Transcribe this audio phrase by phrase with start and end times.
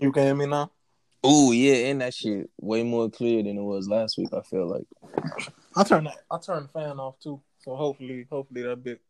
[0.00, 0.70] You can hear me now?
[1.22, 4.30] Oh yeah, and that shit way more clear than it was last week.
[4.32, 4.86] I feel like.
[5.76, 6.16] I turn that.
[6.30, 7.40] I turn the fan off too.
[7.58, 9.00] So hopefully, hopefully that bit.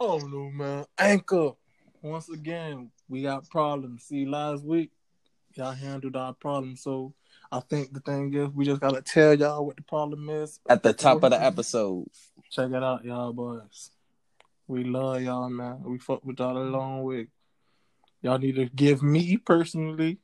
[0.00, 0.86] Oh no, man!
[0.98, 1.52] Anchor.
[2.00, 4.04] Once again, we got problems.
[4.04, 4.90] See, last week
[5.54, 7.12] y'all handled our problem, so
[7.50, 10.82] I think the thing is we just gotta tell y'all what the problem is at
[10.82, 12.06] the top of the episode.
[12.50, 13.90] Check it out, y'all boys.
[14.66, 15.82] We love y'all, man.
[15.84, 17.28] We fuck with y'all a long way.
[18.22, 20.18] Y'all need to give me personally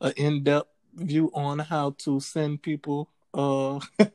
[0.00, 3.78] an in-depth view on how to send people uh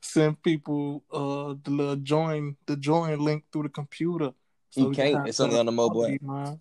[0.00, 4.32] send people uh the little join the join link through the computer.
[4.70, 5.26] So you can't.
[5.26, 6.22] It's only on the mobile app.
[6.22, 6.60] Man.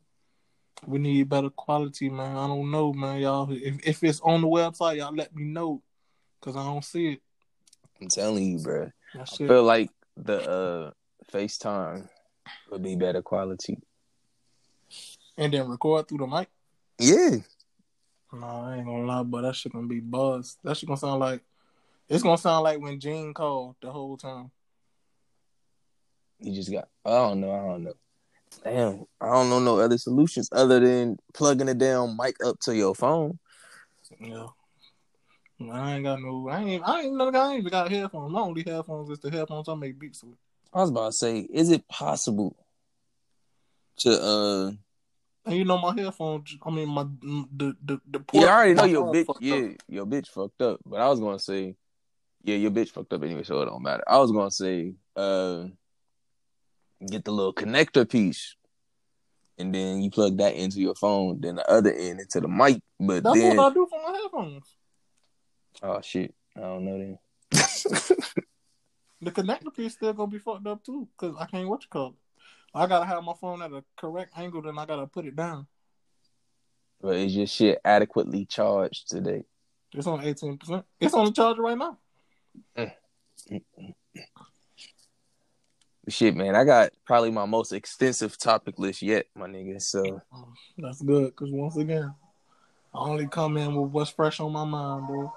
[0.86, 2.38] We need better quality, man.
[2.38, 3.20] I don't know, man.
[3.20, 5.82] Y'all, if if it's on the website, y'all let me know,
[6.42, 7.22] cause I don't see it.
[8.02, 8.92] I'm telling you, bro.
[9.20, 10.92] I feel like the uh
[11.32, 12.08] FaceTime
[12.72, 13.80] would be better quality.
[15.38, 16.50] And then record through the mic.
[17.00, 17.38] Yeah.
[18.34, 20.58] No, I ain't gonna lie, but that shit gonna be buzz.
[20.64, 21.42] That shit gonna sound like
[22.10, 24.52] it's gonna sound like when Gene called the whole time.
[26.40, 27.94] You just got I don't know, I don't know.
[28.64, 32.76] Damn, I don't know no other solutions other than plugging a damn mic up to
[32.76, 33.40] your phone.
[34.20, 34.48] Yeah.
[35.72, 38.32] I ain't got no I ain't I ain't no I ain't even got headphones.
[38.32, 40.38] My only headphones is the headphones I make beats with.
[40.74, 42.56] I was about to say, is it possible
[44.00, 44.72] to uh
[45.48, 46.58] and you know my headphones.
[46.62, 48.20] I mean my the the the.
[48.20, 49.36] Port, yeah, I already know your bitch.
[49.40, 49.82] Yeah, up.
[49.88, 50.80] your bitch fucked up.
[50.86, 51.76] But I was gonna say,
[52.44, 54.04] yeah, your bitch fucked up anyway, so it don't matter.
[54.08, 55.66] I was gonna say, uh,
[57.10, 58.56] get the little connector piece,
[59.58, 62.82] and then you plug that into your phone, then the other end into the mic.
[63.00, 64.76] But that's then, what I do for my headphones.
[65.82, 67.20] Oh shit, I don't know then.
[69.22, 72.10] the connector piece still gonna be fucked up too, cause I can't what you call
[72.10, 72.16] it.
[72.74, 75.68] I gotta have my phone at a correct angle, then I gotta put it down.
[77.02, 79.44] But is your shit adequately charged today?
[79.94, 80.86] It's on eighteen percent.
[81.00, 81.98] It's on the charger right now.
[82.78, 82.92] Mm.
[86.10, 89.82] Shit, man, I got probably my most extensive topic list yet, my nigga.
[89.82, 92.14] So oh, that's good, cause once again,
[92.94, 95.34] I only come in with what's fresh on my mind, bro.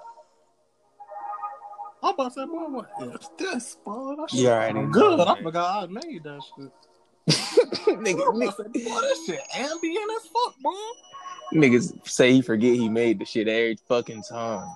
[2.03, 4.15] I'm about to say, boy, what is this, bro?
[4.15, 5.19] That shit yeah, good.
[5.19, 6.71] I forgot I made that shit
[7.71, 10.73] nigga, nigga, boy, this shit ambient as fuck, bro.
[11.53, 14.67] Niggas say he forget he made the shit every fucking time.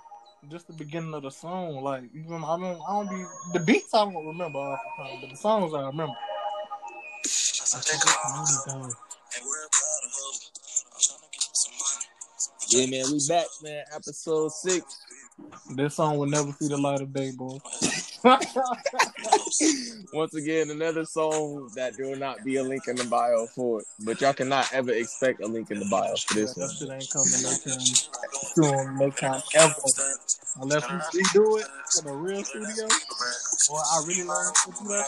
[0.50, 3.94] Just the beginning of the song, like even I don't, I don't be the beats
[3.94, 6.13] I don't remember off the time, but the songs I remember.
[12.69, 13.85] Yeah, man, we back, man.
[13.94, 15.01] Episode six.
[15.75, 17.57] This song will never see the light of day, boy.
[20.13, 23.81] Once again, another song that there will not be a link in the bio for
[23.81, 23.86] it.
[24.03, 26.74] But y'all cannot ever expect a link in the bio for this yeah, one.
[26.80, 27.80] That ain't coming no time
[28.56, 29.75] soon, no time ever.
[30.59, 31.68] Unless we redo it
[32.02, 32.88] in a real studio,
[33.69, 35.06] or I really learn to do that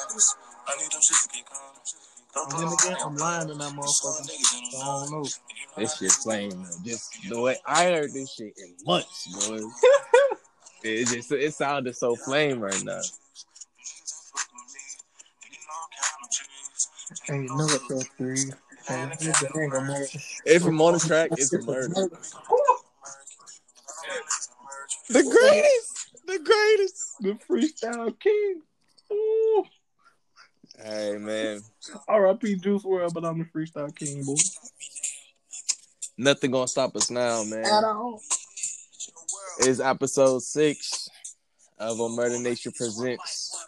[1.02, 1.44] shit.
[2.36, 4.30] And then again, I'm lying in that motherfucker.
[4.70, 5.26] So I don't know.
[5.76, 9.58] This shit playing just the way I heard this shit in months, boy.
[10.84, 13.02] It just it sounded so flame right now.
[17.30, 18.52] And you know it's so free.
[18.90, 22.10] If I'm on the track, it's a murder.
[25.10, 28.62] The greatest, the greatest, the freestyle king.
[29.12, 29.64] Ooh.
[30.78, 31.62] Hey man.
[32.08, 32.56] R.I.P.
[32.58, 34.36] Juice WRLD, but I'm the freestyle king, boy.
[36.18, 37.66] Nothing gonna stop us now, man.
[37.66, 38.22] At all
[39.60, 41.10] is episode six
[41.80, 43.68] of A Murder Nation Presents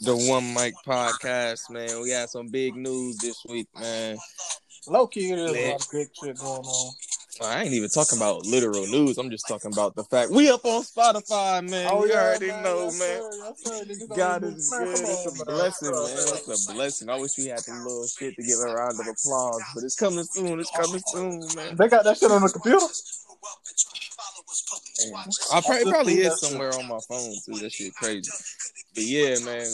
[0.00, 2.00] the One Mic Podcast, man.
[2.00, 4.16] We got some big news this week, man.
[4.88, 6.92] Low key, there's a lot of good shit going on.
[7.42, 9.16] I ain't even talking about literal news.
[9.16, 11.88] I'm just talking about the fact we up on Spotify, man.
[11.90, 12.62] Oh, we yeah, already man.
[12.62, 13.22] know, yes, man.
[13.22, 13.84] Sir.
[13.88, 14.06] Yes, sir.
[14.14, 14.88] God is good.
[14.88, 16.02] It's a blessing, man.
[16.02, 17.08] It's a blessing.
[17.08, 19.96] I wish we had some little shit to give a round of applause, but it's
[19.96, 20.60] coming soon.
[20.60, 21.76] It's coming soon, man.
[21.76, 22.84] They got that shit on the computer.
[25.52, 27.60] I probably, probably is somewhere on my phone too.
[27.60, 28.30] That shit crazy.
[28.94, 29.66] But yeah, man,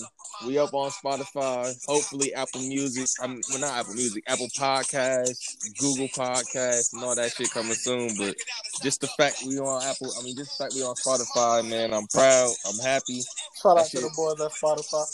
[0.44, 1.72] we up on Spotify.
[1.86, 3.08] Hopefully, Apple Music.
[3.22, 4.24] I'm well, not Apple Music.
[4.26, 8.10] Apple Podcasts, Google Podcasts, and all that shit coming soon.
[8.18, 8.36] But
[8.82, 10.12] just the fact we on Apple.
[10.18, 11.94] I mean, just the fact we on Spotify, man.
[11.94, 12.52] I'm proud.
[12.68, 13.22] I'm happy.
[13.62, 15.04] Shout out to the boys at Spotify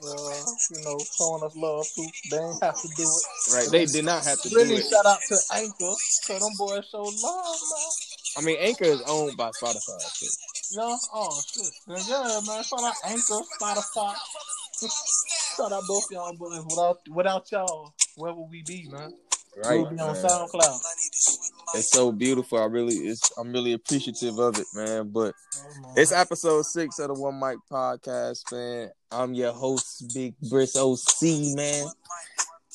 [0.00, 2.06] for uh, you know showing us love too.
[2.30, 3.54] They ain't have to do it.
[3.54, 3.68] Right.
[3.70, 4.86] They did not have to really do it.
[4.86, 5.94] Shout out to Anchor.
[6.22, 8.07] So them boys show love, man.
[8.36, 10.76] I mean, Anchor is owned by Spotify.
[10.76, 11.72] No, oh shit.
[12.08, 12.62] Yeah, man.
[12.62, 14.14] Shout out Anchor, Spotify.
[15.56, 16.64] Shout out both y'all boys.
[16.64, 19.12] Without without y'all, where would we be, man?
[19.64, 19.80] Right.
[19.80, 20.80] on SoundCloud.
[21.74, 22.58] It's so beautiful.
[22.58, 25.10] I really it's I'm really appreciative of it, man.
[25.10, 28.90] But oh it's episode six of the One Mic Podcast, man.
[29.10, 31.88] I'm your host, Big Bhris OC, man.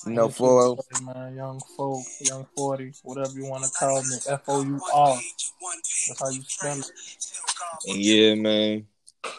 [0.05, 4.61] No for man, young folk, young forty, whatever you want to call me, F O
[4.61, 5.19] U R.
[6.07, 6.91] That's how you spell it.
[7.85, 8.87] Yeah, man.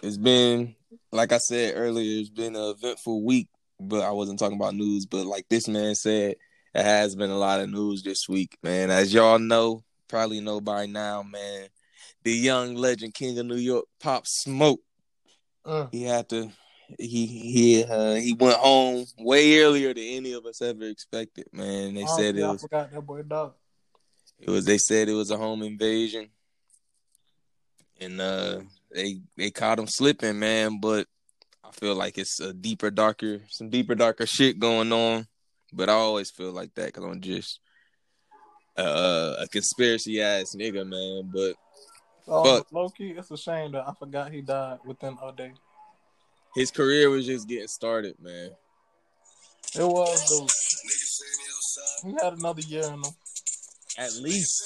[0.03, 0.75] It's been
[1.15, 5.07] like I said earlier, it's been an eventful week, but I wasn't talking about news.
[5.07, 6.37] But like this man said,
[6.75, 8.91] it has been a lot of news this week, man.
[8.91, 11.69] As y'all know, probably know by now, man,
[12.25, 14.81] the young legend King of New York, Pop Smoke.
[15.65, 15.87] Uh.
[15.93, 16.51] He had to
[16.99, 21.95] he he uh, he went home way earlier than any of us ever expected, man.
[21.95, 23.55] They oh, said yeah, it was I forgot that boy dog.
[24.41, 26.29] It was they said it was a home invasion.
[28.01, 28.61] And uh
[28.93, 31.07] they they caught him slipping, man, but
[31.65, 35.27] I feel like it's a deeper, darker, some deeper, darker shit going on.
[35.73, 37.61] But I always feel like that because I'm just
[38.77, 41.31] uh, a conspiracy ass nigga, man.
[41.33, 41.55] But
[42.29, 45.53] oh, key, it's a shame that I forgot he died within a day.
[46.55, 48.51] His career was just getting started, man.
[49.75, 52.09] It was though.
[52.09, 53.05] He had another year in him.
[53.99, 54.63] At least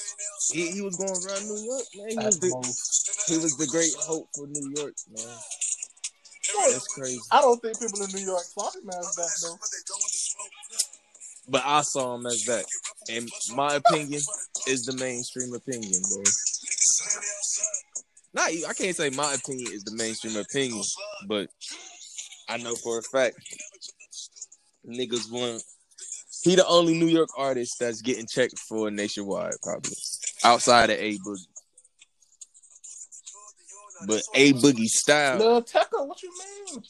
[0.52, 2.11] he, he was going to run New York, man.
[2.11, 5.37] He was, the, he was the great hope for New York, man.
[6.70, 7.20] That's crazy.
[7.31, 9.58] I don't think people in New York saw him as that though.
[11.50, 12.64] But I saw him as that.
[13.11, 14.20] And my opinion
[14.67, 16.23] is the mainstream opinion, bro.
[18.38, 20.85] Not I can't say my opinion is the mainstream opinion,
[21.26, 21.50] but
[22.49, 23.37] I know for a fact
[24.87, 25.61] niggas want
[26.44, 29.96] he the only New York artist that's getting checked for nationwide, probably.
[30.44, 31.46] Outside of A Boogie.
[34.06, 35.38] But A Boogie style.
[35.38, 36.82] Lil Tecca, what you mean?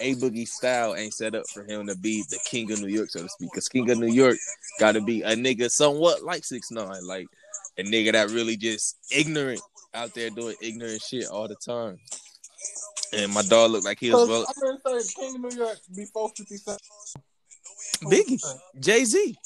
[0.00, 3.10] A Boogie style ain't set up for him to be the king of New York,
[3.10, 3.50] so to speak.
[3.52, 4.38] Because King of New York
[4.80, 7.28] got to be a nigga somewhat like six nine, like
[7.78, 9.60] a nigga that really just ignorant
[9.94, 11.98] out there doing ignorant shit all the time.
[13.12, 14.46] And my dog looked like he was well.
[14.48, 16.80] I'm gonna say King of New York before Fifty Cent.
[18.02, 18.42] Biggie,
[18.80, 19.36] Jay Z.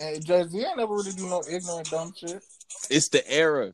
[0.00, 2.42] And Jay Z ain't never really do no ignorant dumb shit.
[2.90, 3.72] It's the era.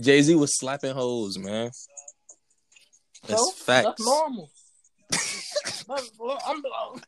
[0.00, 1.70] Jay Z was slapping hoes, man.
[3.26, 3.84] That's so, facts.
[3.86, 4.50] That's normal.
[5.10, 5.84] that's,
[6.46, 6.62] I'm,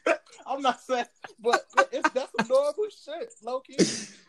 [0.06, 0.14] I'm
[0.58, 1.06] not saying,
[1.38, 3.76] but it's that's some normal shit, low key.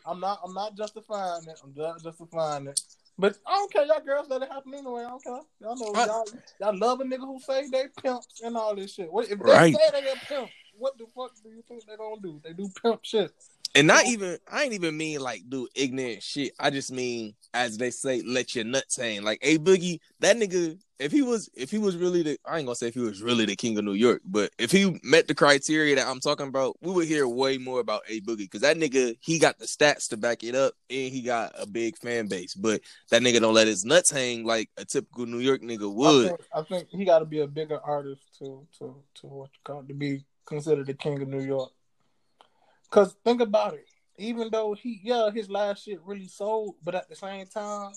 [0.05, 0.39] I'm not.
[0.45, 1.59] I'm not justifying it.
[1.63, 2.79] I'm not justifying it.
[3.17, 3.85] But I don't care.
[3.85, 5.03] Y'all girls let it happen anyway.
[5.03, 5.39] I don't care.
[5.59, 6.25] Y'all know y'all,
[6.59, 9.11] y'all love a nigga who say they pimps and all this shit.
[9.11, 9.75] What if they right.
[9.75, 10.49] say they a pimp?
[10.77, 12.41] What the fuck do you think they gonna do?
[12.43, 13.31] They do pimp shit.
[13.73, 16.53] And not even I ain't even mean like do ignorant shit.
[16.59, 19.23] I just mean as they say, let your nuts hang.
[19.23, 22.65] Like a boogie, that nigga, if he was if he was really the I ain't
[22.65, 25.27] gonna say if he was really the king of New York, but if he met
[25.27, 28.49] the criteria that I'm talking about, we would hear way more about a boogie.
[28.49, 31.65] Cause that nigga, he got the stats to back it up and he got a
[31.65, 32.53] big fan base.
[32.53, 36.25] But that nigga don't let his nuts hang like a typical New York nigga would.
[36.25, 39.59] I think, I think he gotta be a bigger artist to to to what you
[39.63, 41.71] call it, to be considered the king of New York.
[42.91, 43.85] Cause think about it.
[44.17, 47.93] Even though he, yeah, his last shit really sold, but at the same time,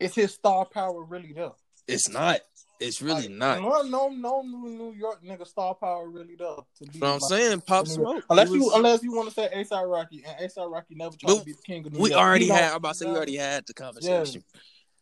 [0.00, 1.50] is his star power really there?
[1.86, 2.40] It's not.
[2.80, 3.60] It's really like, not.
[3.60, 6.48] No, no, no New York nigga star power really there.
[6.48, 8.24] To be what I'm saying, Pop Smoke.
[8.30, 8.60] Unless was...
[8.60, 11.44] you, unless you want to say ASAP Rocky, and ASAP Rocky never tried but to
[11.44, 12.20] be the king of New we York.
[12.20, 12.70] We already had.
[12.70, 14.42] I'm about to say we already had the conversation.
[14.54, 14.60] Yeah.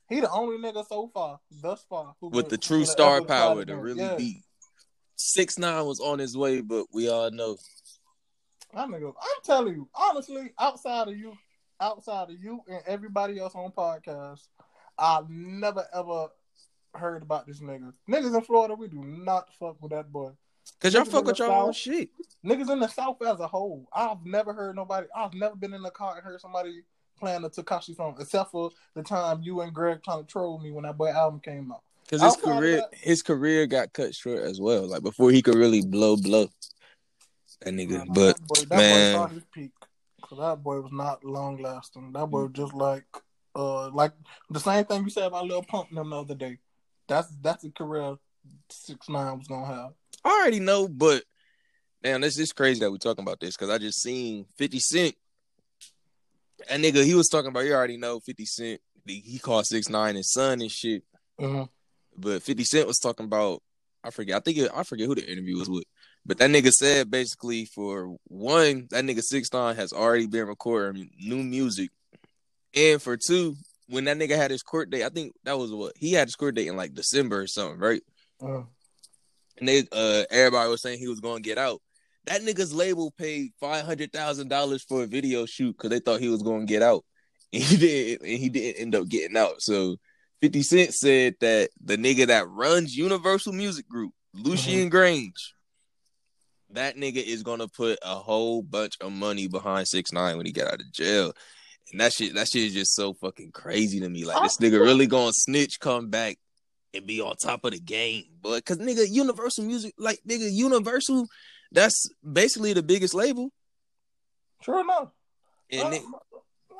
[0.08, 4.00] He the only nigga so far, thus far, with the true star power to really
[4.00, 4.16] yeah.
[4.16, 4.42] be.
[5.16, 7.56] Six nine was on his way, but we all know
[8.74, 11.36] I'm nigga, I'm telling you, honestly, outside of you,
[11.80, 14.48] outside of you and everybody else on podcast,
[14.98, 16.28] I've never ever
[16.94, 17.92] heard about this nigga.
[18.08, 20.30] Niggas in Florida, we do not fuck with that boy.
[20.80, 22.10] Cause y'all fuck with your own shit.
[22.44, 25.06] Niggas in the South as a whole, I've never heard nobody.
[25.14, 26.82] I've never been in the car and heard somebody
[27.18, 30.72] playing a Tekashi song, except for the time you and Greg trying to troll me
[30.72, 31.82] when that boy album came out.
[32.08, 34.88] Cause his career, that, his career got cut short as well.
[34.88, 36.48] Like before he could really blow, blow.
[37.64, 39.70] That nigga, but that boy, that man, boy his peak.
[40.22, 42.12] Cause that boy was not long lasting.
[42.12, 43.04] That boy was just like,
[43.54, 44.12] uh, like
[44.50, 46.58] the same thing you said about Lil Pump them the other day.
[47.08, 48.16] That's that's the career
[48.70, 49.92] six nine was gonna have.
[50.24, 51.24] I already know, but
[52.02, 55.14] damn, this is crazy that we're talking about this because I just seen Fifty Cent.
[56.68, 57.64] That nigga, he was talking about.
[57.64, 58.80] You already know Fifty Cent.
[59.04, 61.02] He called six nine his son and shit.
[61.38, 61.66] Uh-huh.
[62.16, 63.62] But Fifty Cent was talking about.
[64.04, 64.36] I forget.
[64.36, 65.84] I think it, I forget who the interview was with.
[66.24, 71.10] But that nigga said basically for one, that nigga Six Nine has already been recording
[71.18, 71.90] new music,
[72.74, 73.56] and for two,
[73.88, 76.36] when that nigga had his court date, I think that was what he had his
[76.36, 78.02] court date in like December or something, right?
[78.40, 78.62] Uh.
[79.58, 81.80] And they, uh, everybody was saying he was going to get out.
[82.26, 86.20] that nigga's label paid five hundred thousand dollars for a video shoot because they thought
[86.20, 87.04] he was gonna get out,
[87.52, 89.60] and he did, and he didn't end up getting out.
[89.60, 89.96] So
[90.40, 94.96] Fifty Cent said that the nigga that runs Universal Music Group, Lucian mm-hmm.
[94.96, 95.52] Grainge,
[96.72, 100.52] that nigga is gonna put a whole bunch of money behind six nine when he
[100.52, 101.32] get out of jail.
[101.90, 104.24] And that shit, that shit is just so fucking crazy to me.
[104.24, 104.82] Like this nigga oh.
[104.82, 106.38] really gonna snitch, come back,
[106.94, 111.26] and be on top of the game, but cause nigga, Universal Music, like nigga, Universal,
[111.70, 113.50] that's basically the biggest label.
[114.62, 115.08] Sure enough.
[115.70, 116.02] And I, it,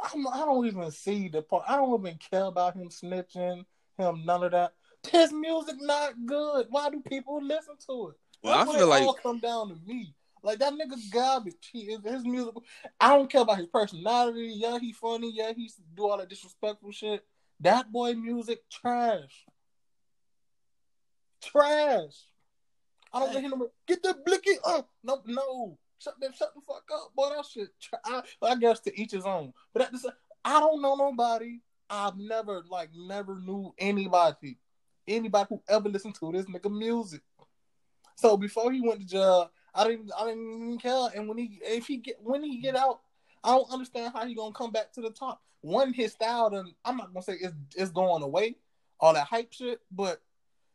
[0.05, 1.65] I don't even see the part.
[1.69, 3.65] I don't even care about him snitching,
[3.99, 4.75] him none of that.
[5.11, 6.67] His music not good.
[6.71, 8.17] Why do people listen to it?
[8.43, 10.15] Well, That's I feel like all come down to me.
[10.43, 11.71] Like that nigga garbage.
[11.73, 12.55] He his music.
[13.01, 14.55] I don't care about his personality.
[14.57, 15.33] Yeah, he funny.
[15.33, 17.25] Yeah, he do all that disrespectful shit.
[17.61, 19.47] That boy music trash
[21.43, 22.15] trash.
[23.13, 24.53] I don't let him get the blicky.
[24.65, 25.79] Uh, no, no.
[25.99, 27.31] Shut the shut the fuck up, boy.
[27.31, 27.69] That shit.
[28.05, 29.53] I, I guess to each his own.
[29.73, 31.61] But at the I don't know nobody.
[31.91, 34.59] I've never like never knew anybody,
[35.07, 37.21] anybody who ever listened to this nigga music.
[38.23, 41.09] So before he went to jail, I didn't I didn't even care.
[41.17, 43.01] And when he if he get when he get out,
[43.43, 45.43] I don't understand how he gonna come back to the top.
[45.61, 48.55] One his style, then I'm not gonna say it's it's going away,
[49.01, 50.23] all that hype shit, but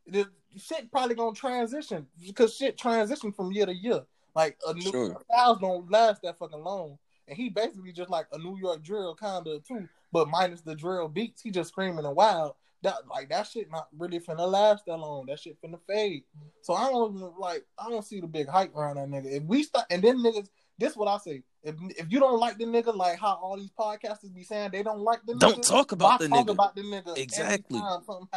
[0.05, 0.27] the
[0.57, 4.01] shit probably gonna transition because shit transition from year to year.
[4.35, 5.17] Like a new sure.
[5.31, 6.97] styles don't last that fucking long.
[7.29, 10.75] And he basically just like a New York drill kind of too, but minus the
[10.75, 11.41] drill beats.
[11.41, 12.55] He just screaming and wild.
[12.83, 15.25] That like that shit not really finna last that long.
[15.27, 16.23] That shit finna fade.
[16.61, 19.37] So I don't like I don't see the big hype around that nigga.
[19.37, 21.43] If we start and then niggas, this what I say.
[21.63, 24.83] If if you don't like the nigga, like how all these podcasters be saying they
[24.83, 26.51] don't like the nigga, don't talk about the talk nigga.
[26.51, 27.79] about the nigga exactly.
[28.05, 28.27] something.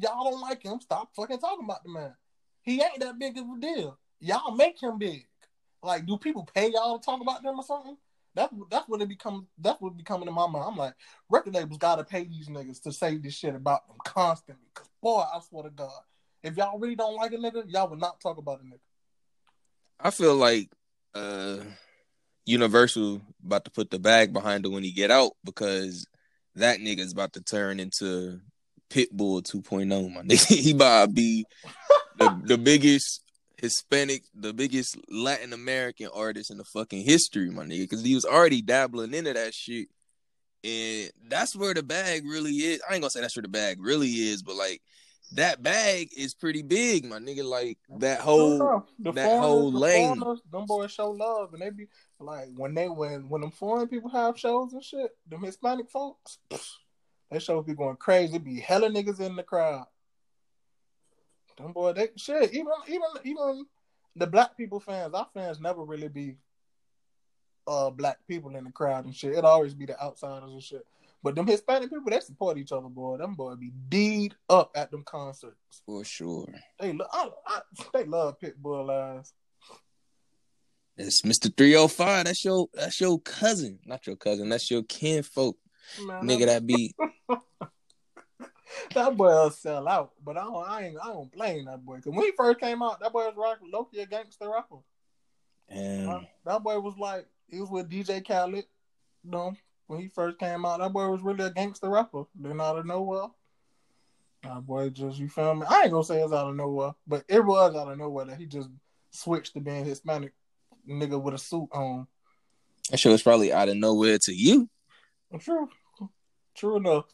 [0.00, 0.80] Y'all don't like him.
[0.80, 2.14] Stop fucking talking about the man.
[2.62, 3.98] He ain't that big of a deal.
[4.20, 5.26] Y'all make him big.
[5.82, 7.96] Like, do people pay y'all to talk about them or something?
[8.34, 9.46] That's that's what it becomes.
[9.58, 10.64] That's what be coming to my mind.
[10.66, 10.94] I'm like,
[11.28, 14.64] record labels gotta pay these niggas to say this shit about them constantly.
[14.74, 16.00] Cause boy, I swear to God,
[16.42, 18.80] if y'all really don't like a nigga, y'all would not talk about a nigga.
[20.00, 20.70] I feel like
[21.14, 21.58] uh
[22.44, 26.06] Universal about to put the bag behind him when he get out because
[26.56, 28.40] that nigga's about to turn into
[28.90, 30.46] Pitbull 2.0, my nigga.
[30.54, 31.44] he about to be
[32.18, 33.22] the, the biggest
[33.62, 37.82] Hispanic, the biggest Latin American artist in the fucking history, my nigga.
[37.82, 39.88] Because he was already dabbling into that shit.
[40.64, 42.82] And that's where the bag really is.
[42.88, 44.82] I ain't gonna say that's where the bag really is, but like
[45.34, 47.44] that bag is pretty big, my nigga.
[47.44, 50.20] Like that whole that foreigners, whole lane.
[50.50, 51.86] them boys show love, and they be
[52.18, 55.10] like when they when when them foreign people have shows and shit.
[55.28, 56.38] Them Hispanic folks,
[57.30, 58.38] that show be going crazy.
[58.38, 59.86] Be hella niggas in the crowd.
[61.56, 62.52] Them boy, they shit.
[62.52, 63.66] Even even even
[64.16, 66.36] the black people fans, our fans never really be
[67.66, 69.34] uh black people in the crowd and shit.
[69.34, 70.86] It always be the outsiders and shit.
[71.22, 73.16] But them Hispanic people, they support each other, boy.
[73.16, 75.82] Them boy be deed up at them concerts.
[75.86, 76.52] For sure.
[76.80, 77.60] They love I, I,
[77.92, 79.32] they love Pitbull ass.
[80.96, 81.56] It's Mr.
[81.56, 82.24] 305.
[82.24, 83.78] That's your that's your cousin.
[83.86, 85.56] Not your cousin, that's your kinfolk.
[86.06, 86.94] Man, nigga that be
[88.94, 92.00] that boy will sell out, but I don't, I ain't, I don't blame that boy.
[92.00, 94.76] Cause when he first came out, that boy was rocking Loki a gangster rapper.
[95.68, 98.64] And that boy was like, he was with DJ Khaled.
[99.24, 99.54] You know,
[99.86, 102.24] when he first came out, that boy was really a gangster rapper.
[102.34, 103.28] Then out of nowhere,
[104.42, 105.66] that boy just, you feel me?
[105.68, 108.38] I ain't gonna say it's out of nowhere, but it was out of nowhere that
[108.38, 108.68] he just
[109.10, 110.32] switched to being Hispanic
[110.88, 112.06] nigga with a suit on.
[112.90, 114.68] That shit was probably out of nowhere to you.
[115.38, 115.68] True.
[116.54, 117.04] True enough.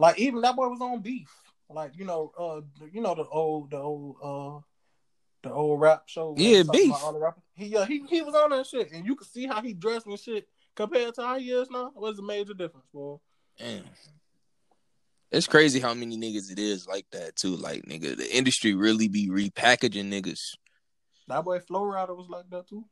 [0.00, 1.30] Like even that boy was on beef.
[1.68, 4.60] Like you know, uh, you know the old, the old, uh,
[5.46, 6.34] the old rap show.
[6.38, 6.90] Yeah, beef.
[6.90, 7.42] All the rappers.
[7.54, 10.06] He, uh, he, he was on that shit, and you could see how he dressed
[10.06, 11.92] and shit compared to how he is now.
[11.94, 13.18] What's the major difference, boy?
[13.58, 13.84] Damn.
[15.30, 17.54] It's crazy how many niggas it is like that too.
[17.54, 20.56] Like nigga, the industry really be repackaging niggas.
[21.28, 22.86] That boy Flo Rida was like that too.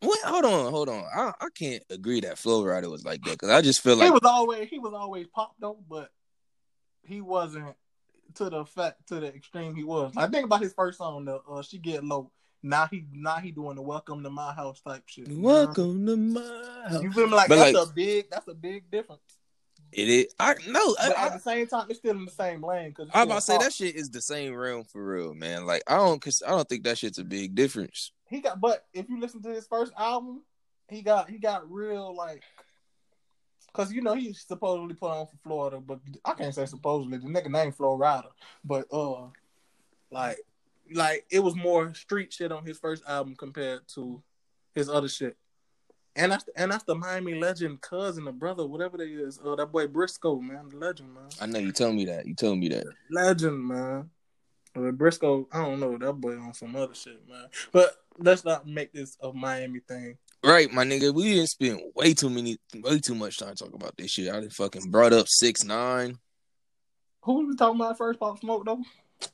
[0.00, 1.04] Wait, hold on, hold on.
[1.14, 4.06] I, I can't agree that Flo Rida was like that because I just feel like
[4.06, 6.10] he was always he was always pop though, but
[7.02, 7.74] he wasn't
[8.34, 10.12] to the fact to the extreme he was.
[10.16, 12.30] I think about his first song, the uh, "She Get Low."
[12.62, 15.28] Now he now he doing the "Welcome to My House" type shit.
[15.28, 16.12] Welcome know?
[16.12, 17.02] to my house.
[17.02, 17.34] You feel me?
[17.34, 19.20] Like but that's like, a big that's a big difference.
[19.92, 20.34] It is.
[20.38, 20.94] I no.
[20.94, 22.90] But I, at the same time, it's still in the same lane.
[22.90, 25.66] Because I'm about to say that shit is the same realm for real, man.
[25.66, 28.12] Like I don't, cause I don't think that shit's a big difference.
[28.32, 30.40] He got, but if you listen to his first album,
[30.88, 32.42] he got he got real like,
[33.74, 37.18] cause you know he supposedly put on for Florida, but I can't say supposedly.
[37.18, 38.28] The nigga name Flo Rida,
[38.64, 39.26] but uh,
[40.10, 40.38] like
[40.94, 44.22] like it was more street shit on his first album compared to
[44.74, 45.36] his other shit.
[46.16, 49.40] And that's the, and that's the Miami legend cousin, the brother, whatever they is.
[49.44, 51.28] Oh, that boy Briscoe, man, the legend, man.
[51.38, 52.26] I know you told me that.
[52.26, 52.84] You told me that.
[53.10, 54.10] Legend, man.
[54.74, 57.46] But Briscoe, I don't know that boy on some other shit, man.
[57.72, 60.16] But let's not make this a Miami thing.
[60.44, 61.14] Right, my nigga.
[61.14, 64.32] We didn't spend way too many, way too much time talking about this shit.
[64.32, 66.18] I didn't fucking brought up six nine.
[67.22, 68.18] Who was we talking about first?
[68.18, 68.82] Pop Smoke though.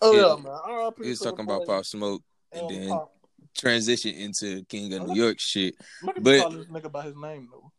[0.03, 0.59] Oh yeah, yeah man.
[0.65, 1.05] R.I.P.
[1.05, 3.15] He was talking about Pop Smoke, and then Pop.
[3.57, 5.77] transition into King of New York shit.
[6.21, 7.73] But call this nigga by his name though.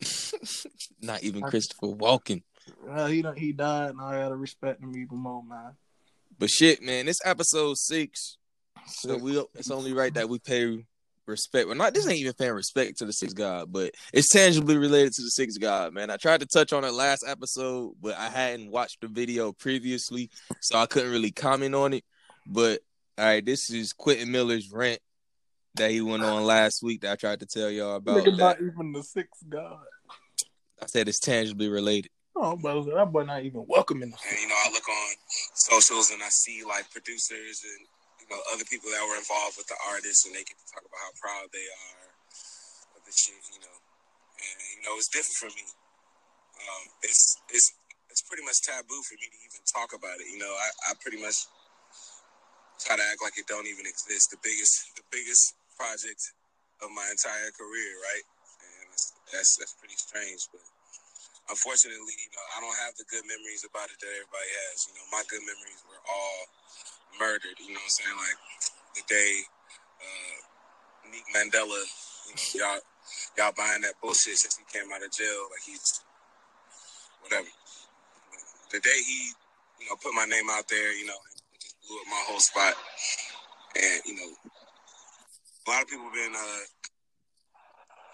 [1.00, 2.42] not even Christopher Walken.
[2.88, 5.76] Uh, he he died, and I gotta respect him even more, man.
[6.38, 8.36] But shit, man, this episode six.
[8.86, 10.84] So we it's only right that we pay
[11.26, 11.66] respect.
[11.66, 15.12] Well, not this ain't even paying respect to the sixth god, but it's tangibly related
[15.14, 16.10] to the sixth god, man.
[16.10, 20.30] I tried to touch on it last episode, but I hadn't watched the video previously,
[20.60, 22.04] so I couldn't really comment on it.
[22.46, 22.80] But
[23.18, 25.00] all right, this is Quentin Miller's rant
[25.74, 28.18] that he went on last week that I tried to tell y'all about.
[28.18, 29.78] Nigga, not even the sixth god.
[30.82, 32.10] I said it's tangibly related.
[32.36, 34.12] Oh, but that boy not even welcoming.
[34.12, 35.08] And, you know, I look on
[35.58, 37.82] socials and I see like producers and
[38.22, 40.86] you know other people that were involved with the artists, and they get to talk
[40.86, 42.06] about how proud they are
[42.94, 43.78] of the shit, you know.
[44.38, 45.66] And you know, it's different for me.
[46.58, 47.74] Um, it's it's
[48.10, 50.30] it's pretty much taboo for me to even talk about it.
[50.30, 51.46] You know, I, I pretty much
[52.78, 54.30] try to act like it don't even exist.
[54.30, 56.22] The biggest the biggest project
[56.82, 58.24] of my entire career, right?
[58.62, 60.62] And that's that's, that's pretty strange, but
[61.48, 64.88] unfortunately, you know, I don't have the good memories about it that everybody has.
[64.88, 66.40] You know, my good memories were all
[67.16, 67.56] murdered.
[67.60, 68.16] You know what I'm saying?
[68.16, 68.40] Like
[68.96, 69.32] the day
[70.00, 70.36] uh,
[71.08, 71.80] Meek Mandela,
[72.28, 72.80] you know, y'all
[73.36, 76.04] y'all buying that bullshit since he came out of jail, like he's
[77.24, 77.48] whatever.
[78.70, 79.32] The day he,
[79.80, 82.40] you know, put my name out there, you know, it just blew up my whole
[82.40, 82.76] spot.
[83.76, 86.64] And you know, a lot of people been uh,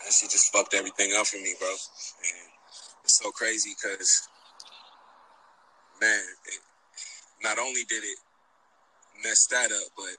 [0.05, 1.69] that shit just fucked everything up for me, bro.
[1.69, 2.54] And
[3.05, 4.29] it's so crazy because,
[6.01, 6.61] man, it,
[7.45, 8.19] not only did it
[9.23, 9.89] mess that up.
[9.97, 10.17] But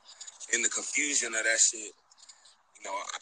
[0.54, 3.17] in the confusion of that shit, you know, I,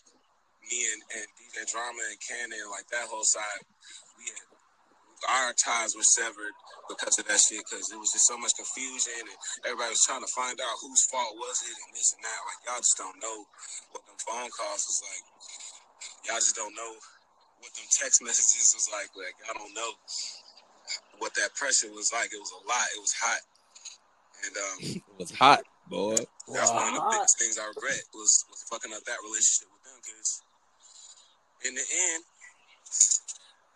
[0.68, 3.64] me and, and DJ Drama and Cannon, like that whole side,
[4.20, 4.48] we had,
[5.24, 6.52] our ties were severed
[6.92, 7.64] because of that shit.
[7.64, 11.08] Because it was just so much confusion, and everybody was trying to find out whose
[11.08, 12.42] fault was it, and this and that.
[12.44, 13.48] Like y'all just don't know
[13.96, 15.24] what them phone calls was like.
[16.28, 16.92] Y'all just don't know
[17.64, 19.10] what them text messages was like.
[19.16, 19.92] Like I don't know
[21.24, 22.36] what that pressure was like.
[22.36, 22.88] It was a lot.
[22.92, 23.44] It was hot.
[24.44, 26.20] And um, it was hot, boy.
[26.52, 26.84] That's wow.
[26.84, 29.98] one of the biggest things I regret was was fucking up that relationship with them
[30.04, 30.44] because
[31.64, 32.22] in the end,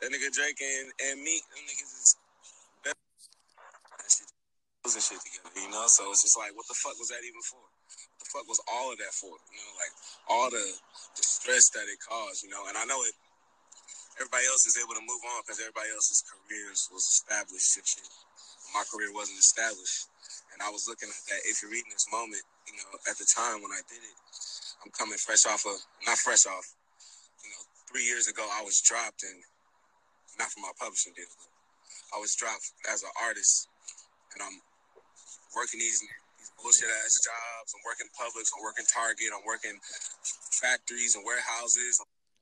[0.03, 2.19] that nigga Drake and, and me, them niggas is
[2.83, 2.99] better.
[3.97, 5.87] That shit, and shit together, you know.
[5.87, 7.63] So it's just like, what the fuck was that even for?
[7.63, 9.31] What the fuck was all of that for?
[9.31, 9.93] You know, like
[10.27, 10.63] all the,
[11.15, 12.67] the stress that it caused, you know.
[12.67, 13.15] And I know it.
[14.17, 18.09] Everybody else is able to move on because everybody else's careers was established and shit.
[18.73, 20.09] My career wasn't established.
[20.53, 21.41] And I was looking at that.
[21.45, 24.17] If you're reading this moment, you know, at the time when I did it,
[24.81, 25.77] I'm coming fresh off of,
[26.09, 26.65] not fresh off,
[27.45, 29.37] you know, three years ago, I was dropped and
[30.41, 33.69] not from my publishing deal, but I was dropped as an artist
[34.33, 34.57] and I'm
[35.53, 37.69] working these, these bullshit ass jobs.
[37.77, 39.77] I'm working Publix, I'm working Target, I'm working
[40.57, 42.01] factories and warehouses.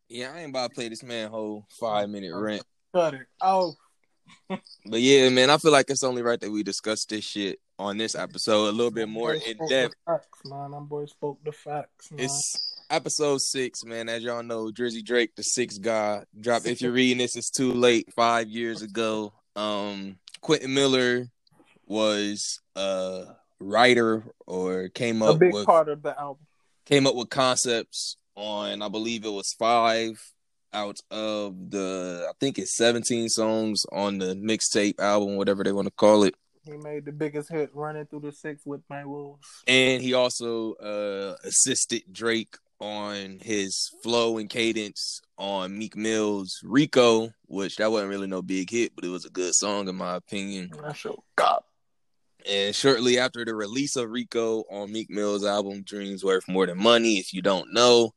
[0.09, 2.63] Yeah, I ain't about to play this man whole five minute rant.
[2.93, 3.27] Cut it.
[3.41, 3.73] Oh.
[4.49, 7.97] but yeah, man, I feel like it's only right that we discuss this shit on
[7.97, 9.95] this episode a little bit more in depth.
[10.05, 10.73] Facts, man.
[10.73, 12.11] I'm boy spoke the facts.
[12.11, 12.21] Man.
[12.21, 14.09] It's episode six, man.
[14.09, 16.65] As y'all know, Drizzy Drake, the sixth god, dropped.
[16.65, 18.11] if you're reading this, it's too late.
[18.15, 19.33] Five years ago.
[19.55, 21.27] Um, Quentin Miller
[21.87, 23.25] was a
[23.59, 26.45] writer or came up a big with, part of the album.
[26.85, 30.21] Came up with concepts on, I believe it was five
[30.73, 35.87] out of the, I think it's 17 songs on the mixtape album, whatever they want
[35.87, 36.35] to call it.
[36.63, 39.47] He made the biggest hit running through the six with my wolves.
[39.67, 47.31] And he also uh, assisted Drake on his flow and cadence on Meek Mill's Rico,
[47.47, 50.15] which that wasn't really no big hit, but it was a good song in my
[50.15, 50.71] opinion.
[50.81, 51.61] That's your God.
[52.49, 56.77] And shortly after the release of Rico on Meek Mill's album Dreams Worth More Than
[56.77, 58.13] Money, if you don't know,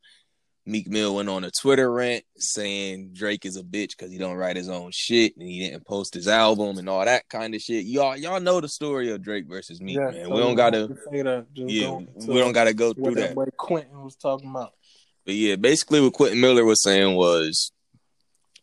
[0.65, 4.35] Meek Mill went on a Twitter rant saying Drake is a bitch because he don't
[4.35, 7.61] write his own shit and he didn't post his album and all that kind of
[7.61, 7.85] shit.
[7.85, 10.25] Y'all, y'all know the story of Drake versus Meek, yeah, man.
[10.25, 11.47] So we don't gotta say that.
[11.53, 13.35] Just yeah, we don't gotta go through that.
[13.35, 14.73] What Quentin was talking about.
[15.25, 17.71] But yeah, basically what Quentin Miller was saying was,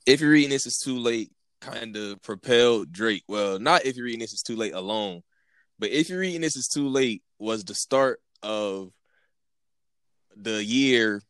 [0.07, 1.33] if you're reading this, it's too late.
[1.59, 3.25] Kind of propelled Drake.
[3.27, 5.23] Well, not if you're reading this, it's too late alone,
[5.79, 8.93] but if you're reading this, is too late was the start of
[10.37, 11.23] the year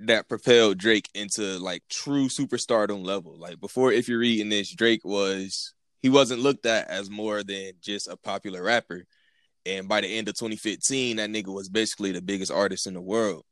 [0.00, 3.38] that propelled Drake into like true superstardom level.
[3.38, 7.72] Like before, if you're reading this, Drake was he wasn't looked at as more than
[7.80, 9.04] just a popular rapper.
[9.64, 13.00] And by the end of 2015, that nigga was basically the biggest artist in the
[13.00, 13.44] world.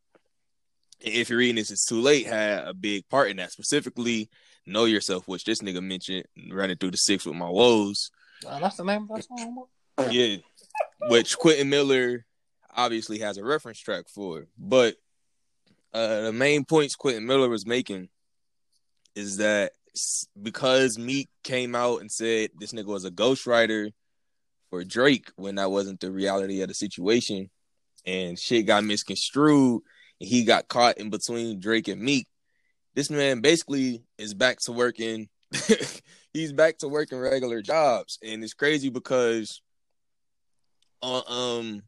[1.05, 3.53] And if you're reading this, it's too late had a big part in that.
[3.53, 4.29] Specifically,
[4.67, 8.11] Know Yourself, which this nigga mentioned, running through the six with my woes.
[8.47, 9.67] Uh, that's the name of that song.
[10.11, 10.37] Yeah,
[11.09, 12.25] which Quentin Miller
[12.75, 14.47] obviously has a reference track for.
[14.59, 14.97] But
[15.93, 18.09] uh, the main points Quentin Miller was making
[19.15, 19.73] is that
[20.41, 23.93] because Meek came out and said this nigga was a ghostwriter
[24.71, 27.51] for Drake when that wasn't the reality of the situation,
[28.07, 29.83] and shit got misconstrued,
[30.21, 32.29] and he got caught in between Drake and Meek.
[32.95, 35.29] This man basically is back to working.
[36.33, 39.61] he's back to working regular jobs, and it's crazy because
[41.03, 41.83] on um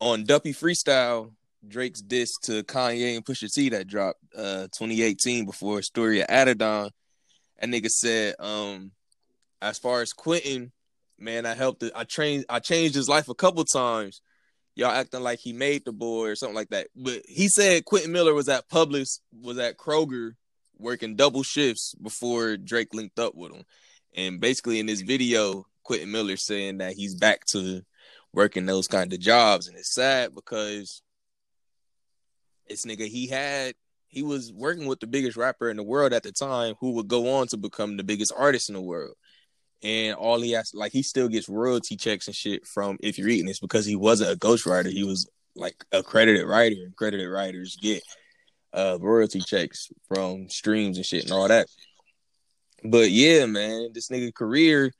[0.00, 1.32] on Duppy Freestyle,
[1.66, 6.90] Drake's diss to Kanye and Pusha T that dropped uh 2018 before Story of Adidon.
[7.60, 8.92] That nigga said, um,
[9.60, 10.72] as far as Quentin,
[11.18, 11.92] man, I helped it.
[11.94, 14.20] I trained I changed his life a couple times.
[14.76, 16.86] Y'all acting like he made the boy or something like that.
[16.94, 20.34] But he said Quentin Miller was at Publix, was at Kroger
[20.78, 23.64] working double shifts before Drake linked up with him.
[24.14, 27.82] And basically in this video, Quentin Miller saying that he's back to
[28.38, 29.66] working those kind of jobs.
[29.66, 31.02] And it's sad because
[32.68, 33.74] this nigga he had
[34.06, 37.08] he was working with the biggest rapper in the world at the time who would
[37.08, 39.16] go on to become the biggest artist in the world.
[39.82, 43.28] And all he has like he still gets royalty checks and shit from if you're
[43.28, 47.28] eating this because he wasn't a ghostwriter, he was like a credited writer, and credited
[47.28, 48.04] writers get
[48.72, 51.66] uh royalty checks from streams and shit and all that.
[52.84, 54.92] But yeah, man, this nigga career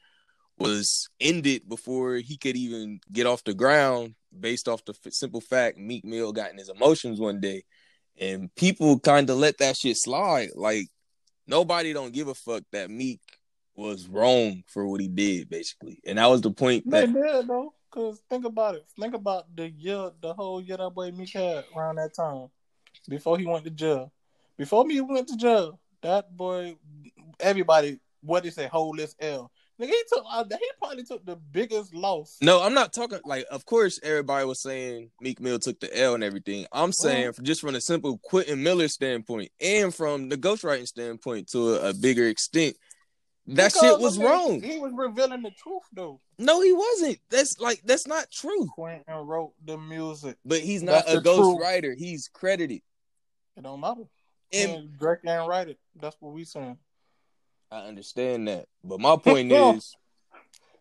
[0.58, 5.40] was ended before he could even get off the ground based off the f- simple
[5.40, 7.64] fact Meek Mill got in his emotions one day,
[8.18, 10.50] and people kind of let that shit slide.
[10.54, 10.88] Like
[11.46, 13.20] nobody don't give a fuck that Meek
[13.74, 16.84] was wrong for what he did, basically, and that was the point.
[16.86, 18.86] They did though, cause think about it.
[18.98, 22.48] Think about the year, the whole year that boy Meek had around that time,
[23.08, 24.12] before he went to jail.
[24.56, 26.76] Before me went to jail, that boy,
[27.38, 29.50] everybody, what they say, hold this L.
[29.80, 32.36] Nigga, he took, uh, he probably took the biggest loss.
[32.42, 33.46] no, I'm not talking like.
[33.48, 36.66] Of course, everybody was saying Meek Mill took the L and everything.
[36.72, 41.48] I'm saying from just from the simple Quentin Miller standpoint and from the ghostwriting standpoint
[41.50, 42.76] to a, a bigger extent.
[43.46, 44.60] That Because, shit was wrong.
[44.60, 46.20] He was revealing the truth though.
[46.38, 47.18] No, he wasn't.
[47.30, 48.66] That's like that's not true.
[48.74, 50.36] Quentin wrote the music.
[50.44, 51.60] But he's not That's a the ghost truth.
[51.62, 51.94] writer.
[51.94, 52.82] He's credited.
[53.56, 54.02] It don't matter.
[54.52, 55.78] And And Drake ain't write it.
[55.94, 56.78] That's what we saying.
[57.70, 58.66] I understand that.
[58.82, 59.94] But my point is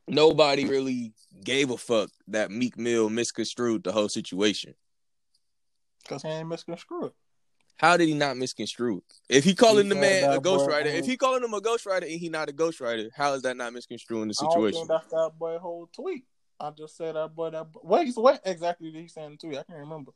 [0.07, 4.73] nobody really gave a fuck that Meek Mill misconstrued the whole situation.
[6.07, 7.11] Cause he ain't misconstrued.
[7.77, 9.03] How did he not misconstrue?
[9.29, 12.19] If he calling He the man a ghostwriter, if he calling him a ghostwriter and
[12.19, 14.77] he not a ghostwriter, how is that not misconstruing the I don't situation?
[14.79, 16.23] think that's that boy whole tweet.
[16.59, 17.81] I just said that boy that boy.
[17.83, 19.59] What, he's- what exactly did he say in the tweet?
[19.59, 20.11] I can't remember.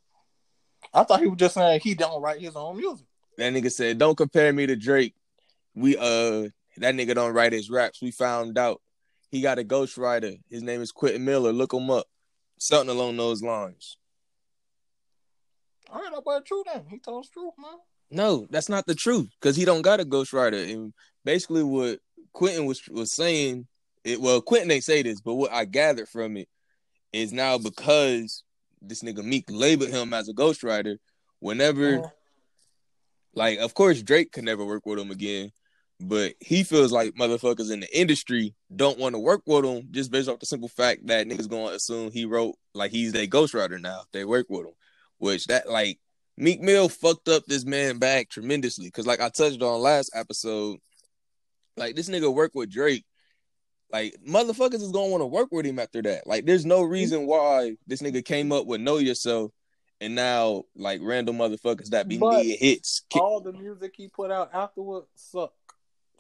[0.94, 3.06] I thought he was just saying he don't write his own music.
[3.38, 5.14] That nigga said, "Don't compare me to Drake.
[5.76, 6.50] We uh,
[6.82, 8.02] that nigga don't write his raps.
[8.02, 8.82] We found out
[9.30, 10.40] he got a ghostwriter.
[10.50, 11.54] His name is Quentin Miller.
[11.54, 12.06] Look him up.
[12.58, 13.98] Something along those lines."
[15.90, 16.86] All right, that boy true then.
[16.90, 17.78] He told us truth, man.
[18.10, 20.72] No, that's not the truth because he don't got a ghostwriter.
[20.72, 20.94] And
[21.26, 22.00] basically, what
[22.34, 23.68] Quentin was was saying,
[24.04, 26.48] it well, Quentin ain't say this, but what I gathered from it
[27.14, 28.44] is now because
[28.82, 30.98] this nigga Meek labeled him as a ghostwriter.
[31.40, 32.10] Whenever, Uh-huh.
[33.34, 35.52] like, of course, Drake could never work with him again,
[36.02, 40.12] but he feels like motherfuckers in the industry don't want to work with him just
[40.12, 43.80] based off the simple fact that niggas gonna assume he wrote like he's their ghostwriter
[43.80, 44.74] now if they work with him,
[45.20, 46.00] which that like
[46.38, 48.90] Meek Mill fucked up this man back tremendously.
[48.90, 50.80] Cause like I touched on last episode,
[51.78, 53.06] like this nigga worked with Drake.
[53.92, 56.26] Like motherfuckers is gonna want to work with him after that.
[56.26, 59.52] Like there's no reason why this nigga came up with Know Yourself
[60.00, 63.04] and now like random motherfuckers that be But- needing hits.
[63.14, 65.54] All the music he put out afterwards suck.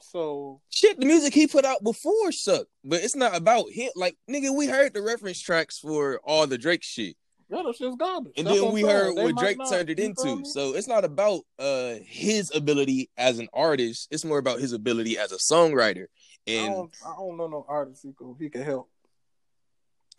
[0.02, 2.70] So Shit, the music he put out before sucked.
[2.84, 3.90] But it's not about him.
[3.96, 7.16] Like, nigga, we heard the reference tracks for all the Drake shit.
[7.50, 8.34] yeah, that shit's garbage.
[8.38, 10.44] And That's then we heard They what Drake not- turned it into.
[10.46, 14.08] So it's not about uh his ability as an artist.
[14.12, 16.06] It's more about his ability as a songwriter.
[16.48, 18.90] I And don't, I don't know no artist he could he can help.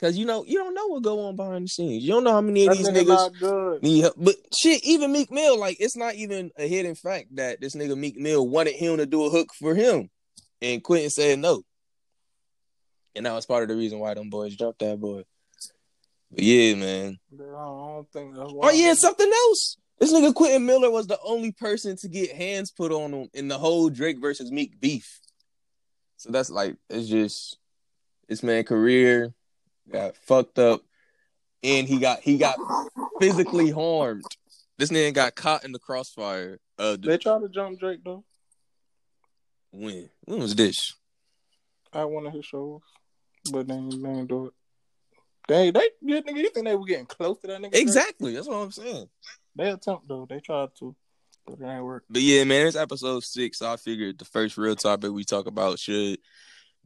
[0.03, 2.03] Because you know, you don't know what go on behind the scenes.
[2.03, 4.15] You don't know how many of these nigga niggas need help.
[4.17, 7.97] But shit, even Meek Mill, like it's not even a hidden fact that this nigga
[7.97, 10.11] Meek Mill wanted him to do a hook for him.
[10.61, 11.63] And Quentin said no.
[13.15, 15.23] And that was part of the reason why them boys dropped that boy.
[16.33, 17.19] But yeah, man.
[17.33, 19.77] I don't think that's Oh yeah, something else.
[20.01, 23.47] This nigga Quentin Miller was the only person to get hands put on him in
[23.47, 25.21] the whole Drake versus Meek beef.
[26.17, 27.59] So that's like it's just
[28.29, 29.33] this man career
[29.91, 30.83] got fucked up,
[31.63, 32.57] and he got he got
[33.21, 34.25] physically harmed.
[34.79, 36.59] This nigga got caught in the crossfire.
[36.79, 38.25] Uh, They tried to jump Drake though
[39.73, 40.95] when when was this?
[41.93, 42.81] I one of his shows,
[43.51, 44.53] but they ain't, they ain't do it.
[45.49, 47.75] They they yeah, nigga, you think they were getting close to that nigga?
[47.75, 48.35] Exactly.
[48.35, 49.09] That's what I'm saying.
[49.57, 50.27] They attempt though.
[50.29, 50.95] They tried to,
[51.47, 52.05] but it ain't work.
[52.09, 53.59] But yeah, man, it's episode six.
[53.59, 56.19] So I figured the first real topic we talk about should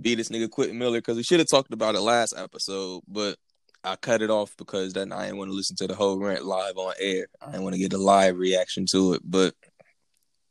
[0.01, 3.37] be this nigga Quentin Miller because we should have talked about it last episode, but
[3.83, 6.45] I cut it off because then I didn't want to listen to the whole rant
[6.45, 7.29] live on air.
[7.41, 9.23] I didn't want to get a live reaction to it.
[9.25, 9.55] But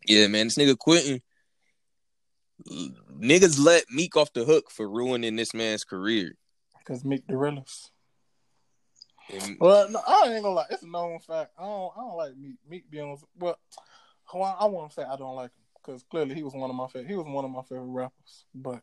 [0.05, 1.21] yeah, man, this nigga Quentin,
[2.65, 6.35] niggas let Meek off the hook for ruining this man's career.
[6.85, 7.91] Cause Meek the realest.
[9.33, 10.67] And Well, no, I ain't gonna lie.
[10.69, 11.51] It's a known fact.
[11.57, 11.91] I don't.
[11.97, 12.55] I don't like Meek.
[12.69, 13.17] Meek being on.
[13.37, 13.57] Well,
[14.33, 16.87] well, I won't say I don't like him because clearly he was one of my
[16.87, 17.09] favorite.
[17.09, 18.45] He was one of my favorite rappers.
[18.53, 18.81] But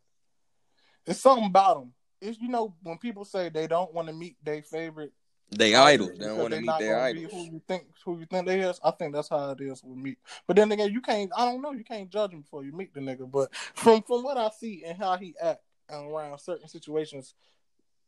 [1.06, 1.92] it's something about him.
[2.20, 5.12] It's you know when people say they don't want to meet their favorite.
[5.50, 6.12] they idols.
[6.18, 7.32] They don't want to meet their idols.
[7.32, 7.84] Who you think?
[8.04, 8.80] Who you think they is?
[8.82, 10.18] I think that's how it is with Meek.
[10.46, 11.30] But then again, you can't.
[11.36, 11.72] I don't know.
[11.72, 13.30] You can't judge him before you meet the nigga.
[13.30, 15.60] But from from what I see and how he act
[15.90, 17.34] around certain situations,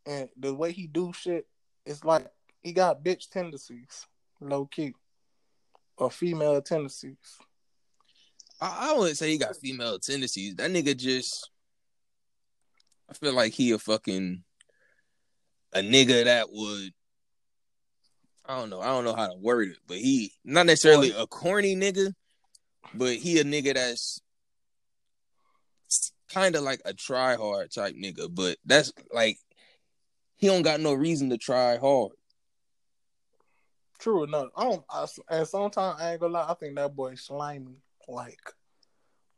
[0.07, 1.47] and the way he do shit,
[1.85, 2.31] it's like
[2.63, 4.07] he got bitch tendencies,
[4.41, 4.95] low key,
[5.97, 7.17] or female tendencies.
[8.61, 10.55] I, I wouldn't say he got female tendencies.
[10.57, 11.51] That nigga just,
[13.09, 14.43] I feel like he a fucking
[15.73, 16.93] a nigga that would.
[18.47, 18.81] I don't know.
[18.81, 22.13] I don't know how to word it, but he not necessarily a corny nigga,
[22.95, 24.21] but he a nigga that's
[26.29, 28.29] kind of like a try hard type nigga.
[28.35, 29.39] But that's like
[30.37, 32.13] he don't got no reason to try hard.
[33.99, 34.49] True enough.
[34.57, 34.85] I don't.
[34.91, 36.47] I, and sometimes I ain't gonna lie.
[36.49, 38.41] I think that boy slimy, like,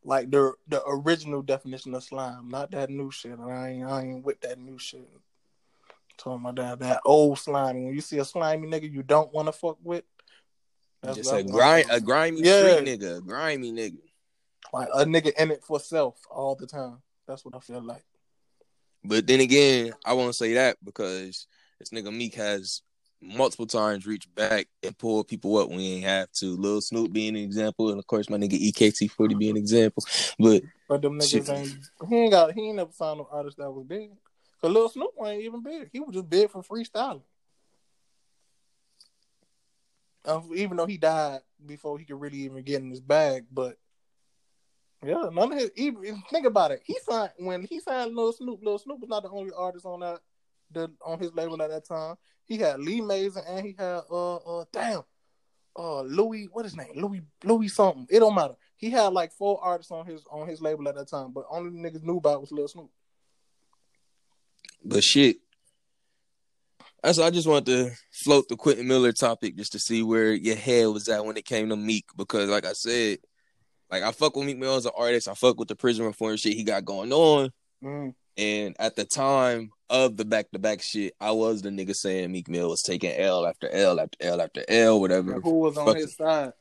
[0.03, 3.39] like the the original definition of slime, not that new shit.
[3.39, 5.09] I ain't I ain't with that new shit.
[6.17, 7.83] Talking about that that old slime.
[7.83, 10.03] When you see a slimy nigga you don't want to fuck with,
[11.05, 12.77] Just a grind, a grimy Yeah.
[12.79, 13.97] street nigga, a grimy nigga.
[14.73, 17.01] like a nigga in it for self all the time.
[17.27, 18.03] That's what I feel like.
[19.03, 21.47] But then again, I won't say that because
[21.79, 22.81] this nigga Meek has
[23.21, 26.55] multiple times reached back and pulled people up when he ain't have to.
[26.55, 30.03] Lil Snupe being an example, and of course my nigga E EKT40 being an example.
[30.39, 31.49] But But them niggas Shit.
[31.49, 31.75] ain't.
[32.09, 32.53] He ain't got.
[32.53, 34.11] He ain't never signed no artist that was big.
[34.61, 35.89] Cause Lil Snupe ain't even big.
[35.91, 37.21] He was just big for freestyling.
[40.25, 43.77] Uh, even though he died before he could really even get in his bag, but
[45.05, 45.71] yeah, none of his.
[45.75, 46.81] Even think about it.
[46.83, 48.63] He signed when he signed Lil Snupe.
[48.63, 50.19] Lil Snupe was not the only artist on that
[50.71, 52.15] the on his label at that time.
[52.45, 55.01] He had Lee Mazin and he had uh uh damn
[55.77, 58.07] uh Louis what his name Louis Louis something.
[58.09, 58.55] It don't matter.
[58.75, 61.71] He had like four artists on his on his label at that time, but only
[61.71, 62.89] niggas knew about was Lil Snupe.
[64.83, 65.37] but shit.
[67.03, 70.55] That's I just wanted to float the Quentin Miller topic just to see where your
[70.55, 73.19] head was at when it came to Meek because like I said,
[73.89, 75.27] like I fuck with Meek Mill as an artist.
[75.27, 77.51] I fuck with the prison reform shit he got going on.
[77.83, 78.13] Mm.
[78.37, 82.31] And at the time of the back to back shit, I was the nigga saying
[82.31, 85.39] Meek Mill was taking L after L after L after L, whatever.
[85.39, 86.53] Who was on Fuck his side?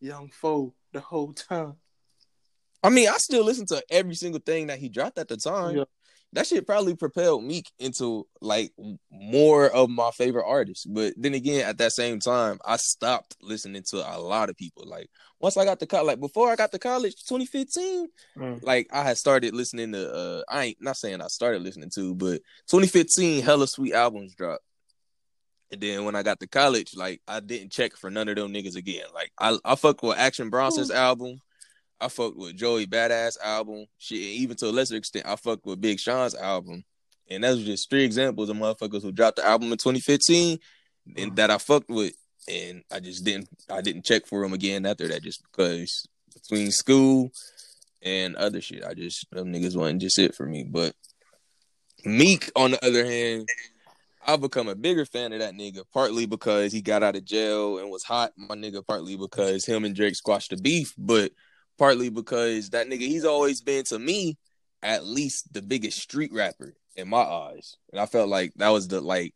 [0.00, 1.74] Young Foe the whole time.
[2.82, 5.76] I mean, I still listen to every single thing that he dropped at the time.
[5.76, 5.84] Yeah.
[6.34, 8.72] That shit probably propelled Meek into like
[9.10, 10.84] more of my favorite artists.
[10.84, 14.84] But then again, at that same time, I stopped listening to a lot of people.
[14.86, 15.08] Like
[15.40, 18.62] once I got to college, like before I got to college, 2015, Mm.
[18.64, 22.14] like I had started listening to uh I ain't not saying I started listening to,
[22.14, 24.64] but 2015 hella sweet albums dropped.
[25.70, 28.52] And then when I got to college, like I didn't check for none of them
[28.52, 29.06] niggas again.
[29.14, 31.40] Like I I fucked with Action Bronson's album.
[32.04, 33.86] I fucked with Joey Badass album.
[33.96, 36.84] Shit, even to a lesser extent, I fucked with Big Sean's album.
[37.30, 40.58] And that was just three examples of motherfuckers who dropped the album in 2015
[41.16, 41.36] and mm.
[41.36, 42.12] that I fucked with.
[42.46, 46.70] And I just didn't I didn't check for them again after that just because between
[46.70, 47.30] school
[48.02, 48.84] and other shit.
[48.84, 50.62] I just them niggas wasn't just it for me.
[50.62, 50.94] But
[52.04, 53.48] Meek, on the other hand,
[54.26, 57.78] I've become a bigger fan of that nigga, partly because he got out of jail
[57.78, 61.32] and was hot, my nigga, partly because him and Drake squashed the beef, but
[61.78, 64.38] partly because that nigga, he's always been to me
[64.82, 67.76] at least the biggest street rapper in my eyes.
[67.92, 69.34] And I felt like that was the like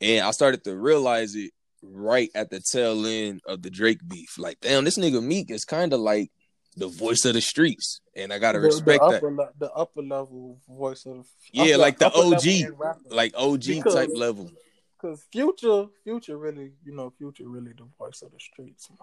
[0.00, 4.38] and I started to realize it right at the tail end of the Drake beef.
[4.38, 6.30] Like, damn, this nigga Meek is kind of like
[6.76, 8.00] the voice of the streets.
[8.14, 9.16] and I gotta respect the, that.
[9.16, 14.50] upper, the upper level voice of yeah, like the OG, like OG because, type level.
[15.00, 18.90] Because Future, Future really, you know, Future really the voice of the streets.
[18.90, 18.98] Man.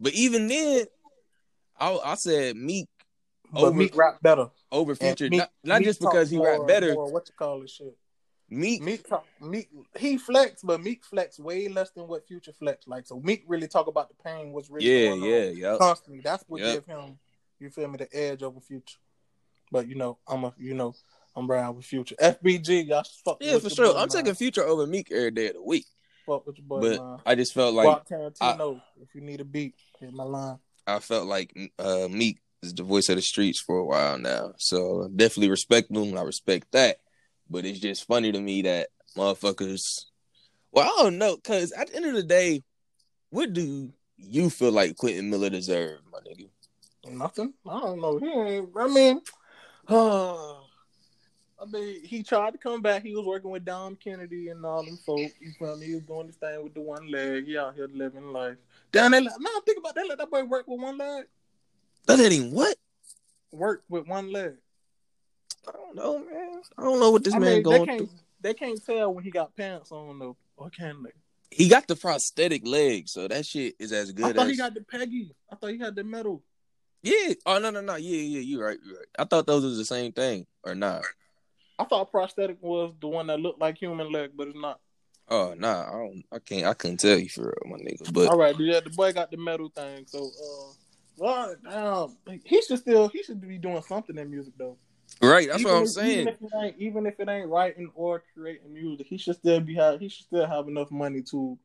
[0.00, 0.86] But even then,
[1.78, 2.88] I I said Meek.
[3.52, 6.66] But over, Meek rap better over Future, Meek, not, not Meek just because he rap
[6.66, 6.94] better.
[6.94, 7.98] More, what you call this shit?
[8.48, 12.86] Meek, Meek, talk, Meek, he flex, but Meek flex way less than what Future flex.
[12.86, 16.20] Like so, Meek really talk about the pain, what's really yeah, yeah, yeah, constantly.
[16.22, 16.74] That's what yep.
[16.74, 17.18] give him,
[17.60, 18.98] you feel me, the edge over Future.
[19.70, 20.94] But you know, I'm a, you know,
[21.34, 22.14] I'm riding with Future.
[22.20, 23.38] FBG, y'all fuck.
[23.40, 23.96] Yeah, for sure.
[23.96, 25.86] I'm taking Future over Meek every day of the week.
[26.26, 26.98] Fuck with your boy.
[26.98, 27.20] But.
[27.24, 28.76] I just felt like Rock Tarantino.
[28.76, 30.58] I, if you need a beat, hit my line.
[30.86, 34.52] I felt like uh, Meek is the voice of the streets for a while now,
[34.58, 36.16] so definitely respect him.
[36.16, 36.98] I respect that,
[37.48, 40.04] but it's just funny to me that motherfuckers.
[40.72, 42.62] Well, I don't know, cause at the end of the day,
[43.30, 46.48] what do you feel like Quentin Miller deserved, my nigga?
[47.10, 47.52] Nothing.
[47.68, 48.18] I don't know.
[48.18, 48.68] He ain't.
[48.76, 49.20] I mean,
[49.88, 50.54] uh,
[51.62, 53.02] I mean, he tried to come back.
[53.02, 55.32] He was working with Dom Kennedy and all them folks.
[55.40, 55.86] You feel me?
[55.86, 57.44] He was doing this thing with the one leg.
[57.46, 58.56] Yeah, He out here living life.
[58.92, 60.06] Damn, they let, now think about that.
[60.06, 61.24] Let that boy work with one leg.
[62.06, 62.76] That let him what?
[63.50, 64.54] Work with one leg.
[65.66, 66.62] I don't know, man.
[66.76, 68.18] I don't know what this I man mean, going they can't, through.
[68.40, 70.36] They can't tell when he got pants on though.
[70.56, 71.10] Or can they?
[71.50, 74.26] He got the prosthetic leg, so that shit is as good.
[74.26, 74.52] I thought as...
[74.52, 75.34] he got the Peggy.
[75.50, 76.42] I thought he had the metal.
[77.02, 77.34] Yeah.
[77.46, 77.96] Oh no no no.
[77.96, 78.40] Yeah yeah.
[78.40, 78.78] You right.
[78.84, 79.06] You right.
[79.18, 81.02] I thought those was the same thing or not.
[81.78, 84.80] I thought prosthetic was the one that looked like human leg, but it's not.
[85.32, 86.24] Oh nah, I don't.
[86.30, 86.66] I can't.
[86.66, 88.12] I couldn't tell you for real, my nigga.
[88.12, 90.04] But all right, yeah, the boy got the metal thing.
[90.06, 90.72] So, uh,
[91.16, 91.56] well,
[92.26, 94.76] damn, he should still he should be doing something in music though.
[95.22, 96.20] Right, that's even what I'm if, saying.
[96.20, 99.60] Even if, it ain't, even if it ain't writing or creating music, he should still
[99.60, 101.58] be have he should still have enough money to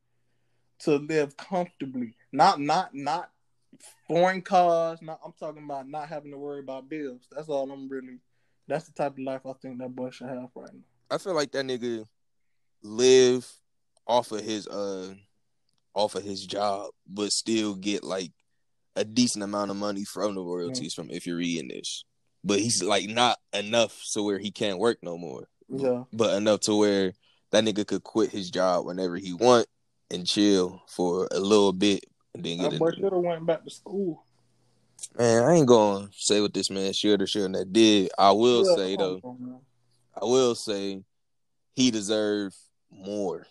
[0.80, 2.14] to live comfortably.
[2.32, 3.32] Not not not
[4.08, 5.02] foreign cars.
[5.02, 7.28] Not I'm talking about not having to worry about bills.
[7.36, 8.20] That's all I'm really.
[8.70, 10.80] That's the type of life I think that boy should have right now.
[11.12, 12.06] I feel like that nigga
[12.84, 13.48] live
[14.06, 15.14] off of his uh
[15.94, 18.32] off of his job, but still get like
[18.96, 21.08] a decent amount of money from the royalties mm-hmm.
[21.08, 22.04] from if you're reading this.
[22.44, 25.48] But he's like not enough so where he can't work no more.
[25.70, 26.04] Yeah.
[26.14, 27.14] But enough to where
[27.52, 29.68] that nigga could quit his job whenever he want
[30.12, 33.64] and chill for a little bit and then get that boy should have went back
[33.64, 34.24] to school.
[35.18, 38.12] Man, I ain't gonna say what this man should or shouldn't have did.
[38.18, 39.60] I will yeah, say though, on,
[40.20, 41.04] I will say
[41.74, 42.56] he deserved
[42.98, 43.48] more,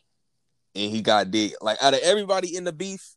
[0.74, 1.52] and he got dig.
[1.60, 3.16] Like out of everybody in the beef,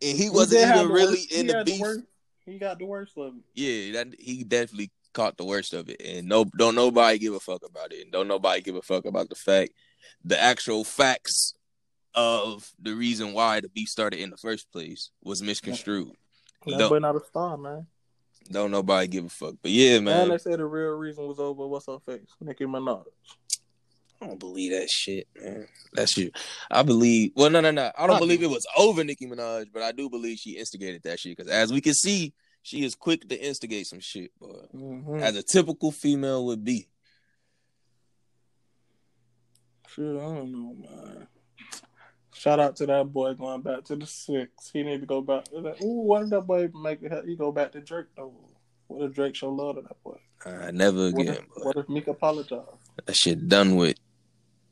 [0.00, 1.80] and he, he wasn't even really worst, in the beef.
[1.80, 2.06] The
[2.46, 3.42] he got the worst of it.
[3.54, 7.40] Yeah, that he definitely caught the worst of it, and no, don't nobody give a
[7.40, 9.72] fuck about it, and don't nobody give a fuck about the fact,
[10.24, 11.54] the actual facts
[12.14, 16.12] of the reason why the beef started in the first place was misconstrued.
[16.64, 17.86] Boy not a star, man.
[18.50, 19.54] Don't nobody give a fuck.
[19.62, 20.22] But yeah, man.
[20.22, 22.28] And they say the real reason was over what's her face?
[22.40, 23.04] Nicki Minaj.
[24.20, 25.68] I don't believe that shit, man.
[25.92, 26.36] That shit.
[26.70, 27.32] I believe.
[27.36, 27.90] Well, no, no, no.
[27.96, 31.02] I don't I believe it was over Nicki Minaj, but I do believe she instigated
[31.04, 31.36] that shit.
[31.36, 34.66] Because as we can see, she is quick to instigate some shit, boy.
[34.74, 35.18] Mm-hmm.
[35.20, 36.88] As a typical female would be.
[39.88, 41.28] Shit, I don't know, man.
[42.34, 44.70] Shout out to that boy going back to the six.
[44.72, 45.46] He need to go back.
[45.52, 47.24] Like, Ooh, why did that boy make it?
[47.26, 48.32] He go back to Drake though.
[48.86, 50.18] What if Drake show love to that boy?
[50.46, 51.26] Uh, never again.
[51.26, 52.60] What if, what if Meek apologize?
[53.04, 53.96] That shit done with.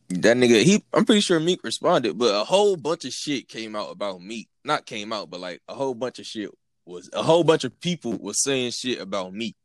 [0.08, 0.84] That nigga, he.
[0.92, 4.48] I'm pretty sure Meek responded, but a whole bunch of shit came out about Meek.
[4.64, 6.50] Not came out, but like a whole bunch of shit
[6.84, 9.56] was a whole bunch of people was saying shit about Meek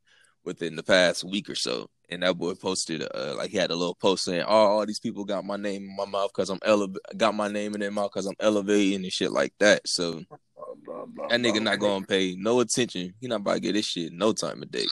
[0.43, 3.75] within the past week or so and that boy posted uh, like he had a
[3.75, 6.59] little post saying, "Oh, all these people got my name in my mouth because I'm
[6.63, 10.21] ele- got my name in their mouth because I'm elevating and shit like that." So
[11.29, 13.13] that nigga not gonna pay no attention.
[13.21, 14.87] He not about to get this shit no time of day.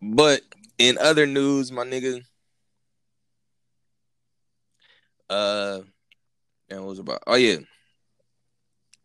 [0.00, 0.42] But
[0.78, 2.22] in other news, my nigga,
[5.28, 5.80] uh,
[6.68, 7.58] and what was about oh yeah.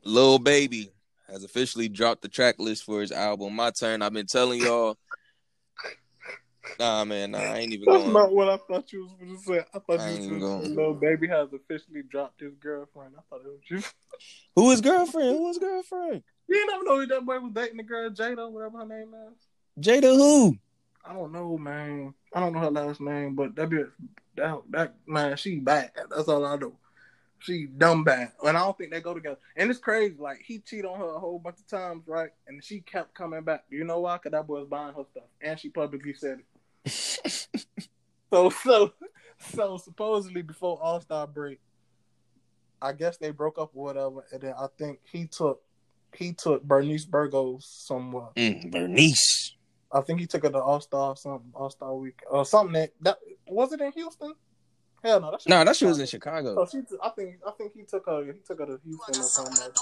[0.06, 0.92] Lil Baby
[1.28, 3.56] has officially dropped the track list for his album.
[3.56, 4.02] My turn.
[4.02, 4.98] I've been telling y'all.
[6.80, 7.86] Nah, man, nah, I ain't even.
[7.86, 8.14] That's going.
[8.14, 9.66] not what I thought you was going to say.
[9.74, 10.76] I thought I you was going.
[10.76, 13.14] Lil Baby has officially dropped his girlfriend.
[13.18, 13.82] I thought it was you.
[14.56, 15.38] Who is girlfriend?
[15.38, 16.24] Who is girlfriend?
[16.48, 19.12] You ain't never know who that boy was dating the girl Jada, whatever her name
[19.14, 19.84] is.
[19.84, 20.58] Jada who?
[21.06, 22.14] I don't know, man.
[22.34, 23.90] I don't know her last name, but that bitch,
[24.38, 25.92] that that man, she bad.
[26.10, 26.74] That's all I know.
[27.40, 29.38] She dumb bad, and I don't think they go together.
[29.58, 30.16] And it's crazy.
[30.18, 32.30] Like he cheated on her a whole bunch of times, right?
[32.48, 33.66] And she kept coming back.
[33.70, 34.18] You know why?
[34.18, 36.90] Cause that boy was buying her stuff, and she publicly said it.
[38.32, 38.94] so, so,
[39.40, 41.60] so supposedly before All Star break,
[42.82, 45.62] I guess they broke up or whatever, and then I think he took
[46.16, 48.30] he took Bernice Burgos somewhere.
[48.38, 49.56] Mm, Bernice.
[49.94, 52.92] I think he took her to All Star something All Star week or something that
[53.02, 53.18] that
[53.48, 54.34] was it in Houston.
[55.04, 56.50] Hell no, that shit No, was that shit was in Chicago.
[56.50, 56.66] Chicago.
[56.66, 58.24] So she, t- I think, I think he took her.
[58.26, 59.74] He took her to Houston or something like.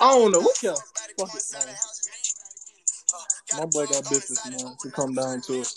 [0.00, 0.42] I don't know.
[0.42, 0.82] Who cares?
[1.16, 1.76] Fuck it, man.
[3.58, 4.76] My boy got business, man.
[4.82, 5.68] To come down to it.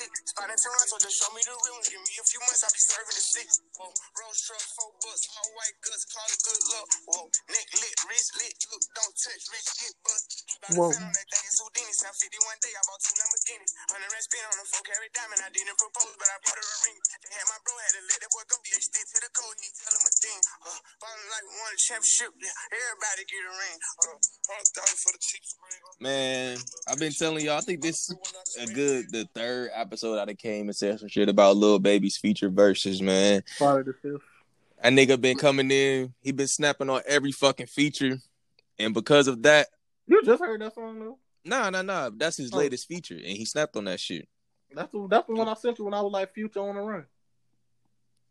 [0.00, 0.50] 50 might buy me a rich and this shit get ridiculous.
[0.50, 0.50] Don't get sick.
[0.50, 1.80] Spot in Toronto, just show me the real.
[1.84, 3.48] Give me a few months, I'll be serving the six.
[3.76, 6.88] Whoa, Rose truck, four bucks, all white guts, call it good luck.
[7.10, 10.28] Whoa, neck lit, wrist lit, look, don't touch, rich get bust.
[10.72, 10.92] Whoa.
[10.92, 11.92] to on that thing, it's Houdini.
[12.00, 13.72] 51 day, I bought two Lamborghinis.
[13.92, 15.40] 100 rand spin on a four carat diamond.
[15.40, 16.98] I didn't propose, but I bought her a ring.
[17.24, 18.56] They had my bro, had to let that boy go.
[18.70, 20.40] Yeah, stick to the code, he tell him a thing.
[20.64, 22.30] Uh, ballin' like we won a championship.
[22.40, 23.78] Yeah, everybody get a ring.
[24.04, 24.20] Uh,
[24.96, 25.42] for the cheap.
[26.00, 27.58] Man, I've been telling y'all.
[27.58, 28.16] I think this is
[28.58, 32.48] a good the third episode I came and said some shit about Lil Baby's feature
[32.48, 33.42] verses, man.
[33.58, 34.22] Friday the fifth.
[34.80, 36.14] That nigga been coming in.
[36.22, 38.18] He been snapping on every fucking feature,
[38.78, 39.66] and because of that,
[40.06, 41.18] You just heard that song though.
[41.44, 42.10] nah, nah, nah.
[42.16, 42.58] That's his Oh.
[42.58, 44.28] latest feature, and he snapped on that shit.
[44.72, 46.80] That's the that's the one I sent you when I was like Future on the
[46.82, 47.04] run.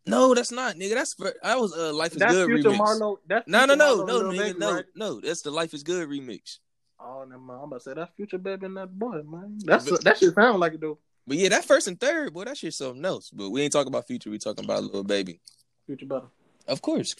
[0.07, 0.93] No, that's not, nigga.
[0.95, 2.77] That's for, that was uh, Life is That's Good Future remix.
[2.79, 3.17] Marlo.
[3.27, 4.85] That's No, no, no, Marlo no, nigga, Baby, no, right?
[4.95, 5.19] no.
[5.19, 6.59] That's the Life is Good remix.
[6.99, 7.59] Oh, never mind.
[7.61, 9.59] I'm about to say that's Future Baby and that boy, man.
[9.63, 10.97] That's But- that shit sound like it though.
[11.29, 13.29] But yeah, that first and third, boy, that shit something else.
[13.31, 14.29] But we ain't talking about future.
[14.31, 15.39] We talking about little Baby,
[15.85, 16.25] Future better.
[16.67, 17.13] of course.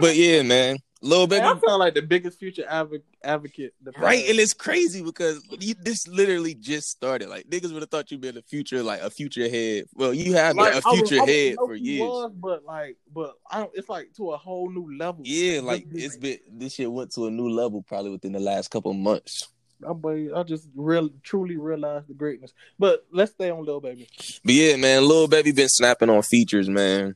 [0.00, 3.74] but yeah, man, Man, Baby, I sound like the biggest Future advo- advocate.
[3.82, 4.24] the right?
[4.28, 7.28] And it's crazy because you, this literally just started.
[7.28, 9.84] Like niggas would have thought you'd been a future, like a future head.
[9.94, 12.00] Well, you have Like, a future was- head for years.
[12.08, 13.70] Was, but like, but I don't.
[13.74, 15.22] It's like to a whole new level.
[15.24, 18.70] Yeah, like it's been this shit went to a new level probably within the last
[18.70, 19.48] couple months.
[19.88, 22.52] I, boy, I just real truly realized the greatness.
[22.78, 24.08] But let's stay on Lil Baby.
[24.44, 27.14] But yeah, man, Lil Baby been snapping on features, man.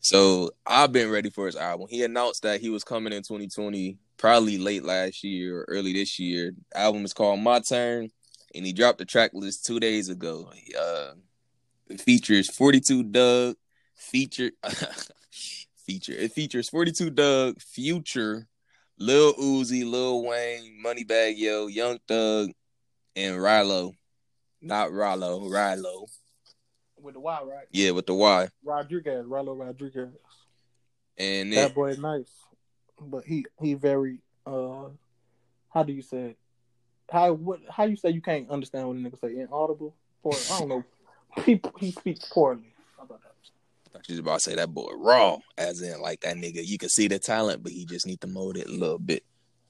[0.00, 1.86] So I've been ready for his album.
[1.88, 6.18] He announced that he was coming in 2020, probably late last year or early this
[6.18, 6.52] year.
[6.72, 8.10] The album is called My Turn,
[8.54, 10.50] and he dropped the track list two days ago.
[10.78, 11.12] Uh,
[11.88, 13.56] it features 42 Dugg,
[13.94, 14.50] feature
[15.86, 16.12] feature.
[16.12, 18.48] It features 42 Dugg, Future,
[19.02, 22.50] Lil Uzi, Lil Wayne, Moneybag Yo, Young Thug,
[23.16, 23.94] and Rilo.
[24.60, 26.06] Not Rilo, Rilo.
[27.00, 27.66] With the Y, right?
[27.72, 28.48] Yeah, with the Y.
[28.64, 30.10] Rodriguez, Rylo Rodriguez.
[31.18, 32.30] And That then, boy nice,
[33.00, 34.90] but he he very uh,
[35.70, 36.38] how do you say it?
[37.10, 39.96] How what how you say you can't understand what a nigga say inaudible?
[40.22, 40.84] Or I don't know.
[41.44, 42.74] He he speaks poorly.
[42.98, 43.32] How about that?
[43.81, 46.66] I thought you was about to say that boy raw, as in like that nigga.
[46.66, 49.24] You can see the talent, but he just need to mold it a little bit.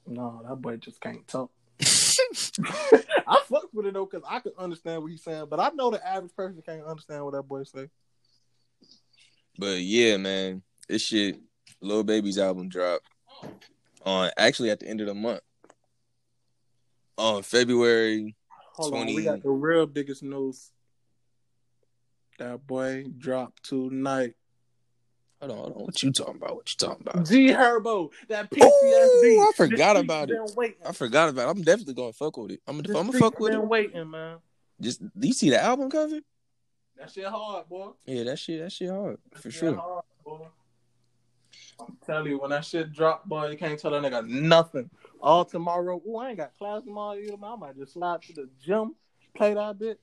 [0.07, 1.51] No, that boy just can't talk.
[1.81, 5.91] I fuck with it though, cause I can understand what he's saying, but I know
[5.91, 7.89] the average person can't understand what that boy say.
[9.57, 11.39] but yeah, man, this shit,
[11.81, 13.07] Lil Baby's album dropped
[14.05, 15.41] on actually at the end of the month
[17.17, 18.35] on February.
[18.73, 19.15] Hold on, 20.
[19.15, 20.71] we got the real biggest news.
[22.39, 24.33] That boy dropped tonight.
[25.39, 25.83] Hold on, hold on.
[25.83, 26.55] What you talking about?
[26.55, 27.25] What you talking about?
[27.27, 28.63] G Herbo, that PTSD.
[28.63, 30.39] Ooh, I forgot The about it.
[30.55, 30.77] waiting.
[30.85, 31.51] I forgot about it.
[31.57, 32.61] I'm definitely gonna fuck with it.
[32.67, 33.67] I'm gonna, I'm gonna fuck with been it.
[33.67, 34.37] waiting, man.
[34.81, 36.19] Just do you see the album cover?
[36.97, 37.89] That shit hard, boy.
[38.05, 39.75] Yeah, that shit, that shit hard for shit sure.
[39.75, 40.47] hard, boy.
[41.79, 44.89] I'm telling you, when that shit drop, boy, you can't tell that nigga nothing.
[45.21, 47.51] All tomorrow, ooh, I ain't got class tomorrow either, man.
[47.51, 48.95] I might just slide to the gym,
[49.35, 49.99] play that bit.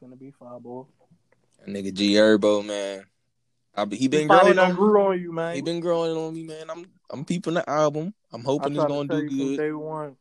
[0.00, 0.84] Finna be fine, boy.
[1.60, 3.04] That nigga G Herbo, man.
[3.74, 5.54] I be, he been He growing on grew on you, man.
[5.54, 6.70] He been growing on me, man.
[6.70, 8.14] I'm I'm peeping the album.
[8.32, 9.56] I'm hoping it's tried to gonna do good.
[9.58, 10.16] Day one.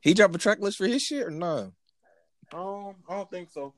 [0.00, 1.72] He dropped a track list for his shit or no?
[2.52, 3.74] Um, I don't think so.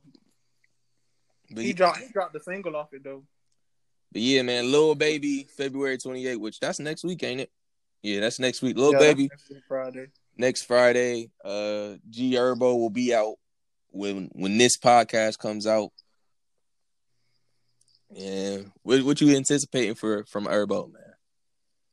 [1.51, 3.25] But, He he, dropped, he dropped the single off it though.
[4.13, 7.51] but yeah, man, Lil Baby, February 28th, which that's next week, ain't it?
[8.03, 8.77] Yeah, that's next week.
[8.77, 10.07] Lil Yeah, Baby, that's next Friday.
[10.37, 11.31] next Friday.
[11.45, 13.37] Uh G Herbo will be out
[13.91, 15.91] when when this podcast comes out.
[18.11, 18.59] Yeah.
[18.83, 21.03] What what you anticipating for from Herbo, man?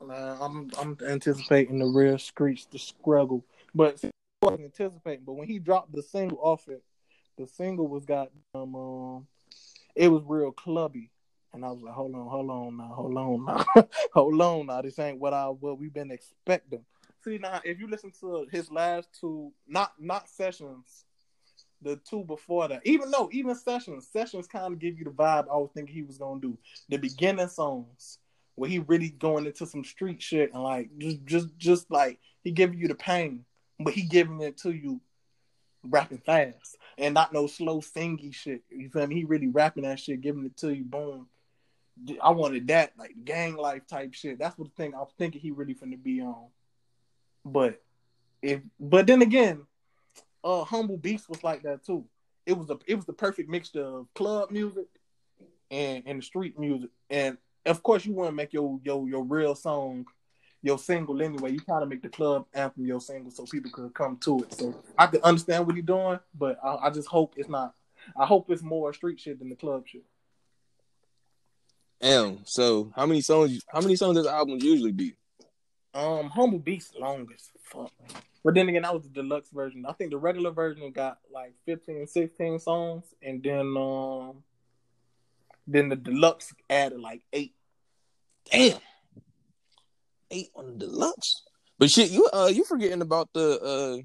[0.10, 3.46] Uh, I'm I'm anticipating the real screech, the struggle.
[3.74, 4.04] But
[4.42, 5.24] wasn't anticipating.
[5.26, 6.84] But when he dropped the single off it,
[7.38, 9.28] the single was got um, um
[9.96, 11.12] it was real clubby.
[11.54, 13.66] And I was like, hold on, hold on now, hold on now,
[14.14, 14.82] hold on now.
[14.82, 16.86] This ain't what I what we've been expecting.
[17.24, 21.06] See now, if you listen to his last two, not not sessions,
[21.82, 25.48] the two before that, even though even sessions, sessions kind of give you the vibe
[25.52, 26.58] I was thinking he was gonna do.
[26.90, 28.20] The beginning songs
[28.56, 32.52] where he really going into some street shit and like just just just like he
[32.52, 33.46] giving you the pain,
[33.80, 35.00] but he giving it to you
[35.84, 38.64] rapping fast and not no slow singy shit.
[38.70, 39.16] You feel me?
[39.16, 41.28] He really rapping that shit, giving it to you, boom.
[42.22, 44.40] I wanted that like gang life type shit.
[44.40, 46.48] That's what the thing I was thinking he really finna be on.
[47.46, 47.82] But
[48.42, 49.66] if but then again,
[50.44, 52.06] uh Humble Beast was like that too.
[52.46, 54.88] It was a it was the perfect mixture of club music
[55.72, 56.90] and and the street music.
[57.10, 60.06] And of course you want to make your your your real song
[60.62, 61.52] your single anyway.
[61.52, 64.54] You try to make the club anthem your single so people could come to it.
[64.54, 67.74] So I can understand what he's doing, but I, I just hope it's not.
[68.16, 70.04] I hope it's more street shit than the club shit.
[72.02, 72.46] Damn.
[72.46, 73.62] So how many songs?
[73.68, 75.16] How many songs does album usually be?
[75.98, 77.52] Um, Humble Beast longest.
[77.64, 77.92] Fuck.
[78.44, 79.86] But then again, that was the deluxe version.
[79.86, 84.44] I think the regular version got like 15, 16 songs, and then um,
[85.66, 87.54] then the deluxe added like eight.
[88.52, 88.80] Damn
[90.32, 91.44] eight on the deluxe.
[91.80, 94.04] But shit, you uh you forgetting about the uh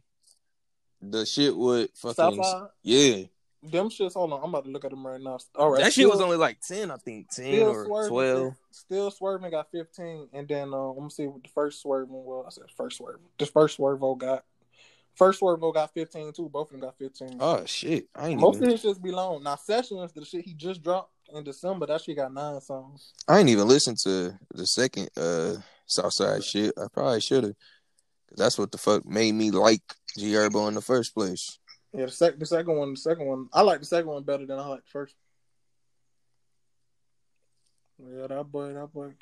[1.01, 2.68] the shit with fucking Southside?
[2.82, 3.24] yeah.
[3.63, 4.15] Them shits.
[4.15, 5.39] Hold on, I'm about to look at them right now.
[5.55, 8.55] All right, that still, shit was only like ten, I think, ten or swerving, twelve.
[8.73, 12.13] Still swerving got fifteen, and then uh, I'm gonna see what the first swerving.
[12.13, 12.45] was.
[12.47, 13.27] I said first swerving.
[13.39, 14.45] The first swervo got
[15.15, 16.49] First Swervo got 15 too.
[16.49, 17.37] Both of them got 15.
[17.41, 18.09] Oh shit!
[18.15, 18.69] I ain't Most even...
[18.69, 19.43] of his just be long.
[19.43, 23.13] Now Sessions, the shit he just dropped in December, that shit got nine songs.
[23.29, 25.57] I ain't even listened to the second uh
[25.87, 26.73] Southside shit.
[26.79, 27.55] I probably should have.
[28.29, 29.83] Cause that's what the fuck made me like
[30.17, 31.59] G Herbo in the first place.
[31.95, 33.49] Yeah, the second, the second one, the second one.
[33.53, 35.14] I like the second one better than I like the first.
[37.99, 39.12] Yeah, that boy, that boy.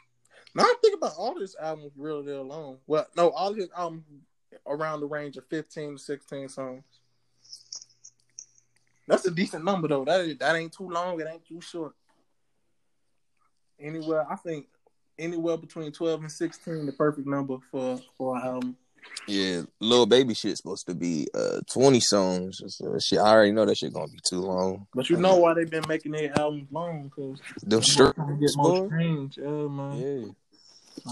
[0.55, 2.79] Now I think about all this album really, long.
[2.87, 4.05] Well, no, all his albums
[4.67, 6.85] around the range of fifteen to sixteen songs.
[9.07, 10.05] That's a decent number though.
[10.05, 11.21] That that ain't too long.
[11.21, 11.95] It ain't too short.
[13.79, 14.67] Anywhere, I think
[15.19, 18.77] anywhere between twelve and sixteen, the perfect number for for an album.
[19.27, 22.61] Yeah, little baby shit's supposed to be uh twenty songs.
[22.67, 24.87] So shit, I already know that shit gonna be too long.
[24.95, 27.05] But you know why they've been making their albums long?
[27.05, 29.37] Because them straight get more streams.
[29.37, 29.97] Yeah, man.
[29.99, 30.29] Yeah.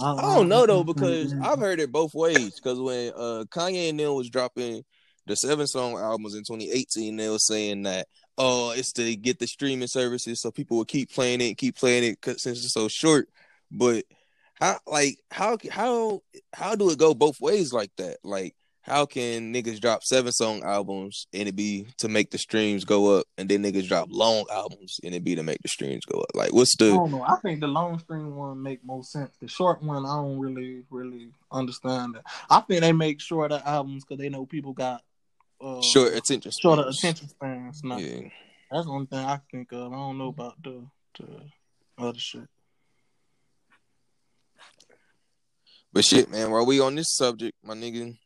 [0.02, 2.54] I, I don't know though because I've heard it both ways.
[2.56, 4.84] Because when uh Kanye and them was dropping
[5.26, 8.08] the seven song albums in 2018, they were saying that
[8.38, 12.04] oh, it's to get the streaming services so people will keep playing it, keep playing
[12.04, 13.28] it since it's so short.
[13.70, 14.04] But
[14.60, 16.20] how like how how
[16.52, 18.18] how do it go both ways like that?
[18.24, 18.54] Like
[18.88, 23.18] how can niggas drop seven song albums and it be to make the streams go
[23.18, 26.20] up, and then niggas drop long albums and it be to make the streams go
[26.20, 26.30] up?
[26.34, 26.86] Like, what's the?
[26.86, 27.22] I don't know.
[27.22, 29.30] I think the long stream one make more sense.
[29.40, 32.24] The short one, I don't really, really understand that.
[32.50, 35.02] I think they make shorter albums because they know people got
[35.60, 36.60] uh, short attention, spans.
[36.60, 37.84] shorter attention spans.
[37.84, 38.28] Not, yeah,
[38.70, 39.92] that's the only thing I think of.
[39.92, 40.84] I don't know about the
[41.18, 41.42] the
[41.98, 42.48] other shit.
[45.92, 48.16] But shit, man, while we on this subject, my nigga,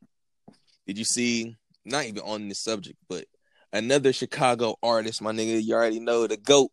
[0.86, 1.56] did you see?
[1.84, 3.24] Not even on this subject, but
[3.72, 5.62] another Chicago artist, my nigga.
[5.62, 6.70] You already know the goat,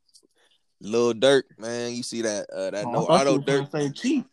[0.82, 1.94] Lil Durk, man.
[1.94, 2.48] You see that?
[2.50, 3.72] Uh, that oh, no auto Durk.
[3.72, 4.24] Say Chief.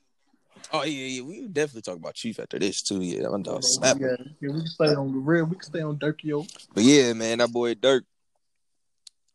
[0.72, 1.22] Oh yeah, yeah.
[1.22, 3.00] We definitely talk about Chief after this too.
[3.00, 3.98] Yeah, my dog snap.
[4.00, 5.44] Yeah, yeah, we can stay on the real.
[5.44, 6.44] We can stay on Durk, yo.
[6.74, 8.02] But yeah, man, that boy Durk.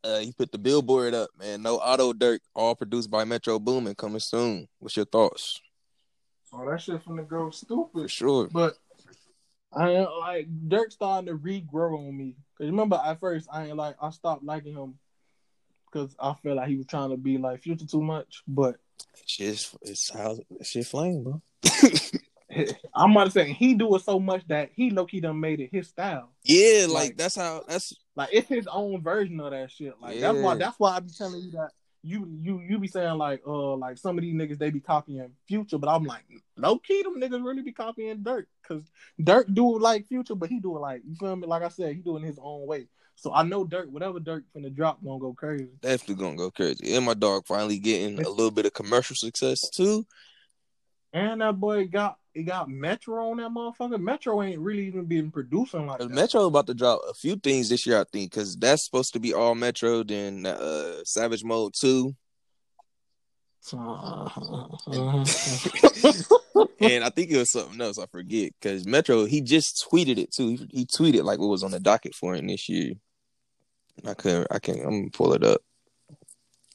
[0.04, 1.62] Uh, he put the billboard up, man.
[1.62, 4.68] No auto Durk, all produced by Metro Boomin, coming soon.
[4.80, 5.62] What's your thoughts?
[6.54, 8.04] Oh, that shit finna go stupid.
[8.04, 8.50] For sure.
[8.52, 8.76] But
[9.74, 12.36] I ain't like Durk starting to regrow on me.
[12.58, 14.96] Cause remember at first I ain't like I stopped liking him
[15.92, 18.44] because I felt like he was trying to be like future too much.
[18.48, 18.78] But
[19.22, 21.42] it's just it's how shit flame, bro.
[22.94, 25.62] I'm about to say he do it so much that he low key done made
[25.62, 26.32] it his style.
[26.44, 29.94] Yeah, like, like, that's how that's like it's his own version of that shit.
[30.02, 30.32] Like yeah.
[30.32, 31.72] that's why that's why I be telling you that
[32.04, 35.32] you you you be saying like uh like some of these niggas they be copying
[35.48, 36.24] Future, but I'm like
[36.58, 38.84] low key them niggas really be copying Durk because
[39.20, 41.48] Durk do it like Future, but he do it like you feel me?
[41.48, 42.88] Like I said, he doing his own way.
[43.16, 45.70] So I know Durk, whatever Durk finna drop, gonna go crazy.
[45.82, 46.96] Definitely gonna go crazy.
[46.96, 50.06] And my dog finally getting a little bit of commercial success too.
[51.14, 54.00] And that boy got he got Metro on that motherfucker.
[54.00, 56.10] Metro ain't really even been producing like that.
[56.10, 59.20] Metro about to drop a few things this year, I think, because that's supposed to
[59.20, 60.04] be all Metro.
[60.04, 62.16] Then uh, Savage Mode Two.
[66.80, 68.00] and I think it was something else.
[68.00, 70.50] I forget because Metro he just tweeted it too.
[70.50, 72.94] He, he tweeted like what was on the docket for him this year.
[74.06, 74.48] I couldn't.
[74.50, 74.80] I can't.
[74.80, 75.62] I'm gonna pull it up.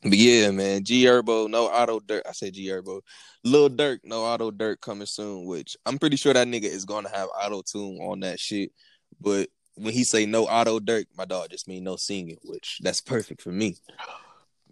[0.08, 2.22] But yeah, man, G Herbo, no auto Durk.
[2.28, 3.00] I said G Herbo,
[3.44, 5.46] Lil Durk, no auto Durk coming soon.
[5.46, 8.70] Which I'm pretty sure that nigga is gonna have auto tune on that shit.
[9.20, 13.00] But when he say no auto Durk, my dog just mean no singing, which that's
[13.00, 13.76] perfect for me.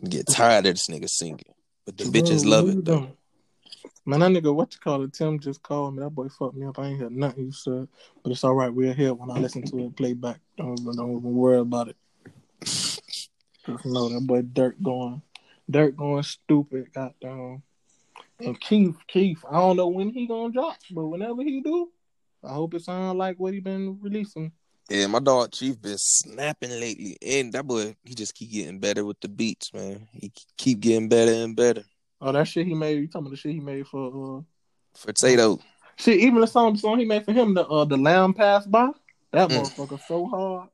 [0.09, 1.55] Get tired of this nigga singing,
[1.85, 3.09] but the bitches love it though.
[4.07, 5.15] Man, that nigga, what you call it?
[5.15, 6.03] Tim just called me.
[6.03, 6.79] That boy fucked me up.
[6.79, 7.89] I ain't heard nothing you said,
[8.23, 8.73] but it's all right.
[8.73, 10.41] We're here when I listen to it playback.
[10.59, 11.97] Don't, don't even worry about it.
[13.85, 15.23] Know that boy Durk going,
[15.71, 16.93] Durk going stupid.
[16.93, 17.63] Goddamn.
[18.41, 21.91] And Keef, Keef, I don't know when he gonna drop, but whenever he do,
[22.43, 24.53] I hope it sound like what he been releasing.
[24.91, 29.05] Yeah, my dog Chief been snapping lately, and that boy he just keep getting better
[29.05, 30.09] with the beats, man.
[30.13, 31.85] He keep getting better and better.
[32.21, 32.99] Oh, that shit he made.
[32.99, 34.43] You talking about the shit he made for uh
[34.95, 35.61] for Tadoe?
[35.97, 38.71] Shit, even the song, the song he made for him, the uh, the lamb passed
[38.71, 38.91] by.
[39.31, 39.63] That mm.
[39.63, 40.69] motherfucker so hard.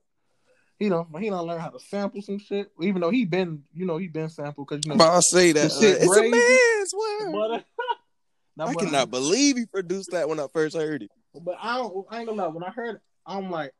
[0.81, 2.73] He don't he don't learn how to sample some shit.
[2.81, 4.97] Even though he been you know he been sampled because you know.
[4.97, 7.33] But I say that uh, it's a man's word.
[7.33, 11.11] But, uh, I cannot believe he produced that when I first heard it.
[11.35, 12.07] But I don't.
[12.11, 12.49] I ain't gonna lie.
[12.49, 13.73] When I heard it, I'm like,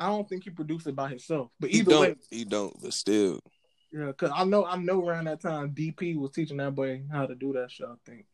[0.00, 1.50] I don't think he produced it by himself.
[1.60, 2.74] But either he way, he don't.
[2.82, 3.38] But still,
[3.92, 7.26] yeah, because I know I know around that time DP was teaching that boy how
[7.26, 7.86] to do that shit.
[7.86, 8.26] I think,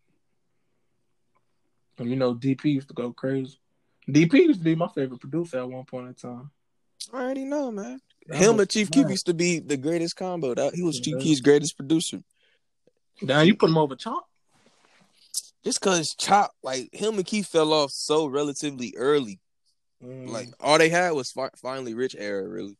[1.99, 3.59] and you know DP used to go crazy.
[4.09, 6.51] DP used to be my favorite producer at one point in time.
[7.13, 8.01] I already know, man.
[8.29, 10.55] That Him and Chief Keef used to be the greatest combo.
[10.55, 12.23] That he was Chief Keef's greatest producer.
[13.23, 14.29] Now you put him over Chop.
[15.65, 19.41] Just cause Chop, like him and Keef fell off so relatively early.
[20.03, 20.29] Mm.
[20.29, 22.77] Like all they had was fi- finally rich era, really.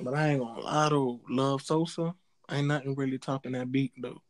[0.00, 2.14] But I ain't gonna lie to Love Sosa.
[2.50, 4.22] Ain't nothing really topping that beat though.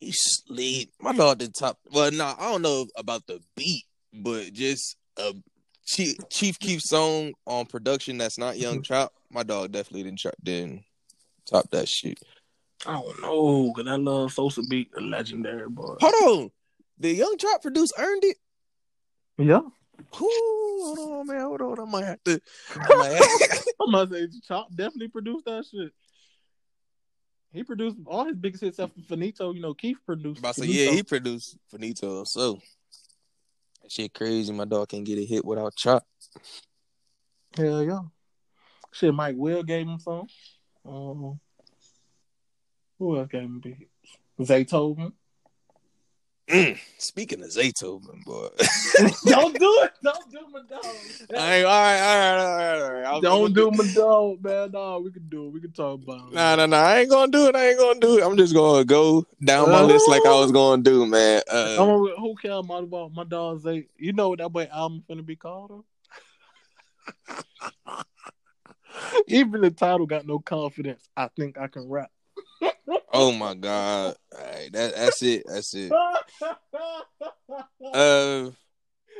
[0.00, 0.92] He sleep.
[1.00, 1.78] My dog did top.
[1.92, 5.34] Well, nah, I don't know about the beat, but just a
[5.84, 8.82] Chief, Chief Keef song on production that's not Young mm-hmm.
[8.82, 9.12] Chop.
[9.32, 10.84] My dog definitely didn't chop, didn't
[11.46, 12.18] top that shit.
[12.86, 15.96] I don't know, cause I love Sosa beat a legendary boy.
[16.00, 16.50] Hold on,
[16.98, 18.36] the Young Chop produce earned it.
[19.38, 19.60] Yeah.
[20.20, 21.40] Ooh, hold on, man.
[21.40, 21.80] Hold on.
[21.80, 22.40] I might have to.
[22.76, 23.12] I might,
[23.50, 25.92] have, I might say Chop definitely produced that shit.
[27.52, 29.54] He produced all his biggest hits after Faneto.
[29.54, 30.40] You know, Keef produced.
[30.40, 32.26] About to say, yeah, he produced Faneto.
[32.26, 32.58] So
[33.82, 34.52] that shit crazy.
[34.52, 36.04] My dog can't get a hit without Chop.
[37.56, 38.00] Hell yeah.
[38.92, 40.26] Shit, Mike Will gave him some.
[40.86, 41.40] Um,
[42.98, 43.90] who else gave him beats?
[44.40, 45.12] Zaytoven.
[46.48, 48.48] Mm, speaking of Zaytoven, boy.
[49.24, 49.92] don't do it.
[50.02, 50.84] Don't do my dog.
[51.34, 53.22] All right, all right, all right, all right.
[53.22, 54.70] Don't do my dog, man.
[54.72, 55.50] No, we can do it.
[55.50, 56.34] We can talk about it.
[56.34, 56.76] Nah, nah, nah.
[56.76, 57.56] I ain't gonna do it.
[57.56, 58.24] I ain't gonna do it.
[58.24, 61.42] I'm just gonna go down my uh, list like I was gonna do, man.
[61.50, 63.86] Uh, who cares about my dog Zay?
[63.96, 65.84] You know what that boy album finna be called?
[69.26, 71.08] Even the title got no confidence.
[71.16, 72.10] I think I can rap
[73.12, 74.16] oh my god!
[74.34, 75.44] Right, that, that's it.
[75.46, 75.92] That's it.
[77.92, 78.50] Uh,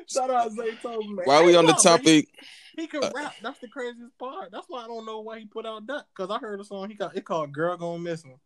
[0.08, 1.24] Shout out Zaytoven, man.
[1.24, 2.28] While we on the topic,
[2.74, 3.34] he, he can uh, rap.
[3.42, 4.50] That's the craziest part.
[4.50, 6.06] That's why I don't know why he put out that.
[6.16, 8.38] Cause I heard a song he got it called "Girl Gone Missing."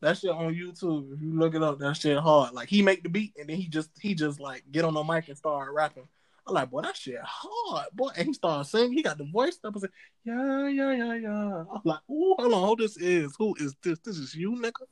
[0.00, 1.14] That shit on YouTube.
[1.14, 2.52] If you look it up, that shit hard.
[2.52, 5.02] Like he make the beat and then he just he just like get on the
[5.02, 6.08] mic and start rapping.
[6.46, 8.10] I'm like, boy, that shit hard, boy.
[8.16, 8.92] And he started singing.
[8.92, 9.90] He got the voice up and said,
[10.24, 11.64] yeah, yeah, yeah, yeah.
[11.72, 13.34] I'm like, ooh, hold on, who this is?
[13.38, 13.98] Who is this?
[14.00, 14.84] This is you, nigga.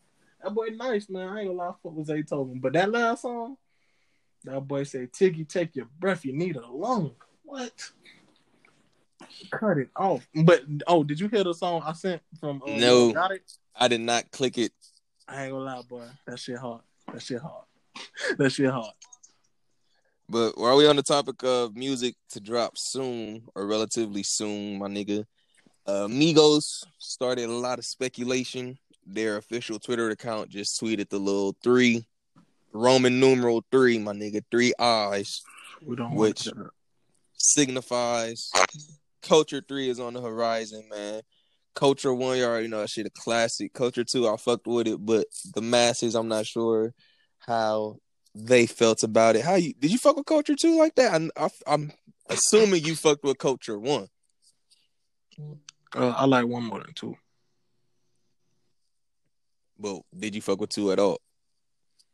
[0.42, 1.28] That boy nice, man.
[1.28, 2.61] I ain't gonna lie, fuck what Zay told him.
[2.61, 3.57] But that last song,
[4.44, 7.12] that boy said, Tiggy, take your breath, you need a lung.
[7.44, 7.90] What?
[9.50, 10.26] Cut it off.
[10.34, 13.42] But oh, did you hear the song I sent from uh, No got it?
[13.76, 14.72] I did not click it.
[15.28, 16.05] I ain't gonna lie, boy.
[16.26, 16.80] That shit hard.
[17.12, 17.64] That shit hard.
[18.38, 18.94] that shit hard.
[20.33, 24.89] But while we on the topic of music to drop soon or relatively soon, my
[24.89, 25.26] nigga,
[25.87, 28.78] uh, Migos started a lot of speculation.
[29.07, 32.07] Their official Twitter account just tweeted the little three
[32.72, 35.43] Roman numeral three, my nigga, three eyes,
[35.85, 36.49] which
[37.35, 38.51] signifies
[39.20, 41.20] Culture three is on the horizon, man.
[41.74, 43.74] Culture one, you already know that shit a classic.
[43.74, 46.95] Culture two, I fucked with it, but the masses, I'm not sure
[47.39, 47.99] how
[48.35, 49.45] they felt about it.
[49.45, 51.30] How you did you fuck with Culture Two like that?
[51.37, 51.93] I, I, am
[52.28, 54.09] assuming you fucked with Culture One.
[55.95, 57.16] Uh, I like one more than two.
[59.78, 61.18] But did you fuck with two at all?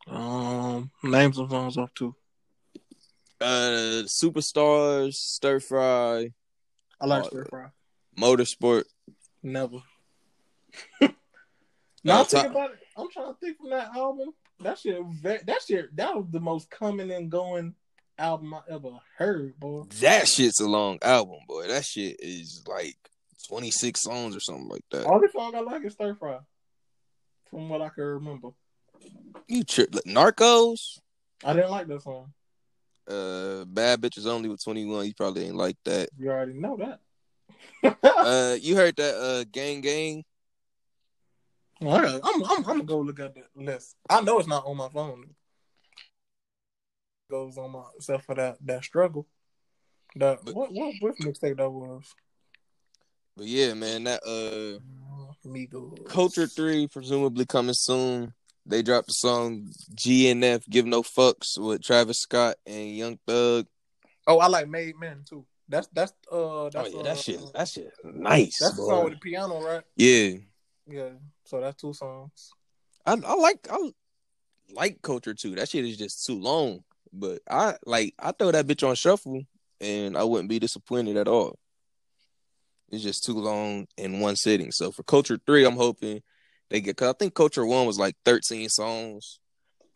[0.07, 2.15] Um, name some songs off two.
[3.41, 6.33] Uh, superstars, stir fry.
[7.01, 7.67] I like uh, stir fry.
[8.19, 8.85] Motorsport.
[9.43, 9.79] Never.
[12.03, 12.79] now uh, about it.
[12.97, 16.71] I'm trying to think from that album that shit, that shit, that was the most
[16.71, 17.75] coming and going
[18.19, 19.85] album I ever heard, boy.
[20.01, 21.69] That shit's a long album, boy.
[21.69, 22.97] That shit is like
[23.49, 25.07] 26 songs or something like that.
[25.07, 26.39] Only song I like is Stir Fry,
[27.51, 28.49] from what I can remember.
[29.47, 30.99] You trip, Narcos.
[31.45, 32.33] I didn't like that song.
[33.09, 35.07] Uh, Bad Bitches Only with 21.
[35.07, 36.11] You probably ain't like that.
[36.19, 37.01] You already know that.
[38.05, 40.25] uh, you heard that uh, Gang Gang
[41.81, 43.97] well, I'm, I'm, I'm gonna go look at that list.
[44.09, 45.25] I know it's not on my phone.
[47.31, 49.27] goes on my except for that that struggle.
[50.17, 52.05] That But- what what what mixtape that was?
[53.37, 54.81] But yeah, man, that uh
[55.47, 56.05] Migos.
[56.09, 58.35] Culture Three presumably coming soon.
[58.67, 63.67] They dropped the song GNF Give No Fucks with Travis Scott and Young Thug.
[64.27, 65.47] Oh, I like Made Men too.
[65.69, 68.59] That's that's uh that's oh yeah, uh, that shit, that shit, nice.
[68.59, 68.89] That's the boy.
[68.89, 69.85] song with the piano, right?
[69.97, 70.31] Yeah,
[70.87, 71.11] Yeah.
[71.49, 72.51] So that's two songs.
[73.07, 73.91] I I like I
[74.71, 75.55] like Culture Two.
[75.55, 76.81] That shit is just too long.
[77.11, 79.41] But I like I throw that bitch on shuffle
[79.81, 81.59] and I wouldn't be disappointed at all.
[82.91, 84.73] It's just too long in one sitting.
[84.73, 86.21] So for Culture Three, I'm hoping
[86.69, 86.99] they get.
[86.99, 89.41] Cause I think Culture One was like 13 songs,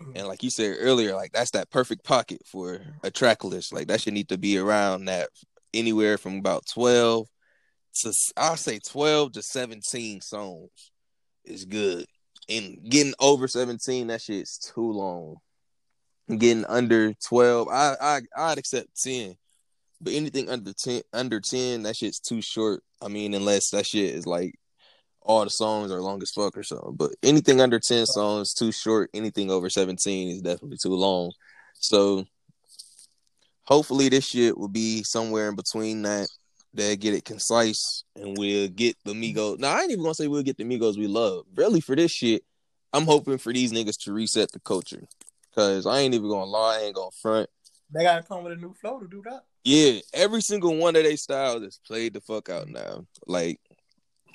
[0.00, 0.12] mm-hmm.
[0.16, 3.74] and like you said earlier, like that's that perfect pocket for a track list.
[3.74, 5.28] Like that should need to be around that
[5.74, 7.26] anywhere from about 12
[8.00, 10.91] to I'll say 12 to 17 songs
[11.44, 12.06] is good.
[12.48, 15.36] And getting over 17, that shit's too long.
[16.28, 19.36] Getting under 12, I I I'd accept 10.
[20.00, 22.82] But anything under 10 under 10, that shit's too short.
[23.00, 24.54] I mean, unless that shit is like
[25.24, 26.94] all the songs are long as fuck or something.
[26.96, 29.10] But anything under 10 songs too short.
[29.14, 31.32] Anything over 17 is definitely too long.
[31.74, 32.24] So
[33.64, 36.28] hopefully this shit will be somewhere in between that.
[36.74, 39.58] They get it concise and we'll get the Migos.
[39.58, 41.44] Now I ain't even gonna say we'll get the Migos we love.
[41.54, 42.44] Really for this shit,
[42.92, 45.02] I'm hoping for these niggas to reset the culture.
[45.54, 47.50] Cause I ain't even gonna lie, I ain't gonna front.
[47.94, 49.44] They gotta come with a new flow to do that.
[49.64, 53.06] Yeah, every single one of their styles is played the fuck out now.
[53.26, 53.60] Like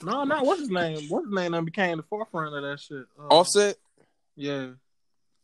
[0.03, 1.07] No, not what's his name?
[1.09, 3.05] What's his name that became the forefront of that shit?
[3.19, 3.77] Uh, Offset,
[4.35, 4.73] Yeah.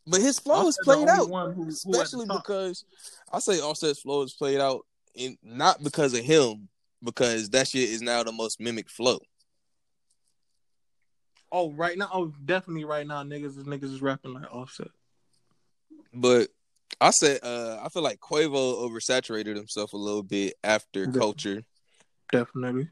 [0.06, 1.28] but his flow is Offset the played out.
[1.28, 2.44] one who- who at the especially top.
[2.44, 2.84] because
[3.32, 4.86] I say Offset's flow is played out
[5.16, 6.68] in not because of him,
[7.02, 9.18] because that shit is now the most mimic flow.
[11.52, 14.88] Oh, right now, oh, definitely right now, niggas is niggas is rapping like Offset.
[16.12, 16.48] But
[17.00, 21.18] I said uh I feel like Quavo oversaturated himself a little bit after Yeah.
[21.18, 21.62] culture.
[22.32, 22.88] Definitely.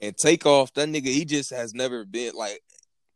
[0.00, 2.60] And Takeoff, that nigga, he just has never been like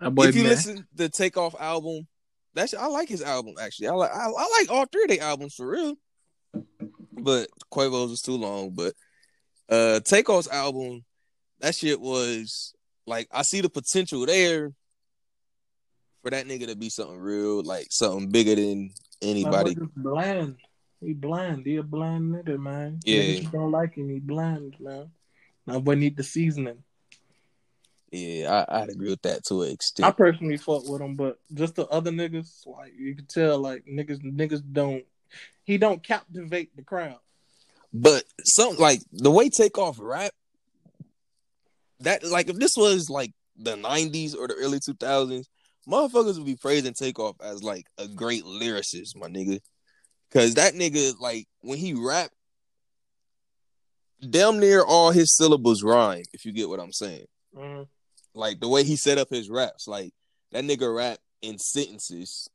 [0.00, 0.50] if you man.
[0.50, 2.06] listen to the Takeoff album,
[2.54, 3.88] that's I like his album actually.
[3.88, 5.94] I like I, I like all three of their albums for real.
[7.12, 8.70] But Quavo's was too long.
[8.70, 8.94] But
[9.68, 11.04] uh Takeoff's album,
[11.60, 12.74] that shit was
[13.06, 14.72] like I see the potential there
[16.22, 18.90] for that nigga to be something real, like something bigger than
[19.22, 19.76] anybody.
[19.96, 20.56] Bland.
[21.00, 21.64] He bland.
[21.64, 23.00] He a bland nigga, man.
[23.04, 23.40] Yeah.
[23.40, 24.08] Just don't like him.
[24.10, 25.10] He bland, man.
[25.66, 26.82] That boy need the seasoning.
[28.10, 31.74] Yeah, I, I'd agree with that to an I personally fuck with him, but just
[31.74, 35.04] the other niggas, like you can tell, like niggas, niggas don't.
[35.64, 37.18] He don't captivate the crowd.
[38.00, 40.30] But some like the way Takeoff rap,
[42.00, 45.46] that like if this was like the '90s or the early 2000s,
[45.88, 49.58] motherfuckers would be praising Takeoff as like a great lyricist, my nigga.
[50.32, 52.30] Cause that nigga, like when he rap,
[54.30, 56.22] damn near all his syllables rhyme.
[56.32, 57.26] If you get what I'm saying,
[57.56, 57.88] Mhm.
[58.32, 60.12] like the way he set up his raps, like
[60.52, 62.48] that nigga rap in sentences,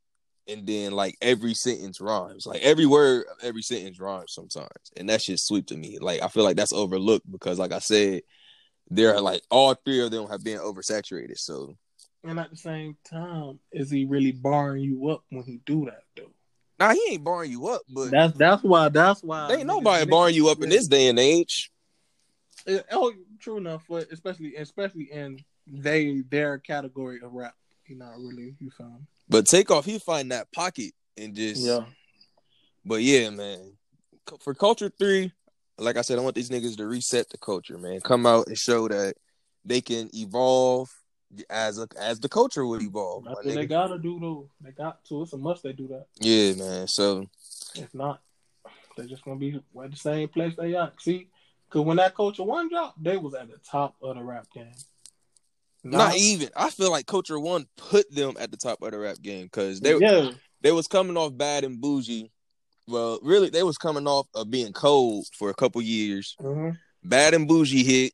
[0.48, 2.46] and then like every sentence rhymes.
[2.46, 5.98] Like every word of every sentence rhymes sometimes, and that shit's sweet to me.
[6.00, 8.22] Like I feel like that's overlooked because, like I said,
[8.90, 11.38] there are like all three of them have been oversaturated.
[11.38, 11.76] So
[12.22, 16.02] And at the same time, is he really barring you up when he do that
[16.16, 16.32] though?
[16.78, 20.10] now he ain't barring you up, but That's that's why that's why ain't nobody niggas-
[20.10, 21.70] barring you up in this day and age.
[22.66, 27.54] Yeah, Oh, true enough, but especially especially in they their category of rap,
[27.86, 29.06] you know, really you found.
[29.28, 31.84] But Takeoff, he find that pocket and just yeah.
[32.84, 33.72] But yeah, man.
[34.40, 35.30] For Culture 3,
[35.78, 38.00] like I said, I want these niggas to reset the culture, man.
[38.00, 39.14] Come out and show that
[39.64, 40.90] they can evolve
[41.50, 43.24] as a, as the culture would evolve.
[43.24, 44.50] That's my what they gotta do though.
[44.60, 45.22] They got to.
[45.22, 45.62] It's a must.
[45.62, 46.06] They do that.
[46.20, 46.86] Yeah, man.
[46.88, 47.26] So
[47.74, 48.20] If not,
[48.96, 50.92] they're just gonna be at the same place they are.
[50.98, 51.28] See,
[51.66, 54.72] because when that Culture One dropped, they was at the top of the rap game.
[55.84, 56.48] Now- not even.
[56.56, 59.80] I feel like Culture One put them at the top of the rap game because
[59.80, 60.30] they yeah,
[60.62, 62.30] they was coming off bad and bougie.
[62.86, 66.36] Well, really, they was coming off of being cold for a couple years.
[66.40, 66.70] mm-hmm.
[67.02, 68.12] Bad and bougie hit.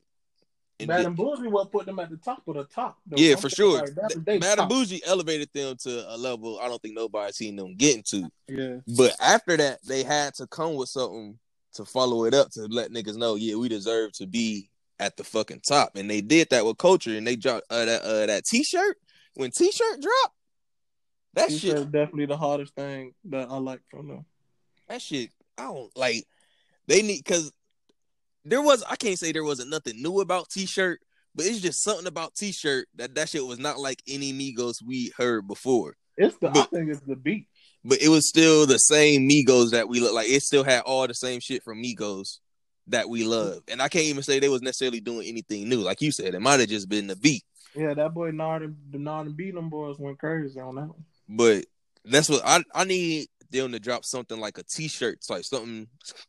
[0.81, 2.99] and Bad and Bougie what put them at the top of the top.
[3.07, 3.17] though.
[3.17, 3.81] Yeah, I'm for sure.
[3.81, 4.69] like, that- Th- they Bad and.
[4.69, 8.29] Bougie elevated them to a level I don't think nobody's seen them getting to.
[8.49, 11.39] Yeah, But after that, they had to come with something
[11.75, 14.70] to follow it up to let niggas know, yeah, we deserve to be
[15.01, 15.97] at the fucking top.
[15.97, 18.97] And they did that with culture and they dropped uh, that uh, that t-shirt.
[19.35, 20.35] When t-shirt dropped,
[21.35, 24.27] that He shit definitely the hardest thing that I like from them.
[24.89, 26.25] that shit, I don't like
[26.87, 27.53] they need cause
[28.45, 31.01] there was I can't say there wasn't nothing new about t-shirt,
[31.35, 35.13] but it's just something about t-shirt that that shit was not like any Migos we
[35.17, 35.97] heard before.
[36.17, 37.47] It's the but, I think it's the beat.
[37.83, 40.29] But it was still the same Migos that we look like.
[40.29, 42.41] It still had all the same shit from Migos
[42.91, 43.63] that we love.
[43.69, 45.81] And I can't even say they was necessarily doing anything new.
[45.81, 47.45] Like you said, it might have just been the beat.
[47.75, 51.05] Yeah, that boy Nard the Nard and B them boys went crazy on that one.
[51.29, 51.67] But
[52.05, 55.89] that's what I I need them to drop something like a t-shirt type, something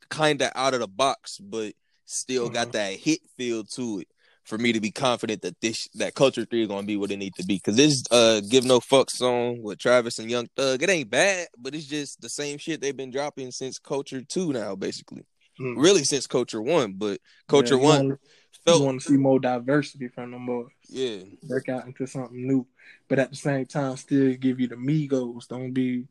[0.10, 1.74] kind of out of the box, but
[2.06, 2.54] still mm-hmm.
[2.54, 4.08] got that hit feel to it
[4.44, 7.18] for me to be confident that this that Culture Three is gonna be what it
[7.18, 7.60] need to be.
[7.60, 11.48] Cause this uh Give No Fuck song with Travis and Young Thug, it ain't bad,
[11.58, 15.26] but it's just the same shit they've been dropping since Culture Two now, basically.
[15.62, 15.76] Mm.
[15.78, 18.20] Really since Culture One, but Culture yeah, One wanna,
[18.66, 20.70] felt want to see more diversity from them boys.
[20.90, 22.66] Yeah, break out into something new,
[23.08, 25.48] but at the same time, still give you the Migos.
[25.48, 26.08] Don't be,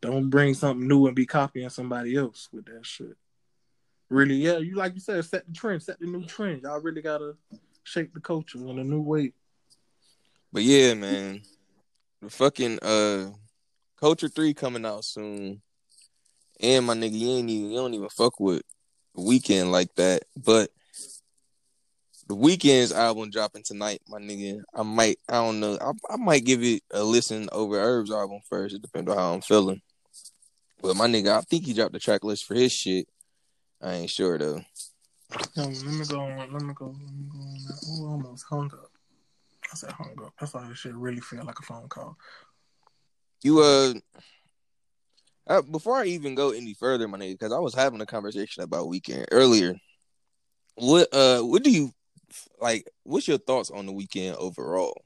[0.00, 3.16] don't bring something new and be copying somebody else with that shit.
[4.08, 6.62] Really, yeah, you like you said, set the trend, set the new trend.
[6.62, 7.34] Y'all really gotta
[7.82, 9.32] shape the culture in a new way.
[10.52, 11.42] But yeah, man,
[12.20, 13.30] the fucking uh,
[13.98, 15.60] Culture Three coming out soon,
[16.60, 18.62] and my nigga, you ain't even you don't even fuck with
[19.16, 20.70] Weeknd like that, but
[22.28, 24.62] the Weeknd's album dropping tonight, my nigga.
[24.74, 28.40] I might, I don't know, I, I might give it a listen over Herb's album
[28.48, 28.74] first.
[28.74, 29.82] It depends on how I'm feeling.
[30.80, 33.06] But my nigga, I think he dropped the track list for his shit.
[33.80, 34.60] I ain't sure though.
[35.56, 36.52] let me go on.
[36.52, 36.86] Let me go.
[36.86, 37.58] Let me go on.
[37.88, 38.90] Oh, almost hung up.
[39.72, 40.32] I said hung up.
[40.38, 42.16] That's why this shit really feel like a phone call.
[43.42, 43.94] You uh,
[45.46, 48.62] uh before I even go any further, my nigga, because I was having a conversation
[48.62, 49.76] about Weeknd earlier.
[50.74, 51.92] What uh, what do you
[52.60, 52.88] like?
[53.02, 55.02] What's your thoughts on the Weeknd overall?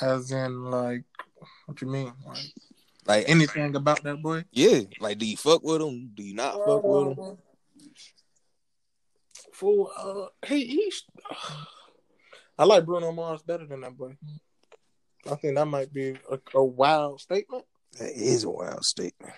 [0.00, 1.04] As in, like,
[1.64, 2.12] what you mean?
[2.26, 2.52] Like,
[3.06, 4.44] like anything about that boy?
[4.52, 4.80] Yeah.
[5.00, 6.10] Like, do you fuck with him?
[6.14, 7.38] Do you not fuck with him?
[9.52, 10.92] Fool, uh, he he.
[12.58, 14.16] I like Bruno Mars better than that boy.
[15.30, 17.64] I think that might be a, a wild statement.
[17.98, 19.32] That is a wild statement.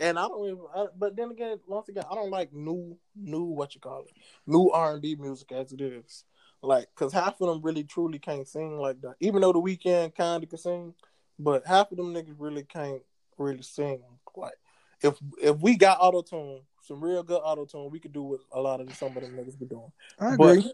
[0.00, 0.60] And I don't even.
[0.74, 4.12] I, but then again, once again, I don't like new, new what you call it,
[4.46, 6.24] new R and B music as it is.
[6.62, 9.14] Like, cause half of them really truly can't sing like that.
[9.20, 10.94] Even though the Weeknd kind of can sing,
[11.38, 13.02] but half of them niggas really can't
[13.38, 14.02] really sing.
[14.36, 14.54] Like,
[15.02, 18.40] if if we got auto tune, some real good auto tune, we could do what
[18.52, 19.92] a lot of some of them niggas be doing.
[20.18, 20.72] I agree.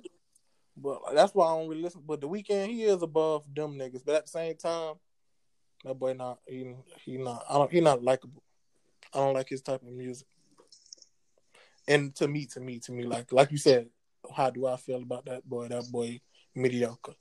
[0.76, 2.02] But, but that's why I don't really listen.
[2.06, 4.02] But the Weeknd he is above them niggas.
[4.04, 4.94] But at the same time,
[5.84, 6.74] that boy not he
[7.04, 8.42] he not I don't he not likable.
[9.12, 10.26] I don't like his type of music.
[11.86, 13.88] And to me, to me, to me, like like you said,
[14.34, 15.68] how do I feel about that boy?
[15.68, 16.20] That boy
[16.54, 17.14] mediocre.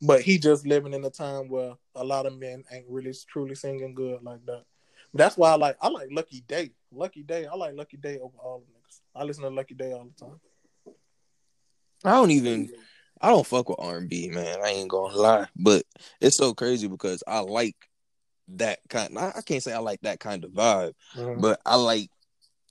[0.00, 3.54] But he just living in a time where a lot of men ain't really truly
[3.54, 4.64] singing good like that.
[5.12, 6.72] That's why I like I like Lucky Daye.
[6.90, 9.00] Lucky Daye, I like Lucky Daye over all the niggas.
[9.14, 10.40] I listen to Lucky Daye all the time.
[12.04, 12.70] I don't even
[13.24, 14.58] I don't fuck with R and B, man.
[14.62, 15.46] I ain't gonna lie.
[15.56, 15.84] But
[16.20, 17.74] it's so crazy because I like
[18.48, 21.40] that kind I, I can't say I like that kind of vibe, mm-hmm.
[21.40, 22.10] but I like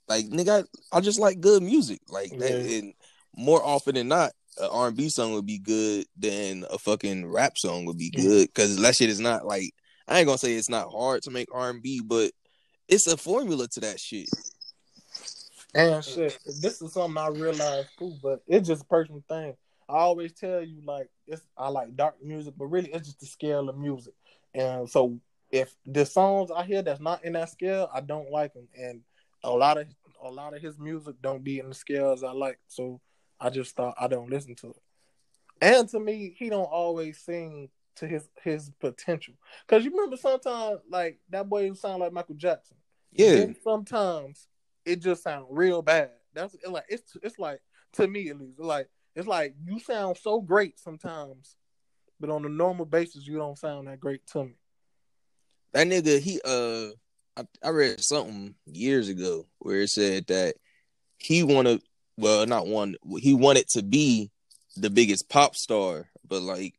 [0.06, 2.02] like nigga I, I, just like good music.
[2.08, 2.38] Like yeah.
[2.38, 2.94] that and
[3.36, 7.26] more often than not, an R and B song would be good than a fucking
[7.26, 9.72] rap song would be good because that shit is not like
[10.06, 12.30] I ain't gonna say it's not hard to make R and B, but
[12.86, 14.28] it's a formula to that shit.
[15.74, 19.56] And shit, this is something I realized too, but it's just a personal thing.
[19.88, 23.26] I always tell you like it's I like dark music, but really it's just the
[23.26, 24.14] scale of music.
[24.54, 25.18] And so
[25.50, 28.68] if the songs I hear that's not in that scale, I don't like them.
[28.76, 29.00] And
[29.42, 29.86] a lot of
[30.22, 32.58] a lot of his music don't be in the scales I like.
[32.66, 33.00] So
[33.40, 34.82] I just thought I don't listen to it.
[35.60, 39.34] And to me, he don't always sing to his his potential.
[39.68, 42.76] Cause you remember sometimes like that boy sound like Michael Jackson.
[43.12, 43.46] Yeah.
[43.62, 44.48] sometimes
[44.84, 46.10] it just sound real bad.
[46.34, 47.60] That's it, like it's it's like
[47.92, 51.56] to me at least like it's like you sound so great sometimes,
[52.20, 54.54] but on a normal basis you don't sound that great to me.
[55.72, 56.90] That nigga, he uh,
[57.36, 60.54] I, I read something years ago where it said that
[61.18, 61.82] he wanted,
[62.16, 64.30] well, not one, he wanted to be
[64.76, 66.74] the biggest pop star, but like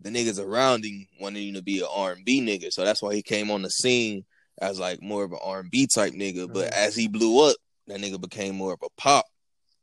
[0.00, 3.02] the niggas around him wanted him to be an R and B nigga, so that's
[3.02, 4.24] why he came on the scene
[4.60, 6.52] as like more of an R and B type nigga.
[6.52, 7.56] But as he blew up,
[7.86, 9.24] that nigga became more of a pop,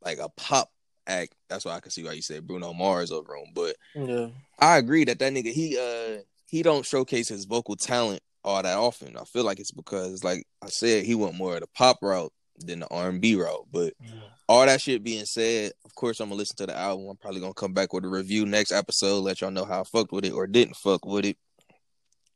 [0.02, 0.70] like a pop
[1.06, 1.34] act.
[1.48, 3.46] That's why I can see why you said Bruno Mars over him.
[3.54, 4.28] But yeah,
[4.58, 8.78] I agree that that nigga he uh he don't showcase his vocal talent all that
[8.78, 9.16] often.
[9.16, 12.32] I feel like it's because, like I said, he went more of the pop route
[12.58, 13.66] than the R and B route.
[13.72, 14.12] But yeah.
[14.48, 17.08] all that shit being said, of course I'm gonna listen to the album.
[17.08, 19.84] I'm probably gonna come back with a review next episode, let y'all know how I
[19.84, 21.36] fucked with it or didn't fuck with it.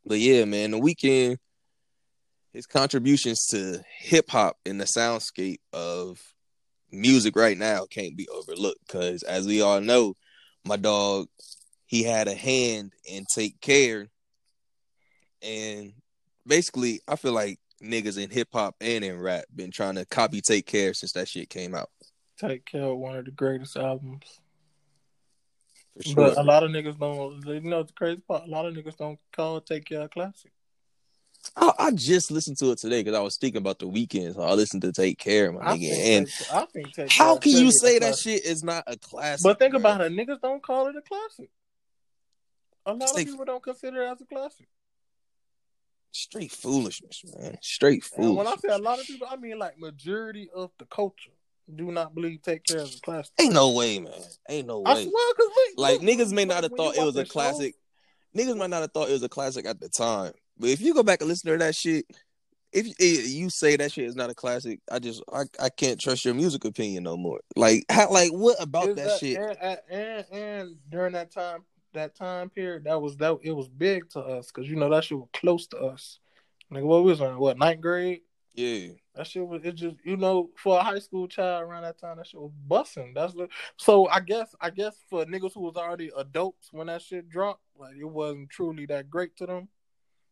[0.05, 1.39] But yeah, man, the Weeknd
[2.53, 6.19] his contributions to hip hop in the soundscape of
[6.93, 10.15] music right now can't be overlooked because as we all know,
[10.65, 11.29] my dog,
[11.87, 14.09] he had a hand in take care
[15.43, 15.93] and
[16.47, 20.41] basically, I feel like niggas in hip hop and in rap been trying to copy
[20.41, 21.91] Take Care since that shit came out.
[22.39, 24.41] Take Care, one of the greatest albums.
[26.07, 27.45] For But a lot of niggas don't.
[27.47, 28.47] You know the crazy part.
[28.47, 30.53] A lot of niggas don't call Take Care a classic.
[31.57, 34.43] I, I just listened to it today because I was thinking about the Weeknd, so
[34.43, 35.93] I listened to Take Care, my I nigga.
[35.93, 39.43] And Take- I think Take how can you say that shit is not a classic?
[39.45, 39.81] But think bro?
[39.81, 41.51] about it, niggas don't call it a classic.
[42.87, 44.69] A lot They- of people don't consider it as a classic.
[46.13, 47.57] Straight foolishness, man.
[47.63, 50.85] Straight And when I say a lot of people, I mean like majority of the
[50.87, 51.31] culture
[51.73, 53.33] do not believe Take Care is a classic.
[53.41, 54.13] Ain't no way, man.
[54.49, 54.91] Ain't no way.
[54.91, 57.33] I swear, cause wait, Like niggas may not have thought it was a the show-
[57.33, 57.75] classic.
[58.37, 60.33] Niggas might not have thought it was a classic at the time.
[60.61, 62.05] But if you go back and listen to that shit,
[62.71, 65.71] if you, eh, you say that shit is not a classic, I just I, I
[65.71, 67.41] can't trust your music opinion no more.
[67.57, 69.39] Like how like what about is that, shit?
[69.39, 74.11] And, and, and during that time, that time period, that was that it was big
[74.11, 76.19] to us because you know that shit was close to us.
[76.71, 78.21] Like what was in what ninth grade?
[78.55, 78.89] Yeah.
[79.15, 82.19] That shit was it just you know for a high school child around that time
[82.19, 83.15] that shit was busting.
[83.15, 83.35] That's
[83.79, 87.63] so I guess I guess for niggas who was already adults when that shit dropped,
[87.79, 89.69] like it wasn't truly that great to them.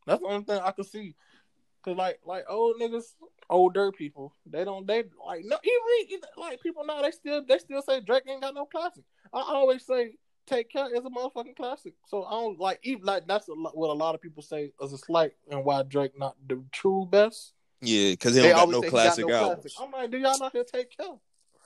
[0.08, 1.14] That's the only thing I could see.
[1.84, 3.14] Cause like like old niggas,
[3.48, 7.58] older people, they don't they like no even, even like people now they still they
[7.58, 9.04] still say Drake ain't got no classic.
[9.32, 10.14] I always say
[10.48, 11.92] Take Care is a motherfucking classic.
[12.06, 14.72] So I don't like even like that's a lot, what a lot of people say
[14.80, 17.52] is a slight and why Drake not the true best.
[17.80, 19.74] Yeah, because he don't got no he classic got no albums.
[19.74, 19.94] classic.
[19.94, 21.06] I'm like, do y'all not hear Take Care?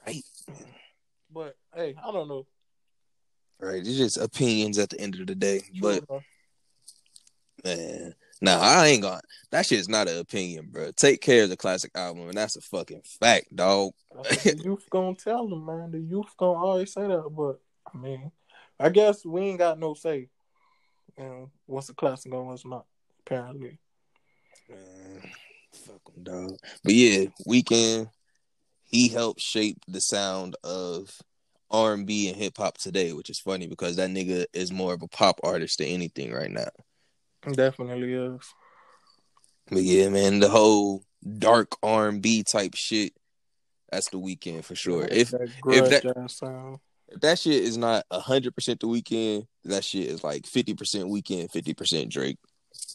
[0.06, 0.22] Right.
[1.32, 2.46] But hey, I don't know.
[3.58, 3.78] Right.
[3.78, 5.62] It's just opinions at the end of the day.
[5.80, 6.04] But
[7.64, 9.20] man, nah, I ain't gonna
[9.50, 10.90] that shit's not an opinion, bro.
[10.92, 13.92] Take Care is a classic album, and that's a fucking fact, dog.
[14.10, 14.22] bro.
[14.22, 15.90] That's what the youth gonna tell them, man.
[15.92, 17.30] The youth gonna always say that.
[17.30, 17.60] But
[17.92, 18.32] I mean,
[18.78, 20.28] I guess we ain't got no say.
[21.16, 22.86] And what's a classic and what's not?
[23.20, 23.78] Apparently.
[24.68, 25.30] Man,
[25.72, 26.56] fuck him, dog.
[26.82, 28.10] But yeah, Weeknd.
[28.84, 31.10] He helped shape the sound of
[31.70, 34.92] R and B and hip hop today, which is funny because that nigga is more
[34.92, 36.68] of a pop artist than anything right now.
[37.50, 38.40] Definitely is.
[39.68, 41.02] But yeah, man, the whole
[41.38, 43.12] dark R and B type shit.
[43.90, 45.04] That's the Weeknd for sure.
[45.10, 46.78] If that if that- sound.
[47.08, 51.08] if that shit is not hundred percent the Weeknd, that shit is like fifty percent
[51.08, 52.38] Weeknd, fifty percent Drake.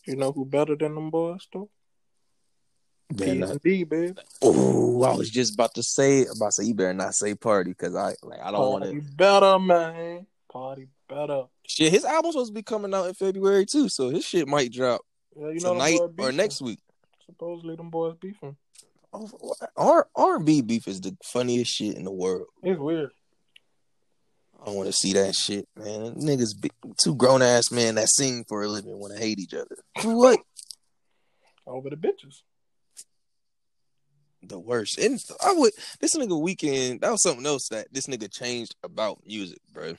[0.06, 1.70] You know who better than them boys though?
[3.10, 4.14] Better P not- and D, baby.
[4.41, 7.72] Oh, I was just about to say, about to say, you better not say party
[7.72, 9.02] because I like I don't want to.
[9.16, 10.26] better, man.
[10.52, 11.43] Party better.
[11.68, 14.72] Shit, his album's supposed to be coming out in February too, so his shit might
[14.72, 15.01] drop
[15.36, 16.80] Yeah, you know tonight or next week.
[17.26, 18.55] Supposedly them boys beefing.
[19.14, 19.30] Oh,
[19.76, 22.47] R R and B beef is the funniest shit in the world.
[22.64, 23.12] It's weird.
[24.66, 26.16] I want to see that shit, man.
[26.16, 29.53] Niggas, be, two grown ass men that sing for a living want to hate each
[29.53, 29.78] other.
[30.03, 30.39] What?
[31.66, 32.41] Over the bitches.
[34.49, 34.97] the worst.
[34.97, 39.20] And I would this nigga Weeknd, that was something else that this nigga changed about
[39.26, 39.95] music, bro.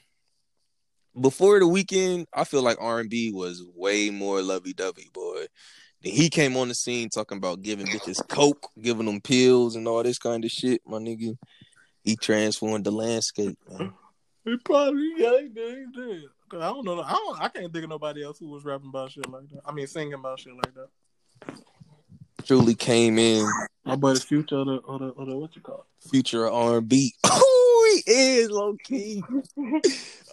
[1.21, 5.47] Before the Weeknd, I feel like R and B was way more lovey dovey, boy.
[6.03, 9.89] Then he came on the scene talking about giving bitches coke, giving them pills and
[9.89, 11.37] all this kind of shit, my nigga.
[12.05, 13.93] He transformed the landscape, man.
[14.45, 15.79] He probably yeah, he did.
[15.79, 16.25] He did.
[16.49, 17.01] 'Cause I don't know.
[17.03, 17.41] I don't.
[17.41, 19.61] I can't think of nobody else who was rapping about shit like that.
[19.67, 20.89] I mean, singing about shit like that.
[22.47, 23.47] Truly came in
[23.85, 26.09] My buddy's future or the or the, or the what you call it?
[26.09, 27.13] future R and B.
[27.91, 29.23] Oh, he is low key.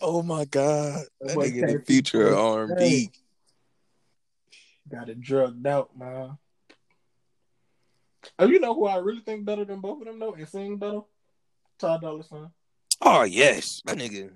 [0.01, 3.09] Oh my god, oh That that boy nigga the future R and B.
[4.91, 6.37] Got it drugged out, man.
[8.37, 10.77] Oh, you know who I really think better than both of them though, and sing
[10.77, 10.99] better?
[11.79, 12.49] Ty Dolla Sign.
[13.01, 14.31] Oh yes, that nigga.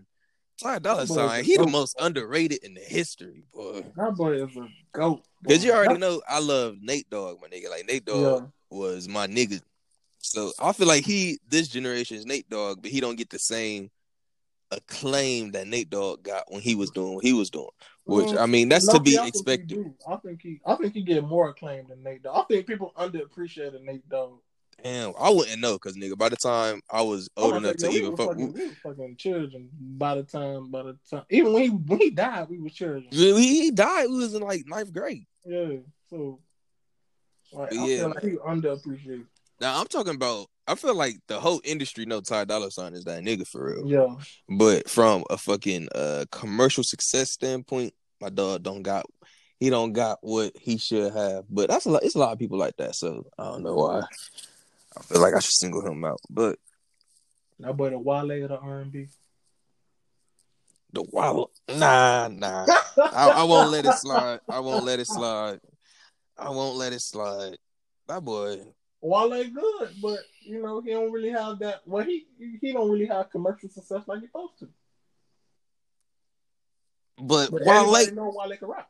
[0.61, 3.83] Ty Dolla Sign, he the most underrated in the history, boy.
[3.97, 5.23] That boy is a goat.
[5.47, 7.69] Cause you already know I love Nate Dogg, my nigga.
[7.69, 8.47] Like Nate Dogg Yeah.
[8.69, 9.61] was my nigga.
[10.19, 13.89] So I feel like he this generation's Nate Dogg, but he don't get the same
[14.71, 17.69] acclaim that Nate Dogg got when he was doing what he was doing.
[18.05, 19.67] Which Mm, I mean, that's No, to be I think expected.
[19.67, 19.95] do.
[20.07, 22.37] I think he, I think he get more acclaim than Nate Dogg.
[22.37, 24.39] I think people underappreciated Nate Dogg.
[24.83, 27.91] Damn, I wouldn't know because nigga, by the time I was old I'm enough like,
[27.91, 29.69] to even we fuck, fucking, we fucking children.
[29.73, 33.07] By the time, by the time, even when he when he died, we were children.
[33.11, 34.07] he, he died.
[34.09, 35.25] We was in like ninth grade.
[35.45, 35.77] Yeah,
[36.09, 36.39] so
[37.51, 39.25] like, I Yeah, feel like he underappreciated.
[39.59, 40.47] Now I'm talking about.
[40.67, 43.87] I feel like the whole industry know Ty Dolla Sign is that nigga for real.
[43.87, 44.15] Yeah,
[44.47, 49.05] But from a fucking uh commercial success standpoint, my dog don't got
[49.59, 51.45] he don't got what he should have.
[51.49, 53.75] But that's a lot it's a lot of people like that, so I don't know
[53.75, 54.01] why.
[54.97, 56.19] I feel like I should single him out.
[56.29, 56.59] But
[57.59, 59.07] that boy the Wale of the R and B.
[60.93, 62.65] The Wale, nah, nah.
[62.97, 64.39] I, I won't let it slide.
[64.49, 65.59] I won't let it slide.
[66.37, 67.57] I won't let it slide.
[68.07, 68.59] That boy.
[69.01, 71.81] Wale good, but you know he don't really have that.
[71.85, 72.27] Well, he
[72.61, 74.69] he don't really have commercial success like he's supposed to.
[77.17, 78.89] But, But Wale, know Wale can rap.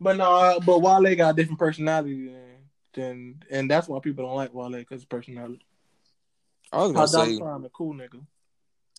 [0.00, 2.56] But no, but Wale got a different personality than,
[2.92, 5.64] than and that's why people don't like Wale because his personality.
[6.72, 8.20] I was gonna Dollar say, Sign a cool nigga,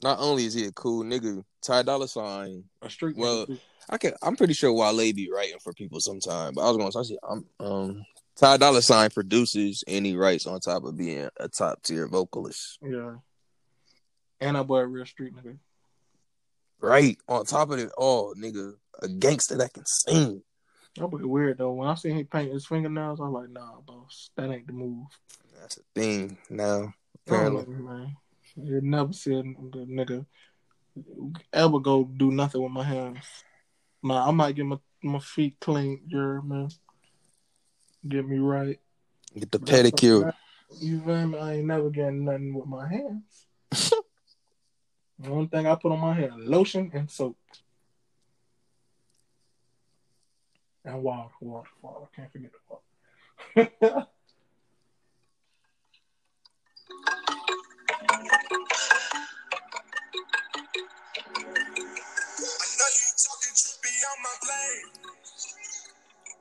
[0.03, 2.63] not only is he a cool nigga, Ty Dolla Sign.
[2.81, 3.59] a street Well, nigga.
[3.89, 4.13] I can.
[4.21, 6.53] I'm pretty sure Wale be writing for people sometime.
[6.53, 8.05] But I was gonna say, I'm um.
[8.39, 12.77] Ty Dolla Sign produces and he writes on top of being a top tier vocalist.
[12.81, 13.15] Yeah.
[14.39, 15.57] And I boy a real street nigga.
[16.79, 20.43] Right on top of it all, nigga, a gangster that can sing.
[20.95, 21.73] That would be weird though.
[21.73, 25.07] When I seen him paint his fingernails, I'm like, nah, boss, that ain't the move.
[25.59, 26.93] That's a thing now.
[27.25, 28.17] Apparently, know, man.
[28.55, 30.25] You never seen the nigga
[31.53, 33.25] ever go do nothing with my hands.
[34.03, 36.69] Nah, I might get my, my feet clean, yeah, man.
[38.07, 38.79] Get me right.
[39.37, 40.27] get the But that's pedicure.
[40.27, 40.37] okay.
[40.79, 41.39] You feel me?
[41.39, 43.47] I ain't never getting nothing with my hands.
[45.19, 47.37] the only thing I put on my hair, lotion and soap.
[50.85, 52.05] And water, water, water.
[52.05, 52.51] I can't forget
[53.55, 54.07] the water.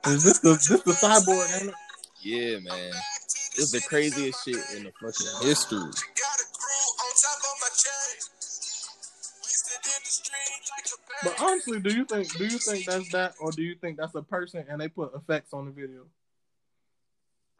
[0.09, 1.75] Is this the this the cyborg, ain't it?
[2.23, 2.93] Yeah, man.
[3.59, 5.91] It's the craziest shit in the fucking history.
[11.25, 14.15] But honestly, do you think do you think that's that, or do you think that's
[14.15, 16.03] a person and they put effects on the video?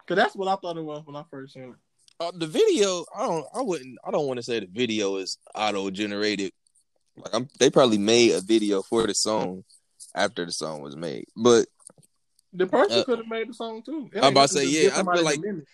[0.05, 1.75] Cause that's what I thought it was when I first seen it.
[2.19, 5.37] Uh, the video, I don't, I wouldn't, I don't want to say the video is
[5.53, 6.53] auto generated.
[7.17, 9.65] Like I'm, they probably made a video for the song
[10.15, 11.25] after the song was made.
[11.35, 11.65] But
[12.57, 14.09] The person Uh, could have made the song too.
[14.11, 15.65] It I'm about to say, just yeah, I somebody feel like- mimic.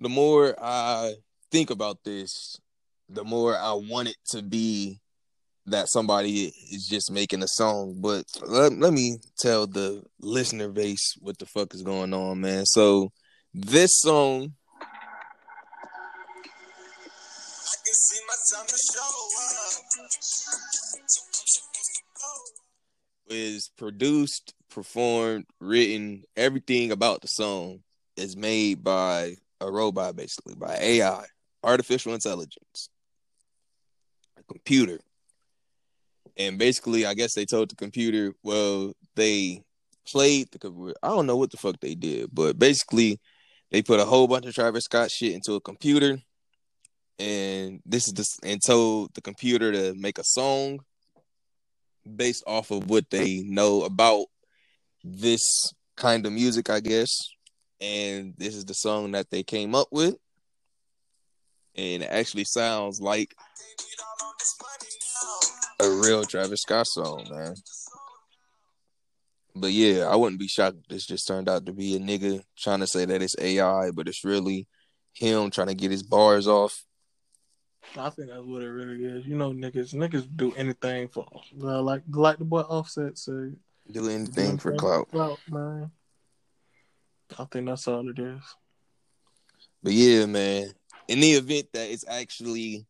[0.00, 1.14] the more I
[1.50, 2.56] think about this,
[3.08, 4.98] the more I want it to be
[5.66, 8.00] that somebody is just making a song.
[8.00, 12.64] But let, let me tell the listener base what the fuck is going on, man.
[12.66, 13.12] So
[13.52, 14.54] this song
[23.28, 27.80] is produced, performed, written, everything about the song
[28.16, 31.24] is made by a robot, basically, by AI,
[31.62, 32.88] artificial intelligence,
[34.38, 34.98] a computer.
[36.36, 39.62] And basically, I guess they told the computer, well, they
[40.06, 40.94] played the computer.
[41.02, 43.20] I don't know what the fuck they did, but basically,
[43.70, 46.18] they put a whole bunch of Travis Scott shit into a computer.
[47.18, 50.80] And this is this, and told the computer to make a song
[52.16, 54.26] based off of what they know about
[55.04, 57.10] this kind of music, I guess.
[57.80, 60.14] And this is the song that they came up with.
[61.74, 63.34] And it actually sounds like
[65.80, 67.54] a real Travis Scott song, man.
[69.54, 72.42] But yeah, I wouldn't be shocked if this just turned out to be a nigga
[72.56, 74.66] trying to say that it's AI, but it's really
[75.14, 76.84] him trying to get his bars off.
[77.96, 79.26] I think that's what it really is.
[79.26, 83.56] You know, niggas, niggas do anything for well, like like the boy Offset said.
[83.92, 85.10] Do anything for clout.
[85.10, 85.90] clout, man.
[87.38, 88.40] I think that's all it is.
[89.82, 90.72] But yeah, man.
[91.08, 92.86] In the event that it's actually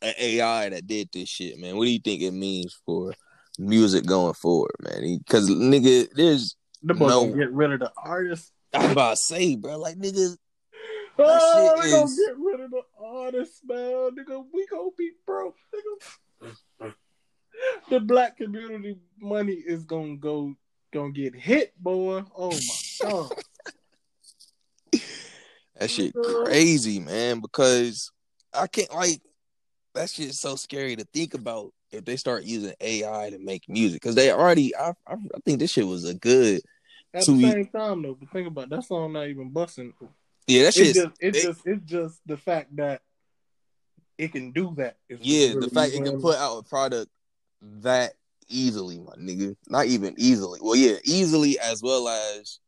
[0.00, 3.12] an AI that did this shit, man, what do you think it means for
[3.58, 5.18] music going forward, man?
[5.18, 7.26] Because nigga, there's The boy No.
[7.26, 8.52] gonna get rid of the artist.
[8.72, 10.36] I'm about to say, bro, like nigga,
[11.18, 14.16] Oh, shit they gonna is- get rid of the artist, man.
[14.16, 15.56] Nigga, we gonna be broke.
[15.74, 16.06] Nigga.
[17.90, 20.54] the black community money is gonna go
[20.92, 22.22] gonna get hit, boy.
[22.36, 22.58] Oh my
[23.00, 23.32] god.
[25.78, 27.40] that shit crazy, man.
[27.40, 28.10] Because
[28.52, 29.20] I can't like
[29.94, 34.02] that shit's so scary to think about if they start using AI to make music.
[34.02, 36.60] Because they already, I, I, I think this shit was a good.
[37.14, 39.94] At the same time though, but think about it, that song not even busting.
[40.46, 43.00] Yeah, that It's just it's they- just it's just the fact that
[44.18, 44.96] it can do that.
[45.08, 47.10] is Yeah, really the fact it can put out a product
[47.62, 48.12] that
[48.48, 49.56] easily, my nigga.
[49.68, 50.60] Not even easily.
[50.62, 52.58] Well, yeah, easily as well as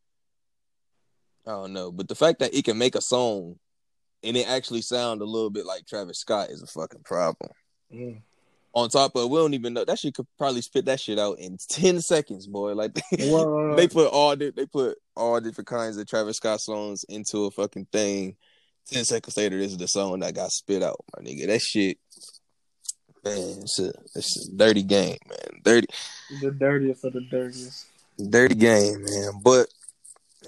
[1.47, 3.57] I don't know, but the fact that it can make a song
[4.23, 7.51] and it actually sound a little bit like Travis Scott is a fucking problem.
[7.93, 8.23] Mm.
[8.75, 11.39] On top of we don't even know that shit could probably spit that shit out
[11.39, 12.75] in ten seconds, boy.
[12.75, 17.51] Like they put all they put all different kinds of Travis Scott songs into a
[17.51, 18.37] fucking thing.
[18.87, 21.47] Ten seconds later, this is the song that got spit out, my nigga.
[21.47, 21.99] That shit,
[23.31, 25.61] it's a it's a dirty game, man.
[25.63, 25.89] Dirty.
[26.41, 27.87] The dirtiest of the dirtiest.
[28.31, 29.33] Dirty game, man.
[29.43, 29.69] But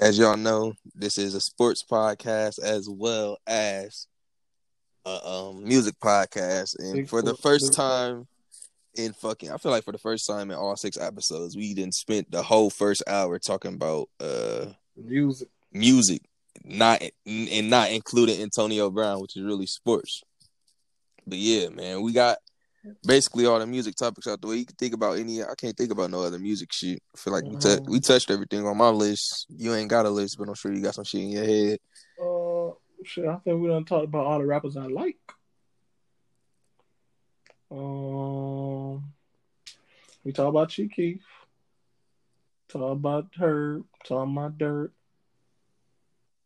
[0.01, 4.07] as y'all know, this is a sports podcast as well as
[5.05, 6.78] a um, music podcast.
[6.78, 8.27] And for the first time
[8.97, 11.94] in fucking, I feel like for the first time in all six episodes, we didn't
[11.94, 14.66] spend the whole first hour talking about uh
[14.97, 16.23] music, music,
[16.65, 20.23] not and not including Antonio Brown, which is really sports.
[21.27, 22.39] But yeah, man, we got
[23.05, 24.57] basically all the music topics out the way.
[24.57, 25.43] You can think about any.
[25.43, 27.02] I can't think about no other music shit.
[27.15, 27.55] I feel like mm-hmm.
[27.55, 29.47] we, t- we touched everything on my list.
[29.48, 31.78] You ain't got a list, but I'm sure you got some shit in your head.
[32.20, 32.74] Uh,
[33.05, 33.27] shit.
[33.27, 35.19] I think we done talked about all the rappers I like.
[37.70, 39.12] Um,
[40.24, 41.23] we talk about Chief Keef.
[42.69, 43.82] Talk about her.
[44.05, 44.90] Talk about Durk.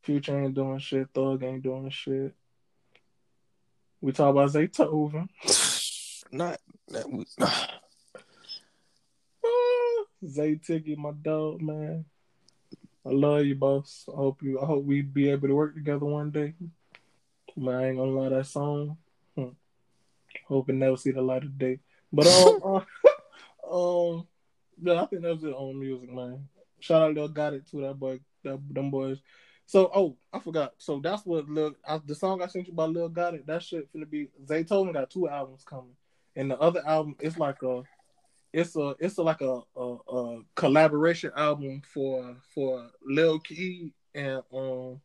[0.02, 1.08] Future ain't doing shit.
[1.14, 2.34] Thug ain't doing shit.
[4.00, 5.28] We talk about Zaytoven.
[6.34, 6.58] not
[6.88, 7.24] that we.
[10.28, 12.04] Zay Ticky, my dog, man.
[13.06, 14.06] I love you, boss.
[14.12, 14.60] I hope you.
[14.60, 16.54] I hope we be able to work together one day.
[17.56, 18.96] Man, I ain't gonna lie, that song.
[19.36, 19.50] Hmm.
[20.46, 21.80] Hope it never see the light of day.
[22.12, 22.60] But um,
[23.70, 24.26] uh, um,
[24.82, 26.48] yeah, I think that's it on music, man.
[26.80, 29.18] Shout out Lil Gotit to that boy, that them boys.
[29.66, 30.74] So, oh, I forgot.
[30.78, 33.46] So that's what Lil, I, the song I sent you by Lil Gotit.
[33.46, 34.28] That shit finna be.
[34.46, 35.94] Zaytoven got two albums coming
[36.36, 37.82] and the other album is like a
[38.52, 44.42] it's a it's a, like a, a, a collaboration album for for Lil Keed and
[44.52, 45.00] um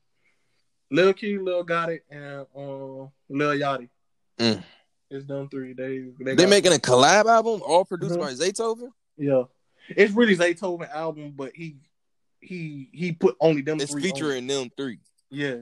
[0.92, 3.90] Lil Keed, Lil Gotit, and um Lil Yachty.
[4.40, 4.64] Mm.
[5.12, 5.74] It's done three.
[5.74, 6.14] days.
[6.20, 8.22] they, they making a collab album, all produced mm-hmm.
[8.22, 8.90] by Zaytoven.
[9.18, 9.44] Yeah,
[9.90, 11.78] it's really Zaytoven album, but he
[12.40, 13.80] he he put only them.
[13.82, 15.00] It's featuring them three.
[15.32, 15.58] Yeah,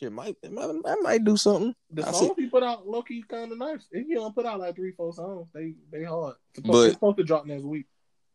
[0.00, 1.74] shit might, might I might do something.
[1.90, 3.86] The I songs he put out, low key, kind of nice.
[3.92, 5.48] If he don't put out like three, four songs.
[5.54, 6.34] They they hard.
[6.54, 7.86] It's supposed, but supposed to drop next week.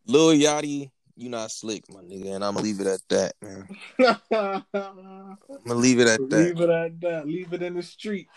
[0.08, 3.68] Lil Yachty, you not slick, my nigga, and I'm gonna leave it at that, man.
[4.32, 4.66] I'm
[5.66, 6.38] gonna leave it at that.
[6.38, 7.28] Leave it at that.
[7.28, 8.28] Leave it in the street.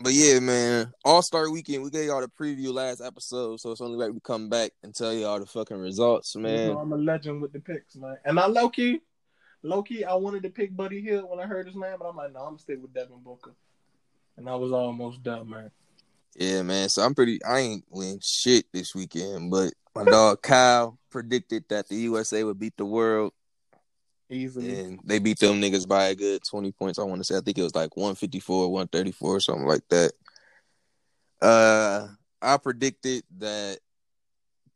[0.00, 1.82] But yeah, man, All Star Weekend.
[1.82, 4.94] We gave y'all the preview last episode, so it's only right we come back and
[4.94, 6.68] tell y'all the fucking results, man.
[6.68, 8.16] You know, I'm a legend with the picks, man.
[8.24, 9.00] And I low key,
[9.64, 12.16] low key, I wanted to pick Buddy Hield when I heard his name, but I'm
[12.16, 13.54] like, no, I'm gonna stay with Devin Booker.
[14.36, 15.70] And I was almost done, man.
[16.36, 16.88] Yeah, man.
[16.88, 17.42] So I'm pretty.
[17.44, 22.58] I ain't win shit this weekend, but my dog Kyle predicted that the USA would
[22.58, 23.32] beat the world
[24.28, 26.98] easily, and they beat them niggas by a good 20 points.
[26.98, 27.36] I want to say.
[27.36, 30.12] I think it was like 154, 134, something like that.
[31.40, 32.08] Uh,
[32.42, 33.78] I predicted that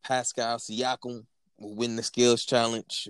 [0.04, 1.26] Pascal Siakam
[1.58, 3.08] will win the skills challenge.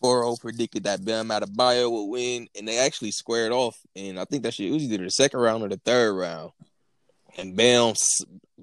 [0.00, 3.76] 4 predicted that Bam Adebayo would win, and they actually squared off.
[3.96, 6.52] And I think that shit was either the second round or the third round.
[7.36, 7.94] And Bam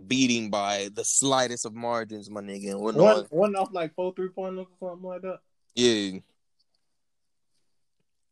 [0.07, 2.71] beating by the slightest of margins, my nigga.
[2.71, 5.39] And one, on, one off like four three pointers or something like that.
[5.75, 6.19] Yeah.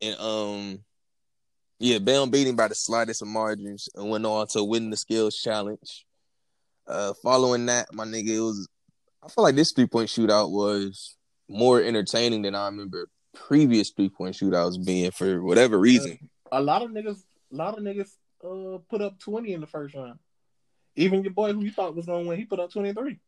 [0.01, 0.79] And um,
[1.79, 5.35] yeah, Bam beating by the slightest of margins and went on to win the skills
[5.35, 6.05] challenge.
[6.85, 8.67] Uh, following that, my nigga, it was.
[9.23, 11.15] I feel like this three point shootout was
[11.53, 16.29] more entertaining than I remember previous three point shootouts being for whatever reason.
[16.51, 18.11] A lot of niggas, a lot of niggas,
[18.43, 20.19] uh, put up twenty in the first round.
[20.95, 23.19] Even your boy who you thought was gonna win, he put up twenty three.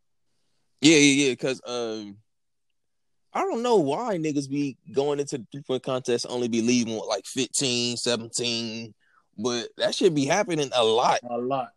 [0.81, 1.31] Yeah, yeah, yeah.
[1.31, 2.17] Because um,
[3.33, 6.95] I don't know why niggas be going into the three point contest only be leaving
[6.95, 8.93] with like 15, 17,
[9.37, 11.19] but that should be happening a lot.
[11.29, 11.71] A lot.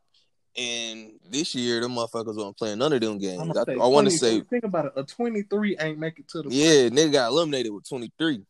[0.56, 3.56] And this year, the motherfuckers won't playing none of them games.
[3.56, 4.92] I, I want to say, think about it.
[4.96, 6.50] A twenty three ain't make it to the.
[6.50, 8.44] Yeah, nigga got eliminated with twenty three.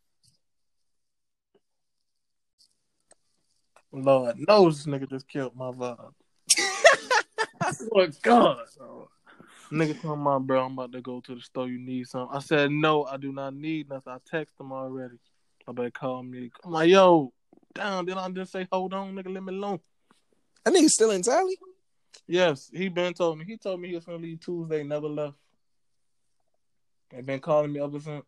[3.93, 6.13] Lord knows, nigga just killed my vibe.
[7.93, 8.59] Lord God,
[9.73, 10.65] nigga, come on, bro.
[10.65, 11.69] I'm about to go to the store.
[11.69, 12.37] You need something?
[12.37, 13.05] I said no.
[13.05, 14.13] I do not need nothing.
[14.13, 15.17] I text him already.
[15.67, 16.51] I better call me.
[16.65, 17.33] I'm like, yo,
[17.75, 18.07] down.
[18.07, 19.81] Then I just say, hold on, nigga, let me alone.
[20.65, 21.57] That nigga still in Tally.
[22.29, 23.47] Yes, he been told me.
[23.47, 25.37] He told me he was gonna leave Tuesday, never left.
[27.11, 28.25] And been calling me ever since.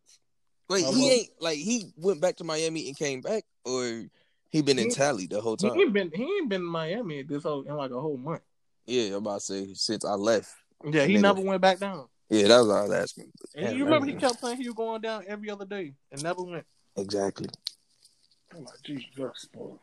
[0.71, 4.05] Wait, he ain't like he went back to Miami and came back, or
[4.49, 5.75] he been he, in Tally the whole time.
[5.75, 8.41] He ain't been he ain't been in Miami this whole in like a whole month.
[8.87, 10.51] Yeah, I'm about to say since I left.
[10.91, 12.09] Yeah, he never went back down.
[12.31, 13.31] Yeah, that was all I was asking.
[13.55, 16.43] And you remember he kept saying he was going down every other day and never
[16.43, 16.65] went.
[16.97, 17.49] Exactly.
[18.55, 19.75] I'm like, Jesus, boy.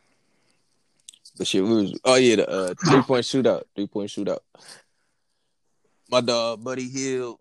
[1.38, 4.40] But shit, we was oh yeah, the uh, three point shootout, three point shootout.
[6.10, 7.40] My dog Buddy Hield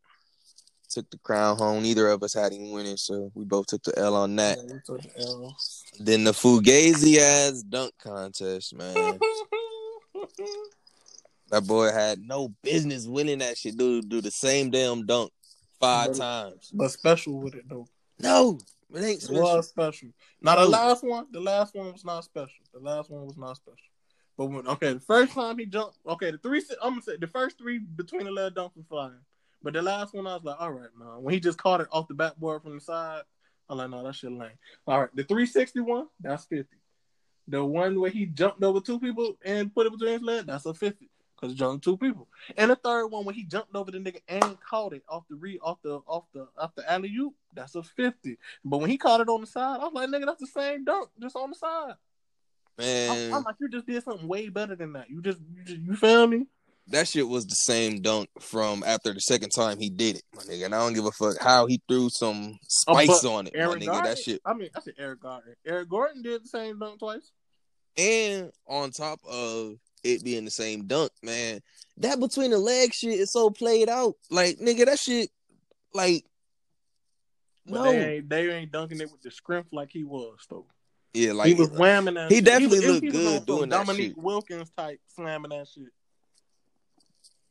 [0.89, 1.83] took the crown home.
[1.83, 4.59] Neither of us had him winning, so we both took the L on that.
[4.59, 5.57] Yeah, the L.
[5.99, 9.19] Then the Fugazi ass dunk contest, man.
[11.51, 13.77] That boy had no business winning that shit.
[13.77, 15.31] Dude, do the same damn dunk
[15.79, 16.71] five But- times.
[16.75, 17.87] But special with it though.
[18.19, 18.59] No,
[18.95, 19.43] it ain't It special.
[19.43, 20.09] was special.
[20.41, 22.65] Now the last one, the last one was not special.
[22.73, 23.79] The last one was not special.
[24.37, 27.27] But when okay, the first time he jumped, okay, the three I'm gonna say the
[27.27, 29.19] first three between the leg dunks were fine.
[29.63, 31.23] But the last one I was like, all right, man.
[31.23, 33.23] When he just caught it off the backboard from the side,
[33.69, 34.51] I'm like, no, that shit lame.
[34.87, 36.77] All right, the 361, that's 50.
[37.49, 40.67] The one where he jumped over two people and put it between his legs, that's
[40.67, 41.09] a 50.
[41.37, 42.29] Cause he jumped two people.
[42.57, 45.37] And the third one when he jumped over the nigga and caught it off the
[45.37, 48.39] re off the off the off the alley oop, that's a 50.
[48.65, 50.85] But when he caught it on the side, I was like, nigga, that's the same
[50.85, 51.95] dunk, just on the side.
[52.79, 55.11] Man, I'm, I'm like, you just did something way better than that.
[55.11, 56.47] You just, you just, you feel me?
[56.89, 60.43] that shit was the same dunk from after the second time he did it, my
[60.43, 60.67] nigga.
[60.67, 63.81] And I don't give a fuck how he threw some spice on it, my Aaron
[63.81, 63.87] nigga.
[63.87, 64.41] Gordon, That shit.
[64.45, 65.55] I mean, I said Eric Gordon.
[65.65, 67.33] Eric Gordon did the same dunk twice.
[67.99, 69.77] And on top of
[70.07, 71.61] it being the same dunk, man,
[71.99, 74.15] that between the leg shit is so played out.
[74.31, 75.31] Like, nigga, that shit,
[75.95, 76.25] like,
[77.67, 80.67] But no, they ain't, they ain't dunking it with the strength like he was though.
[81.15, 82.31] yeah, like he was uh, whamming that.
[82.31, 82.45] he shit.
[82.45, 84.19] definitely was- looked was good doing that Dominique shit.
[84.19, 85.89] Wilkins type slamming that shit.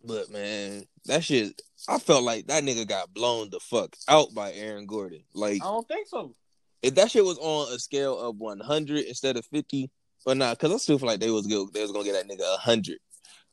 [0.03, 1.59] But man, that shit,
[1.89, 5.23] I felt like that nigga got blown the fuck out by Aaron Gordon.
[5.33, 6.35] Like, I don't think so.
[6.83, 9.89] if that shit was on a scale of 100 instead of 50,
[10.25, 12.27] but nah, because I still feel like they was good, they was gonna get that
[12.27, 12.97] nigga a 100.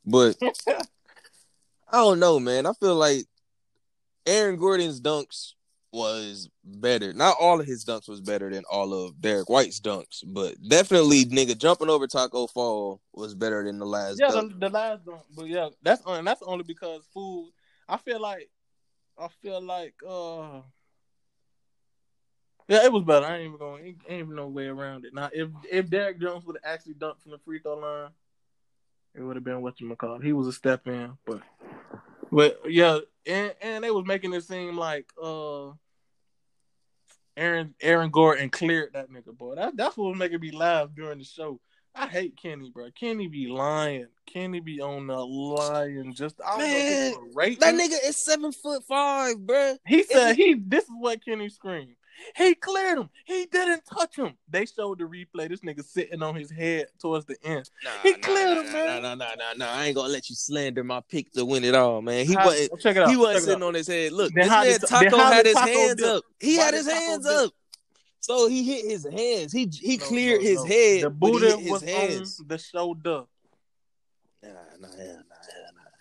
[0.04, 0.36] But
[0.68, 2.66] I don't know, man.
[2.66, 3.26] I feel like
[4.26, 5.52] Aaron Gordon's dunks
[5.92, 7.12] was better.
[7.12, 11.26] Not all of his dunks was better than all of Derrick White's dunks, but definitely
[11.26, 15.20] nigga jumping over Taco Fall was better than the last yeah, the, the last dunk,
[15.36, 16.24] but yeah, that's on.
[16.24, 17.52] That's only because food.
[17.88, 18.48] I feel like,
[19.18, 20.62] I feel like, uh,
[22.68, 23.26] yeah, it was better.
[23.26, 23.84] I ain't even going.
[23.84, 25.14] Ain't, ain't even no way around it.
[25.14, 28.10] Now, if if Derrick Jones would have actually dunked from the free throw line,
[29.14, 30.18] it would have been what you call.
[30.18, 31.40] He was a step in, but
[32.30, 35.70] but yeah, and and they was making it seem like uh.
[37.34, 39.54] Aaron Aaron Gordon cleared that nigga, boy.
[39.54, 41.60] That, that's what was making me laugh during the show.
[41.94, 42.90] I hate Kenny, bro.
[42.98, 44.08] Kenny be lying.
[44.26, 46.14] Kenny be on the lying.
[46.14, 47.60] Just I don't know a rating.
[47.60, 49.76] That nigga is seven foot five, bro.
[49.86, 50.54] He said he.
[50.54, 51.96] This is what Kenny screamed.
[52.36, 53.10] He cleared him.
[53.24, 54.34] He didn't touch him.
[54.48, 55.48] They showed the replay.
[55.48, 57.68] This nigga sitting on his head towards the end.
[57.84, 59.02] Nah, He nah, cleared nah, him, nah, man.
[59.02, 59.72] Nah, nah, nah, nah, nah.
[59.72, 62.26] I ain't gonna let you slander my pick to win it all, man.
[62.26, 62.80] He wasn't.
[62.80, 63.10] check it out.
[63.10, 64.12] He wasn't sitting on his head.
[64.12, 66.06] Look, Then this man Taco had his Taco hands dip?
[66.06, 66.24] up.
[66.40, 67.32] He Why had his hands dip?
[67.36, 67.52] up.
[68.20, 69.52] So he hit his hands.
[69.52, 70.66] He he No, cleared no, his no.
[70.66, 71.02] head.
[71.02, 72.38] The Buddha his was hands.
[72.40, 73.24] on the shoulder.
[74.44, 74.48] Nah,
[74.80, 75.04] nah, nah,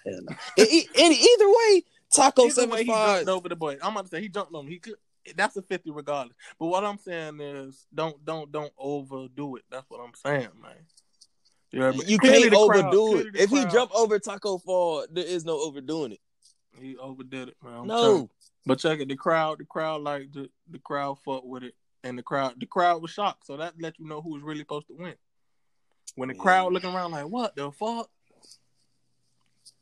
[0.05, 0.35] nah, nah.
[0.57, 1.83] E- e- either way,
[2.13, 3.25] Taco seven five.
[3.25, 3.77] jumped over the boy.
[3.81, 4.71] I'm about to say he jumped on him.
[4.71, 4.95] He could.
[5.35, 6.35] That's a fifty regardless.
[6.59, 9.63] But what I'm saying is, don't don't don't overdo it.
[9.69, 10.73] That's what I'm saying, man.
[11.71, 12.01] You, know I mean?
[12.07, 13.33] You can't the crowd- overdo it.
[13.33, 16.19] the If he jump over Taco Fall, there is no overdoing it.
[16.79, 17.73] he overdid it, man.
[17.81, 18.29] I'm no.
[18.65, 22.17] But check it, the crowd, the crowd like the the crowd fucked with it, and
[22.17, 23.45] the crowd, the crowd was shocked.
[23.45, 25.15] So that let you know who was really supposed to win.
[26.15, 26.41] When the Yeah.
[26.41, 28.09] crowd looking around like, what the fuck?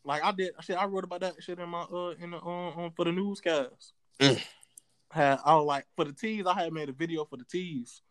[0.06, 0.78] Like I did, shit.
[0.78, 3.94] I wrote about that shit in my uh in the on, on for the newscast.
[4.20, 4.42] Mm.
[5.12, 8.02] Had I was like for the tees, I had made a video for the tees.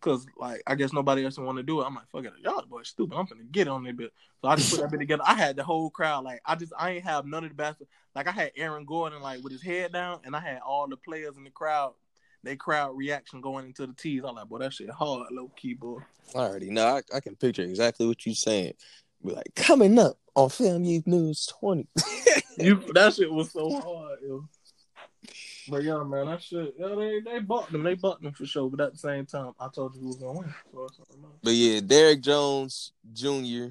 [0.00, 1.84] Cause like I guess nobody else want to do it.
[1.84, 3.16] I'm like, fuck it, y'all boys stupid.
[3.16, 4.12] I'm gonna get on that bit.
[4.42, 5.22] So I just put that bit together.
[5.26, 6.24] I had the whole crowd.
[6.24, 7.82] Like I just I ain't have none of the best.
[8.14, 10.96] Like I had Aaron Gordon like with his head down, and I had all the
[10.96, 11.94] players in the crowd.
[12.42, 14.22] They crowd reaction going into the tees.
[14.24, 15.98] I'm like, boy, that shit hard, low key, boy.
[16.34, 16.86] I already know.
[16.86, 18.74] I, I can picture exactly what you're saying.
[19.24, 21.88] Be like, coming up on Film Youth News 20.
[22.58, 24.48] You that shit was so hard, yo.
[25.68, 26.74] But yeah, man, that shit.
[26.78, 27.82] Yeah, they they bought them.
[27.82, 28.68] They bought them for sure.
[28.70, 30.54] But at the same time, I told you who was gonna win.
[30.72, 31.34] So it's something else.
[31.42, 33.66] But yeah, Derrick Jones Jr.,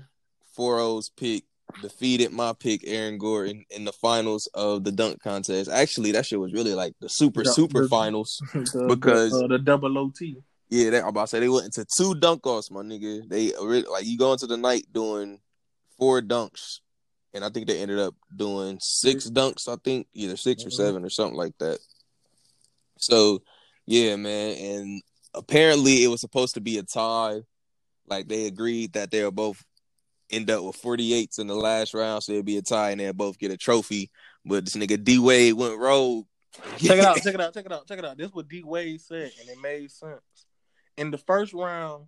[0.58, 1.44] 4-0's pick,
[1.82, 5.70] defeated my pick, Aaron Gordon, in the finals of the dunk contest.
[5.70, 8.42] Actually, that shit was really like the super, The- super the- finals.
[8.54, 10.38] The- Because- the, uh, the double OT.
[10.70, 13.30] Yeah, they, I'm about to say they went into two dunk offs, my nigga.
[13.30, 15.40] They like you go into the night doing
[15.98, 16.80] four dunks,
[17.36, 19.68] and I think they ended up doing six dunks.
[19.68, 20.74] I think either 6 or Mhm.
[20.74, 21.80] seven or something like that.
[22.98, 23.44] So,
[23.86, 25.02] yeah, man, and
[25.34, 27.41] apparently it was supposed to be a tie.
[28.07, 29.64] Like they agreed that they'll both
[30.32, 33.14] end up with 48s in the last round, so it'll be a tie, and they'll
[33.14, 34.10] both get a trophy.
[34.45, 36.26] But this nigga D Wade went rogue.
[36.78, 37.18] Check it out.
[37.24, 37.53] Check it out.
[37.53, 37.88] Check it out.
[37.88, 38.18] Check it out.
[38.18, 40.22] This is what D Wade said, and it made sense.
[40.98, 42.06] In the first round,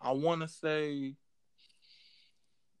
[0.00, 1.16] I want to say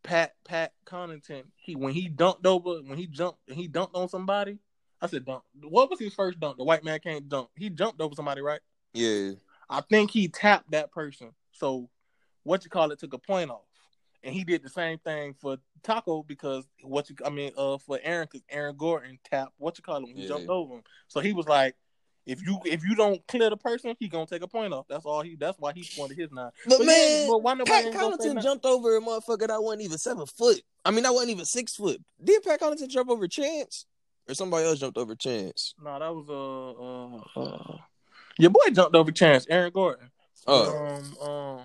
[0.02, 1.44] Pat Pat Connaughton.
[1.56, 4.58] He when he dunked over when he jumped and he dunked on somebody.
[5.00, 5.42] I said dunk.
[5.62, 6.56] What was his first dunk?
[6.58, 7.48] The white man can't dunk.
[7.56, 8.60] He jumped over somebody, right?
[8.94, 9.32] yeah.
[9.70, 11.30] I think he tapped that person.
[11.52, 11.88] So
[12.42, 13.62] what you call it took a point off.
[14.22, 17.98] and he did the same thing for Taco because what you I mean uh for
[18.02, 20.28] Aaron because Aaron Gordon tapped what you call him he Yeah.
[20.28, 21.74] jumped over him so he was like
[22.26, 25.04] if you if you don't clear the person he gonna take a point off that's
[25.04, 27.70] all he that's why he pointed his nine But, But yeah, man, but why nobody
[27.70, 28.40] Pat ain't Connaughton nothing?
[28.42, 30.60] jumped over a motherfucker that wasn't even seven foot.
[30.84, 32.00] I mean, that wasn't even six foot.
[32.22, 33.86] Did Pat Connaughton jump over Chance,
[34.28, 35.74] or somebody else jumped over Chance?
[35.82, 36.28] no that was
[37.36, 37.76] uh uh, uh
[38.38, 40.10] your boy jumped over Chance Aaron Gordon
[40.46, 41.60] Oh, um um.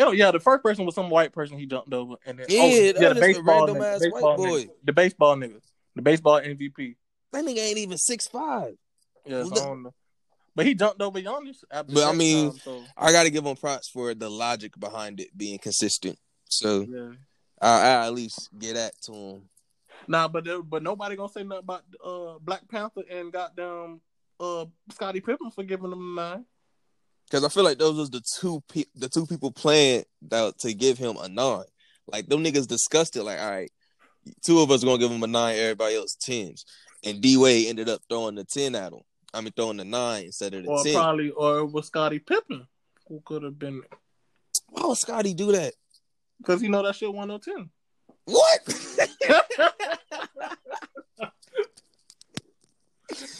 [0.00, 2.60] Oh yeah, the first person was some white person he jumped over, and then Yeah,
[2.62, 4.62] oh, yeah, the the baseball, random nigga, baseball white boy.
[4.62, 5.60] nigga, the baseball nigga,
[5.96, 6.96] the baseball MVP.
[7.32, 8.74] That nigga ain't even six five.
[9.26, 9.94] Yeah, the- I don't know.
[10.54, 11.58] But he jumped over Giannis.
[11.70, 15.20] But, I mean- time, so, I got to give him props for the logic behind
[15.20, 16.18] it being consistent.
[16.46, 17.12] So yeah.
[17.60, 19.42] I, I at least get that to him.
[20.08, 24.00] Nah, but there, but nobody gonna say nothing about uh Black Panther and goddamn
[24.40, 26.44] uh Scottie Pippen for giving them a nine.
[27.26, 30.72] Because I feel like those was the two pe- the two people playing that to
[30.72, 31.64] give him a nine.
[32.06, 33.22] Like them niggas discussed it.
[33.22, 33.70] Like, all right,
[34.42, 36.64] two of us gonna give him a nine, everybody else tens.
[37.04, 39.00] And D Wade ended up throwing the ten at him.
[39.32, 40.94] I mean, throwing the nine instead of the Or ten.
[40.94, 42.66] probably or it was Scottie Pippen
[43.08, 43.82] who could have been
[44.68, 45.74] Why would Scottie do that?
[46.38, 47.70] because you know that shit one ten.
[48.24, 48.60] What?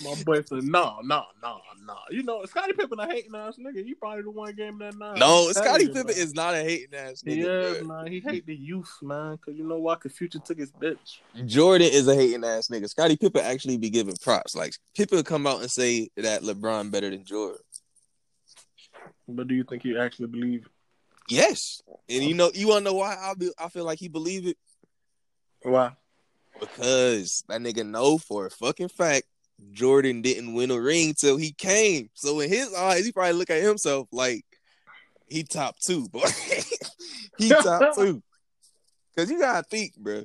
[0.02, 1.96] My boy said, no, no, no, no.
[2.10, 3.84] You know, Scottie Pippen a hating ass nigga.
[3.84, 5.18] He probably the one game that nine.
[5.18, 6.16] no, Scottie Pippen man.
[6.16, 7.80] is not a hating ass He nigga.
[7.80, 8.06] is, man.
[8.06, 9.38] He hate the youth, man.
[9.38, 9.96] Cause you know why?
[9.96, 11.18] Cause Future took his bitch.
[11.44, 12.88] Jordan is a hating ass nigga.
[12.88, 14.56] Scottie Pippen actually be giving props.
[14.56, 17.60] Like Pippen come out and say that LeBron better than Jordan.
[19.28, 20.72] But do you think he actually believe it?
[21.28, 22.36] Yes, and you oh.
[22.36, 24.56] know you wanna know why I be I feel like he believe it
[25.62, 25.92] Why?
[26.58, 29.24] because that nigga know for a fucking fact
[29.72, 32.10] Jordan didn't win a ring till he came.
[32.14, 34.44] So in his eyes, he probably look at himself like
[35.28, 36.30] he top two, but
[37.38, 38.22] he top two.
[39.16, 40.24] Cause you gotta think, bro.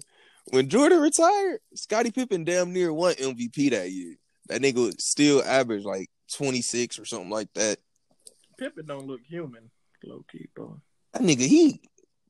[0.51, 4.15] When Jordan retired, Scottie Pippen damn near won MVP that year.
[4.49, 7.77] That nigga would still average like 26 or something like that.
[8.57, 9.71] Pippen don't look human,
[10.03, 10.79] low key, bro.
[11.13, 11.81] That nigga, he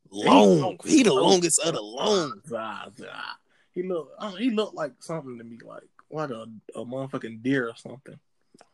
[0.10, 0.60] long.
[0.62, 0.78] long.
[0.86, 2.42] He the longest of the ah, long.
[2.48, 3.36] Zah, zah.
[3.74, 5.84] He look, he looked like something to me, like
[6.14, 6.46] like a,
[6.76, 8.18] a motherfucking deer or something.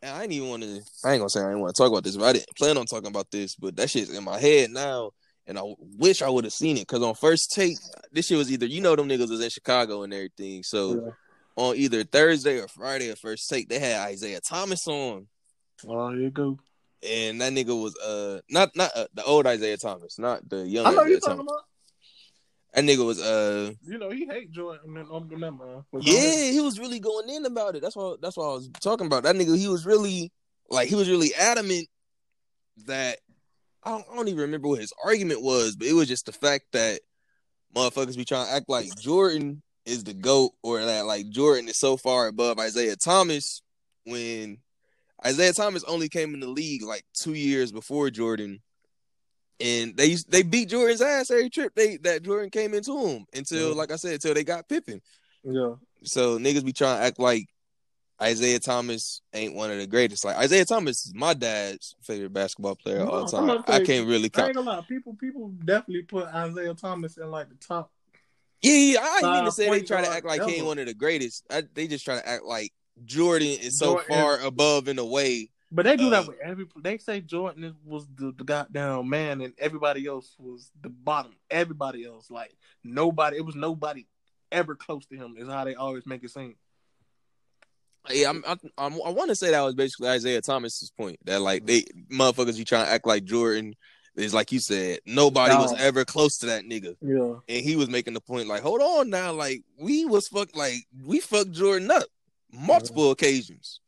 [0.03, 0.81] I ain't even want to.
[1.03, 2.77] I ain't gonna say I ain't want to talk about this, but I didn't plan
[2.77, 3.55] on talking about this.
[3.55, 5.11] But that shit's in my head now,
[5.47, 5.61] and I
[5.97, 6.87] wish I would have seen it.
[6.87, 7.77] Cause on first take,
[8.11, 10.63] this shit was either you know them niggas was in Chicago and everything.
[10.63, 11.11] So Yeah.
[11.55, 15.27] on either Thursday or Friday of first take, they had Isaiah Thomas on,
[15.87, 16.57] Oh, you go.
[17.07, 20.85] and that nigga was uh not not uh, the old Isaiah Thomas, not the young
[20.87, 21.51] I know you talking Thomas.
[21.51, 21.61] about.
[22.73, 24.97] That nigga was uh You know he hate Jordan.
[25.11, 25.83] Um, man.
[26.01, 27.81] yeah, he was really going in about it.
[27.81, 29.23] That's what that's what I was talking about.
[29.23, 30.31] That nigga, he was really
[30.69, 31.87] like he was really adamant
[32.85, 33.17] that
[33.83, 36.31] I don't, I don't even remember what his argument was, but it was just the
[36.31, 37.01] fact that
[37.75, 41.79] motherfuckers be trying to act like Jordan is the goat or that like Jordan is
[41.79, 43.61] so far above Isaiah Thomas
[44.05, 44.57] when
[45.25, 48.61] Isaiah Thomas only came in the league like two years before Jordan.
[49.61, 53.69] And they they beat Jordan's ass every trip they that Jordan came into him until,
[53.69, 53.75] Yeah.
[53.75, 55.01] like I said, until they got Pippen.
[55.43, 55.73] Yeah.
[56.03, 57.47] So niggas be trying to act like
[58.21, 60.23] Isaiah Thomas ain't one of the greatest.
[60.25, 63.63] Like Isaiah Thomas is my dad's favorite basketball player No, all I'm time.
[63.67, 64.47] I can't really I count.
[64.49, 64.81] ain't gonna lie.
[64.87, 67.91] People, people definitely put Isaiah Thomas in like the top.
[68.61, 70.85] Yeah, yeah, I mean to say they try to act like he ain't one of
[70.87, 71.45] the greatest.
[71.49, 72.73] I, they just try to act like
[73.05, 75.49] Jordan is so Jordan- far above in a way.
[75.71, 76.65] But they do Uh, that with every.
[76.81, 81.35] They say Jordan was the, the goddamn man, and everybody else was the bottom.
[81.49, 84.07] Everybody else, like nobody, it was nobody
[84.51, 85.35] ever close to him.
[85.37, 86.55] Is how they always make it seem.
[88.09, 91.41] Yeah, I'm, I'm, I'm, I want to say that was basically Isaiah Thomas's point that
[91.41, 93.75] like they motherfuckers be trying to act like Jordan
[94.15, 96.95] is like you said nobody was ever close to that nigga.
[97.01, 97.35] Yeah.
[97.47, 100.77] and he was making the point like, hold on now, like we was fuck like
[101.03, 102.05] we fucked Jordan up
[102.51, 103.81] multiple occasions.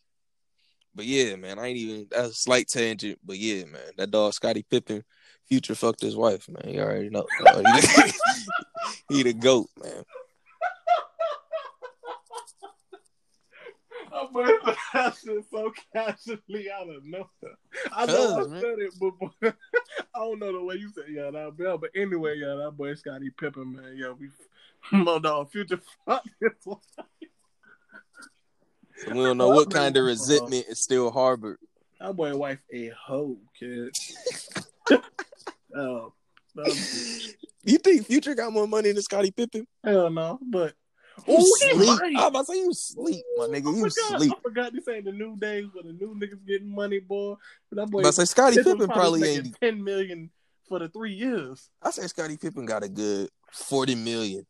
[0.93, 4.33] But yeah, man, I ain't even that's a slight tangent, but yeah, man, that dog
[4.33, 5.03] Scottie Pippen,
[5.47, 6.73] future fucked his wife, man.
[6.73, 7.25] You already know.
[7.45, 7.65] dog.
[9.09, 10.03] he, he the goat, man.
[14.13, 17.57] I put that shit so casually out of nowhere.
[17.93, 18.61] I know I man.
[18.61, 19.29] said it, but boy,
[20.13, 21.77] I don't know the way you said yeah, that bell.
[21.77, 24.29] But anyway, yeah, that boy Scottie Pippen, man, yeah, we
[24.91, 26.79] my dog future fuck this one.
[29.05, 31.57] So we don't know what kind of resentment is still harbored.
[31.99, 33.95] That boy wife a hoe, kid.
[35.75, 36.13] oh,
[36.59, 36.85] um,
[37.63, 39.65] You think Future got more money than Scottie Pippen?
[39.83, 40.73] hell no, but
[41.27, 41.99] You Ooh, he sleep.
[41.99, 42.15] right.
[42.17, 43.67] I'm about to say you sleep, my nigga.
[43.71, 44.33] I You forgot, sleep.
[44.33, 47.35] I forgot this ain't the new days where the new niggas getting money, boy.
[47.71, 50.29] That boy But I say Scottie Pippen Pippen probably ain't ten million
[50.67, 51.69] for the three years.
[51.81, 54.45] I say Scottie Pippen got a good forty million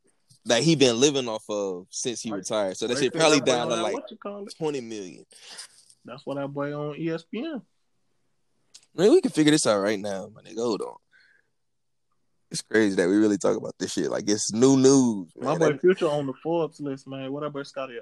[0.45, 2.77] that he been living off of since he retired.
[2.77, 4.53] So that Right shit probably that down to like what you call it?
[4.57, 5.25] twenty million.
[6.05, 7.61] That's what that boy on ESPN.
[8.95, 10.57] Man, we can figure this out right now, my nigga.
[10.57, 10.95] Hold on.
[12.49, 14.11] It's crazy that we really talk about this shit.
[14.11, 15.31] Like it's new news.
[15.39, 15.71] My Man.
[15.73, 17.31] boy Future on the Forbes list, man.
[17.31, 17.99] What boy Scottie?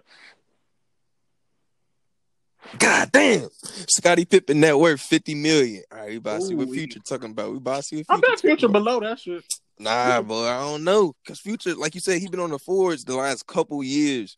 [2.78, 3.50] God damn.
[3.88, 5.84] Scottie Pippen net worth 50 million.
[5.92, 7.52] All right, we about to see what Future talking about.
[7.52, 8.32] We about to see what I Future.
[8.32, 8.80] bet Future about.
[8.80, 9.44] below that shit.
[9.80, 11.14] Nah, boy, I don't know.
[11.26, 14.38] Cause Future, like you said, he been on the Forbes the last couple years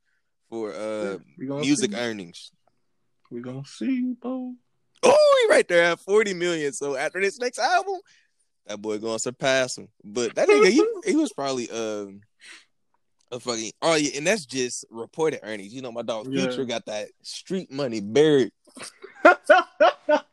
[0.49, 1.97] for uh music see.
[1.97, 2.51] earnings.
[3.31, 4.53] We gonna see, bro.
[5.03, 6.73] Oh, he right there at 40 million.
[6.73, 7.95] So after this next album,
[8.67, 9.87] that boy gonna surpass him.
[10.03, 12.21] But that nigga, he, he was probably um
[13.31, 15.73] a fucking oh yeah, and that's just reported earnings.
[15.73, 16.45] You know, my dog Yeah.
[16.45, 18.51] Future got that street money buried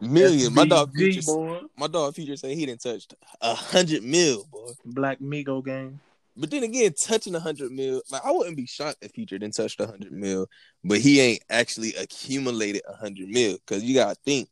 [0.00, 0.52] million.
[0.54, 1.60] My dog Future, boy.
[1.76, 3.06] my dog Future said he didn't touch
[3.40, 4.70] a hundred mil, boy.
[4.84, 6.00] Black Migo game.
[6.36, 9.54] But then again, touching a hundred mil, like I wouldn't be shocked if Future didn't
[9.54, 10.46] touch a hundred mil,
[10.84, 13.58] but he ain't actually accumulated a hundred mil.
[13.66, 14.48] Cause you gotta think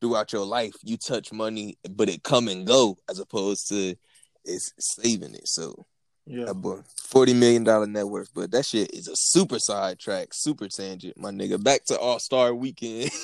[0.00, 3.96] throughout your life, you touch money, but it come and go as opposed to
[4.44, 5.48] it's saving it.
[5.48, 5.86] So
[6.30, 6.44] Yeah.
[6.44, 10.68] that boy, forty million dollar net worth, but that shit is a super sidetrack, super
[10.68, 11.62] tangent, my nigga.
[11.62, 13.10] Back to All Star Weekend.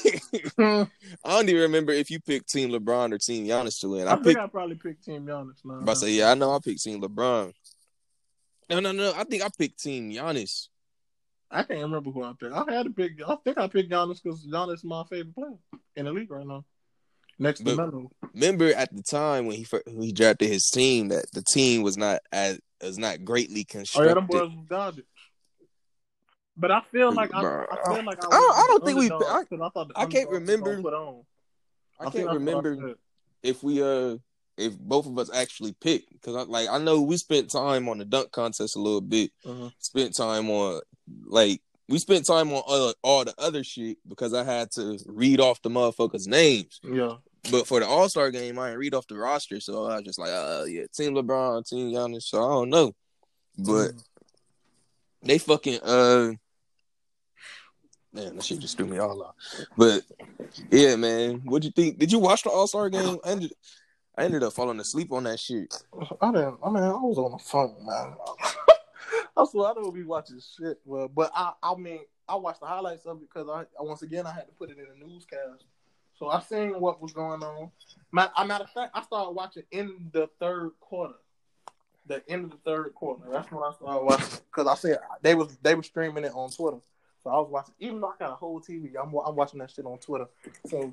[0.56, 0.82] Hmm.
[1.24, 4.06] I don't even remember if you picked Team LeBron or Team Giannis to win.
[4.06, 4.39] I, I think picked.
[4.39, 5.81] I probably picked Team Giannis now.
[5.81, 7.52] But I say, yeah, I know I picked Team LeBron.
[8.70, 9.12] No, no, no.
[9.16, 10.68] I think I picked Team Giannis.
[11.51, 12.52] I can't remember who I picked.
[12.52, 13.20] I had to pick.
[13.26, 15.55] I think I picked Giannis because Giannis is my favorite player
[15.97, 16.64] in the league right now.
[17.39, 18.11] Next to Melo.
[18.32, 21.97] Remember at the time when he when he drafted his team that the team was
[21.97, 24.16] not as was not greatly Oh yeah, constructed.
[24.16, 25.05] them boys was garbage.
[26.56, 27.43] But I feel like I, I
[27.94, 29.15] feel like I, I don't- I don't think we- I-
[29.65, 30.82] I, thought the I can't remember-.
[32.01, 32.94] I can't remember
[33.43, 34.16] if we uh
[34.56, 37.98] if both of us actually picked because I like I know we spent time on
[37.98, 39.32] the dunk contest a little bit.
[39.44, 39.70] Uh-huh.
[39.78, 40.81] Spent time on
[41.27, 45.40] like we spent time on other, all the other shit because I had to read
[45.40, 46.81] off the motherfuckers' names.
[46.82, 47.15] Yeah.
[47.51, 50.05] But for the All Star game, I didn't read off the roster, so I was
[50.05, 52.23] just like, uh, yeah, Team LeBron, Team Giannis.
[52.23, 52.94] So I don't know,
[53.59, 54.05] but Mhm.
[55.23, 56.32] they fucking uh,
[58.15, 59.35] man, that shit just threw me all off.
[59.77, 60.05] But
[60.70, 61.98] yeah, man, what'd you think?
[61.98, 63.19] Did you watch the All Star game?
[63.24, 63.52] I ended,
[64.16, 65.74] I ended up falling asleep on that shit.
[66.23, 66.59] I didn't.
[66.65, 68.15] I mean, I was on the phone, man.
[69.36, 73.05] I swear I don't be watching shit, but I, I mean, I watched the highlights
[73.06, 75.65] of it because I, once again, I had to put it in a newscast.
[76.16, 77.70] So I seen what was going on.
[78.36, 81.15] A matter of fact, I started watching in the third quarter.
[82.06, 83.23] The end of the third quarter.
[83.31, 86.51] That's when I started watching because I said they was they were streaming it on
[86.51, 86.77] Twitter.
[87.24, 89.70] So I was watching, even though I got a whole TV, I'm I'm watching that
[89.70, 90.27] shit on Twitter.
[90.66, 90.93] So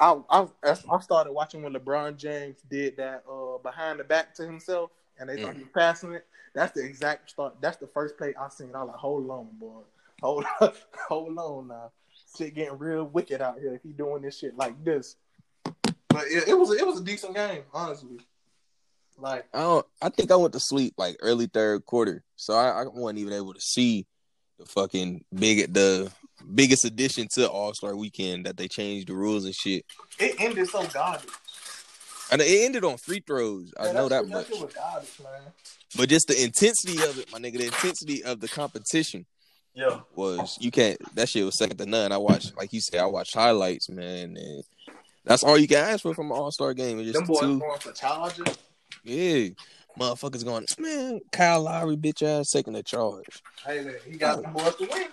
[0.00, 4.46] I I I started watching when LeBron James did that uh behind the back to
[4.46, 6.26] himself, and they thought he was passing it.
[6.54, 7.56] That's the exact start.
[7.60, 8.70] That's the first play I seen.
[8.74, 9.82] I was like, hold on, boy,
[10.22, 10.44] hold
[11.08, 11.92] hold on now.
[12.36, 15.16] Shit getting real wicked out here if he doing this shit like this.
[15.64, 18.18] But it, it was it was a decent game, honestly.
[19.18, 19.86] Like I don't.
[20.00, 23.32] I think I went to sleep like early third quarter, so I, I wasn't even
[23.32, 24.06] able to see
[24.58, 26.10] the fucking big the
[26.54, 29.84] biggest addition to All Star Weekend that they changed the rules and shit.
[30.18, 31.28] it ended so garbage.
[32.30, 33.72] And it ended on free throws.
[33.78, 34.50] I know that much.
[34.50, 35.08] garbage.
[35.96, 39.24] But just the intensity of it, my nigga, the intensity of the competition
[39.74, 40.00] Yeah.
[40.14, 40.98] was you can't.
[41.14, 42.12] That shit was second to none.
[42.12, 44.62] I watched, like you said, I watched highlights, man, and
[45.24, 46.98] that's all you can ask for from an All Star game.
[47.00, 48.58] It's Them boys two, going for charges.
[49.02, 49.48] yeah,
[49.98, 53.24] motherfuckers going, man, Kyle Lowry, bitch ass, taking the charge.
[53.64, 55.06] Hey, man, he got the boys to win.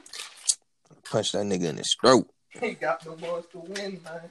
[1.10, 2.28] Punch that nigga in his throat.
[2.60, 4.30] He got the boys to win, man.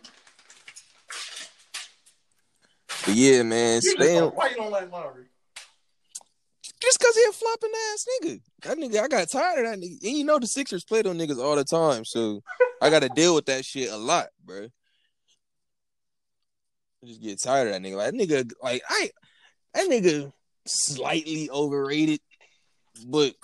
[3.05, 4.31] But yeah, man, You stay on.
[4.31, 5.27] Why you don't like Lowry?
[6.81, 8.41] Just cause he a flopping ass nigga.
[8.63, 10.07] That nigga, I got tired of that nigga.
[10.07, 12.43] And you know the Sixers play those niggas all the time, so
[12.83, 14.67] I gotta deal with that shit a lot, bro.
[17.03, 17.97] I just get tired of that nigga.
[17.97, 19.11] Like that nigga, like I,
[19.75, 20.33] that nigga
[20.67, 22.21] slightly overrated,
[23.07, 23.35] but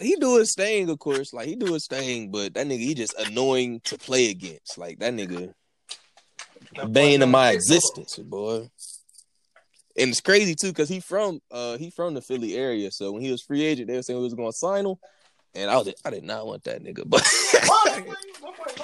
[0.00, 1.32] he do his thing, of course.
[1.32, 4.78] Like he do his thing, but that nigga he just annoying to play against.
[4.78, 5.52] Like that nigga
[6.88, 8.70] bane of my existence, boy.
[9.96, 12.90] And it's crazy too, cause he from uh he from the Philly area.
[12.90, 14.96] So when he was free agent, they were saying we was gonna sign him.
[15.54, 17.22] And I was I did not want that nigga, but?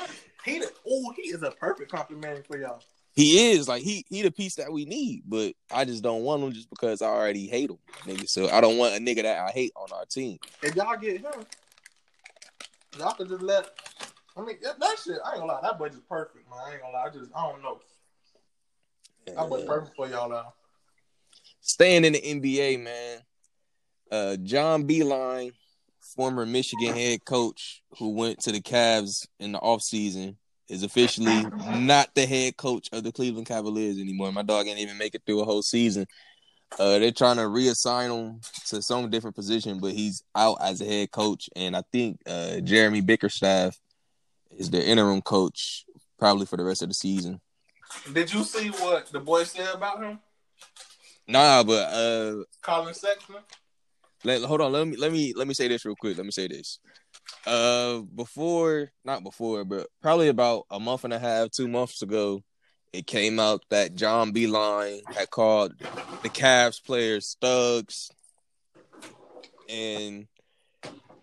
[0.45, 2.83] He oh, he is a perfect compliment for y'all.
[3.15, 5.23] he is like he he the piece that we need.
[5.27, 8.29] But I just don't want him just because I already hate him, nigga.
[8.29, 10.39] So I don't want a nigga that I hate on our team.
[10.63, 11.47] If y'all get him,
[12.99, 13.71] y'all could just let.
[14.37, 15.19] I mean, that, that shit.
[15.25, 15.61] I ain't gonna lie.
[15.63, 16.59] That budget's perfect, man.
[16.67, 17.05] I ain't gonna lie.
[17.05, 17.81] I just, I don't know.
[19.27, 20.53] That was perfect for y'all now.
[21.61, 23.19] Staying in the NBA, man.
[24.11, 25.53] Uh, John Beilein,
[26.15, 30.37] former Michigan head coach who went to the Cavs in the offseason,
[30.69, 31.47] is officially
[31.77, 34.33] not the head coach of the Cleveland Cavaliers anymore.
[34.33, 36.07] My dog ain't even make it through a whole season.
[36.79, 40.85] Uh, they're trying to reassign him to some different position, but he's out as a
[40.85, 41.49] head coach.
[41.55, 43.79] And I think uh, Jeremy Bickerstaff
[44.57, 45.85] is the interim coach
[46.19, 47.41] probably for the rest of the season.
[48.13, 50.19] Did you see what the boy said about him?
[51.27, 53.37] Nah, but uh, Collin Sexton.
[54.25, 56.17] Let, hold on, let me let me let me say this real quick.
[56.17, 56.79] Let me say this.
[57.47, 62.43] Uh, before, not before, but probably about a month and a half, two months ago,
[62.93, 65.79] it came out that John Beilein had called
[66.23, 68.11] the Cavs players thugs,
[69.69, 70.27] and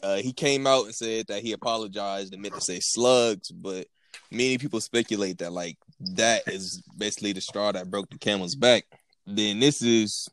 [0.03, 3.87] uh, he came out and said that he apologized and meant to say slugs, but
[4.29, 8.85] many people speculate that like that is basically the straw that broke the camel's back.
[9.25, 10.29] Then this is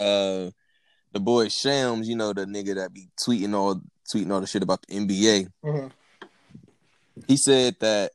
[0.00, 0.50] uh
[1.12, 3.80] the boy Shams, you know, the nigga that be tweeting all
[4.12, 5.50] tweeting all the shit about the NBA.
[5.64, 5.88] Mm-hmm.
[7.26, 8.12] He said that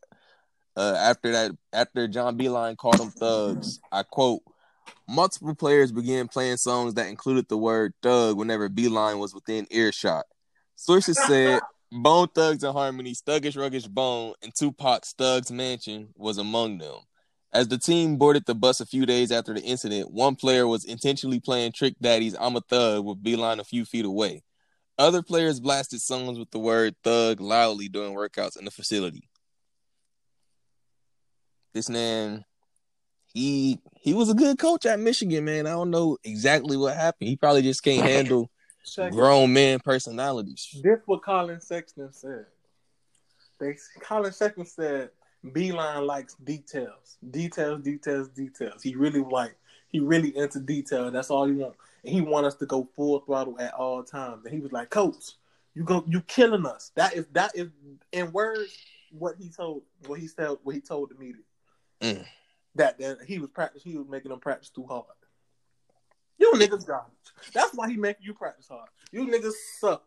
[0.76, 4.42] uh, after that, after John Beilein called them thugs, I quote:
[5.08, 10.26] "Multiple players began playing songs that included the word thug whenever Beilein was within earshot."
[10.76, 11.62] Sources said
[11.92, 16.98] Bone Thugs and Harmony's Thuggish Ruggish Bone, and Tupac's Thugs Mansion was among them.
[17.54, 20.86] As the team boarded the bus a few days after the incident, one player was
[20.86, 24.42] intentionally playing Trick Daddy's I'm a Thug with Beilein a few feet away.
[24.98, 29.30] Other players blasted songs with the word thug loudly during workouts in the facility.
[31.74, 32.46] This man,
[33.34, 35.68] he he was a good coach at Michigan, man.
[35.68, 37.30] I don't know exactly what happened.
[37.30, 38.50] He probably just can't handle
[39.12, 40.80] grown man personalities.
[40.84, 42.46] This what Collin Sexton said.
[43.60, 45.10] They Collin Sexton said
[45.46, 48.84] Beilein likes details, details, details, details.
[48.84, 49.56] He really like
[49.90, 51.10] he really into detail.
[51.12, 54.46] That's all he wants, and he want us to go full throttle at all times.
[54.46, 55.34] And he was like, "Coach,
[55.74, 57.70] you go, you killing us." That is that is
[58.12, 58.76] in words
[59.12, 61.44] what he told, what he said, what he told the media.
[62.02, 62.26] Mm.
[62.76, 65.06] That that he was practice, he was making them practice too hard.
[66.40, 67.14] You niggas garbage.
[67.54, 68.90] That's why he making you practice hard.
[69.12, 70.04] You niggas suck.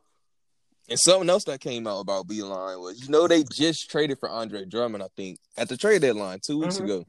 [0.88, 4.28] And something else that came out about Beilein was, you know, they just traded for
[4.28, 6.84] Andre Drummond, I think, at the trade deadline two weeks Mhm.
[6.84, 7.06] ago.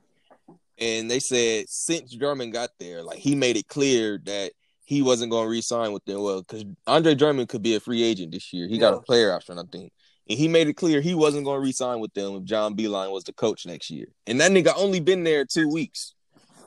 [0.79, 4.53] And they said since Drummond got there, like he made it clear that
[4.85, 6.21] he wasn't going to re-sign with them.
[6.21, 8.67] Well, because Andre Drummond could be a free agent this year.
[8.67, 9.91] He got a player option, I think.
[10.29, 13.11] And he made it clear he wasn't going to re-sign with them if John Beilein
[13.11, 14.07] was the coach next year.
[14.25, 16.13] And that nigga only been there two weeks.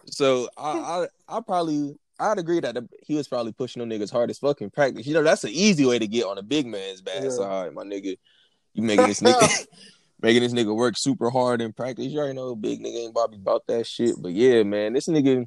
[0.07, 4.31] So I I, I probably I'd agree that he was probably pushing them niggas hard
[4.31, 5.07] as fucking practice.
[5.07, 7.31] You know, that's an easy way to get on a big man's bad Yeah.
[7.31, 8.16] side, my nigga.
[8.74, 9.66] You making this nigga
[10.23, 12.07] making this nigga work super hard in practice.
[12.07, 14.16] You already know big nigga ain't Bobby about that shit.
[14.20, 15.47] But yeah, man, this nigga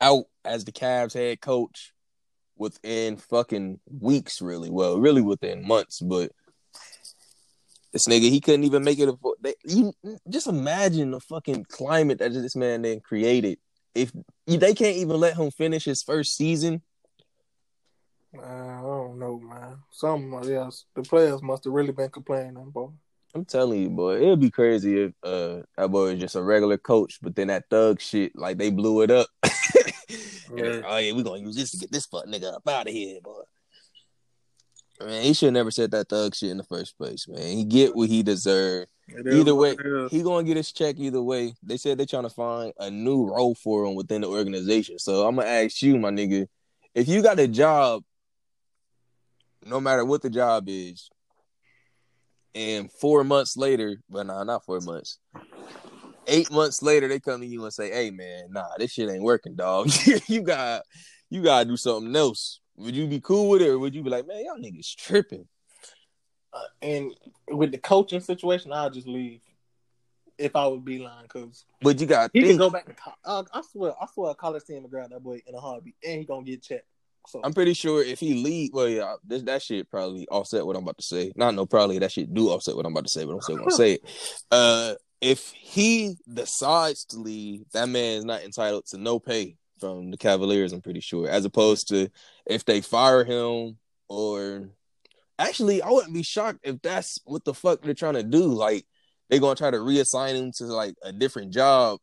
[0.00, 1.92] out as the Cavs head coach
[2.56, 4.70] within fucking weeks, really.
[4.70, 6.32] Well, really within months, but
[7.92, 9.08] this nigga, he couldn't even make it.
[9.08, 9.92] A, they, you
[10.28, 13.58] just imagine the fucking climate that this man then created.
[13.94, 14.12] If
[14.46, 16.82] they can't even let him finish his first season,
[18.36, 19.78] Man, I don't know, man.
[19.90, 20.84] Some else.
[20.94, 22.90] The players must have really been complaining, boy.
[23.34, 26.78] I'm telling you, boy, it'd be crazy if uh that boy was just a regular
[26.78, 29.28] coach, but then that thug shit, like they blew it up.
[30.54, 30.80] Yeah.
[30.86, 33.20] oh yeah, we're gonna use this to get this fuck nigga up out of here,
[33.20, 33.42] boy.
[35.00, 37.56] Man, he should never said that thug shit in the first place, man.
[37.56, 38.88] He get what he deserved.
[39.30, 39.76] Either way,
[40.10, 41.54] he gonna get his check either way.
[41.62, 44.98] They said they're trying to find a new role for him within the organization.
[44.98, 46.46] So I'm gonna ask you, my nigga,
[46.94, 48.02] if you got a job,
[49.64, 51.10] no matter what the job is,
[52.54, 55.18] and four months later, but nah, not four months,
[56.26, 59.22] eight months later, they come to you and say, "Hey, man, nah, this shit ain't
[59.22, 59.90] working, dog.
[60.26, 60.82] you got,
[61.28, 64.10] you gotta do something else." Would you be cool with it, or would you be
[64.10, 65.46] like, "Man, y'all niggas tripping"?
[66.52, 67.14] Uh, and
[67.48, 69.40] with the coaching situation, I'll just leave.
[70.38, 72.92] If I would be lying, because But you got he think, can go back to
[72.92, 73.18] college.
[73.24, 75.94] Uh, I swear, I swear, a college team will grab that boy in a heartbeat,
[76.06, 76.86] and he gonna get checked.
[77.26, 80.76] So I'm pretty sure if he leave, well, yeah, this that shit probably offset what
[80.76, 81.32] I'm about to say.
[81.36, 83.56] Not no, probably that shit do offset what I'm about to say, but I'm still
[83.56, 84.02] gonna say it.
[84.50, 90.10] Uh, if he decides to leave, that man is not entitled to no pay from
[90.10, 90.72] the Cavaliers.
[90.72, 92.08] I'm pretty sure, as opposed to
[92.46, 93.78] if they fire him
[94.08, 94.70] or
[95.38, 98.44] actually, I wouldn't be shocked if that's what the fuck they're trying to do.
[98.44, 98.86] Like
[99.28, 101.98] they're gonna try to reassign him to like a different job,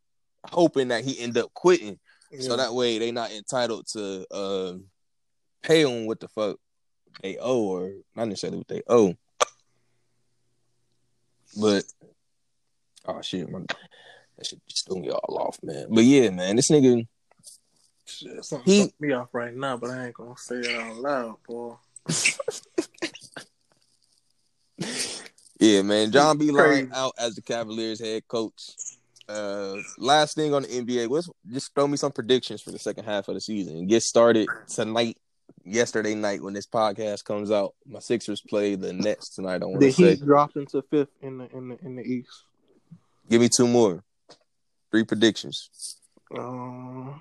[0.51, 1.99] hoping that he end up quitting.
[2.39, 4.73] So that way they're not entitled to uh,
[5.61, 6.57] pay them what the fuck
[7.21, 9.13] they owe, or not necessarily what they owe.
[11.55, 11.83] But
[13.05, 13.59] oh shit, my
[14.37, 15.87] That shit just threw me all off, man.
[15.89, 17.07] But yeah, man, this nigga.
[18.13, 21.37] Shit, something he me off right now, but I ain't gonna say it out loud,
[21.47, 21.75] boy.
[25.59, 26.11] yeah, man.
[26.11, 28.75] John Beilein out as the Cavaliers head coach.
[29.27, 33.05] Uh, last thing on the NBA, let's just throw me some predictions for the second
[33.05, 33.87] half of the season.
[33.87, 35.17] Get started tonight,
[35.63, 37.73] yesterday night when this podcast comes out.
[37.85, 39.63] My Sixers play the Nets tonight.
[39.63, 42.43] I want to say Heat dropped into fifth in the in the in the East.
[43.29, 44.03] Give me two more.
[44.91, 45.97] Three predictions.
[46.37, 47.13] Uh,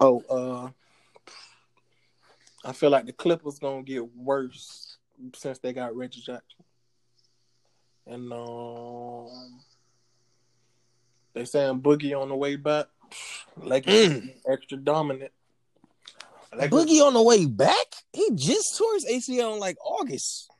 [0.00, 0.70] oh, uh,
[2.64, 4.96] I feel like the Clippers gonna get worse
[5.34, 6.64] since they got Reggie Jackson,
[8.06, 9.60] and um,
[11.34, 12.86] they saying Boogie on the way back.
[13.56, 14.32] Like mm.
[14.48, 15.32] extra dominant.
[16.56, 17.86] Like Boogie on the way back?
[18.12, 20.50] He just tore his ACL in like August.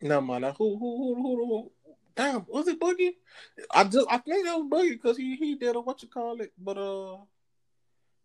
[0.00, 1.72] No man, who who who who, who
[2.14, 3.14] Damn, was it Boogie?
[3.70, 6.40] I just I think that was Boogie because he he did a what you call
[6.40, 7.18] it, but uh,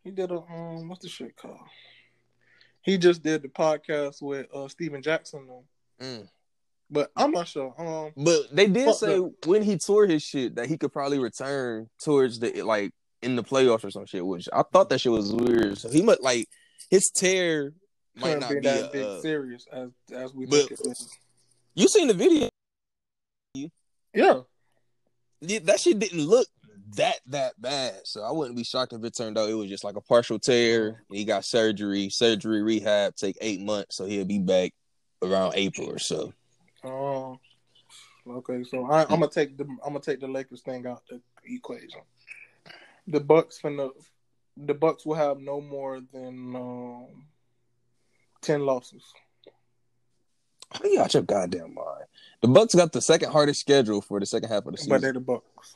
[0.04, 1.60] he did a um what's the shit called?
[2.82, 5.64] He just did the podcast with uh Stephen Jackson though.
[6.06, 6.28] Mm.
[6.90, 7.74] But I'm not sure.
[7.78, 11.90] Um, but they did say when he tore his shit that he could probably return
[12.04, 12.92] towards the like
[13.22, 14.26] in the playoffs or some shit.
[14.26, 15.78] Which I thought that shit was weird.
[15.78, 16.50] So he might like
[16.90, 17.74] his tear
[18.16, 20.80] might not be, be that a, big uh, serious as as we but, think it
[20.82, 21.18] is.
[21.76, 22.50] You seen the video?
[23.54, 24.42] Yeah.
[25.40, 25.60] yeah.
[25.64, 26.48] That shit didn't look
[26.96, 28.02] that that bad.
[28.06, 30.40] So I wouldn't be shocked if it turned out it was just like a partial
[30.40, 31.04] tear.
[31.10, 34.74] He got surgery, surgery rehab take eight months, so he'll be back
[35.22, 36.34] around April or so.
[36.84, 37.40] Oh,
[38.28, 38.64] okay.
[38.64, 42.02] So I, am gonna take the I'm gonna take the Lakers thing out the equation.
[43.08, 43.92] The Bucks from the
[44.58, 47.26] the Bucks will have no more than um,
[48.42, 49.04] ten losses.
[50.72, 52.06] How you out your goddamn mind?
[52.42, 54.92] The Bucks got the second hardest schedule for the second half of the season.
[54.92, 55.76] But they're the Bucks.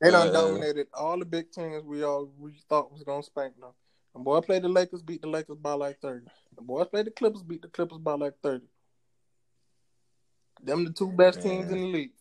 [0.00, 3.58] They done uh, dominated all the big teams we all we thought was gonna spank
[3.58, 3.70] them.
[4.14, 6.26] The boy played the Lakers, beat the Lakers by like thirty.
[6.56, 8.66] The boys played the Clippers, beat the Clippers by like thirty.
[10.62, 12.12] Them the two best teams in the league.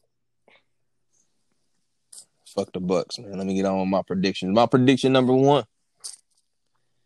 [2.48, 3.38] Fuck the Bucks, man.
[3.38, 4.54] Let me get on with my predictions.
[4.54, 5.66] My prediction number one: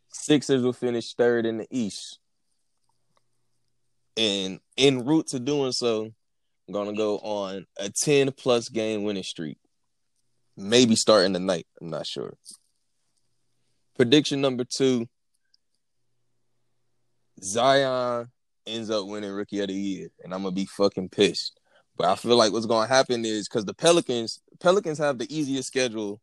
[0.09, 2.19] Sixers will finish third in the East.
[4.17, 6.11] And en route to doing so,
[6.67, 9.57] I'm gonna go on a 10 plus game winning streak.
[10.57, 11.67] Maybe starting tonight.
[11.79, 12.33] I'm not sure.
[13.95, 15.07] Prediction number two.
[17.43, 18.27] Zion
[18.65, 21.59] ends up winning rookie of the year, and I'm gonna be fucking pissed.
[21.95, 25.67] But I feel like what's gonna happen is because the Pelicans, Pelicans have the easiest
[25.67, 26.19] schedule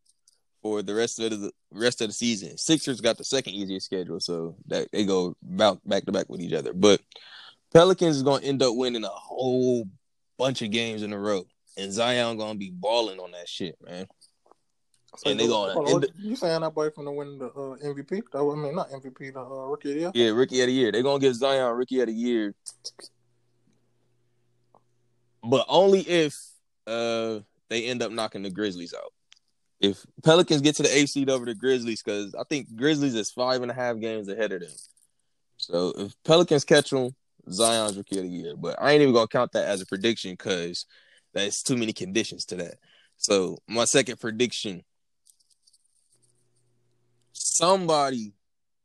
[0.63, 2.59] for the rest of the rest of the season.
[2.59, 6.41] Sixers got the second easiest schedule, so that they go back back to back with
[6.41, 6.73] each other.
[6.73, 7.01] But
[7.73, 9.87] Pelicans is gonna end up winning a whole
[10.39, 11.45] bunch of games in a row,
[11.77, 14.07] and Zion gonna be balling on that shit, man.
[15.17, 18.23] So and they gonna end you saying that boy from the win the uh, MVP?
[18.35, 20.11] I mean, not MVP, the uh, rookie of the year.
[20.15, 20.91] Yeah, rookie of the year.
[20.91, 22.55] They're gonna give Zion rookie of the year,
[25.43, 26.37] but only if
[26.87, 29.13] uh they end up knocking the Grizzlies out.
[29.81, 33.31] If Pelicans get to the eighth seed over the Grizzlies, because I think Grizzlies is
[33.31, 34.71] five and a half games ahead of them.
[35.57, 37.15] So if Pelicans catch them,
[37.51, 40.33] Zion's rookie of the year, but I ain't even gonna count that as a prediction
[40.33, 40.87] because
[41.33, 42.75] that's too many conditions to that.
[43.17, 44.83] So my second prediction:
[47.35, 48.33] somebody,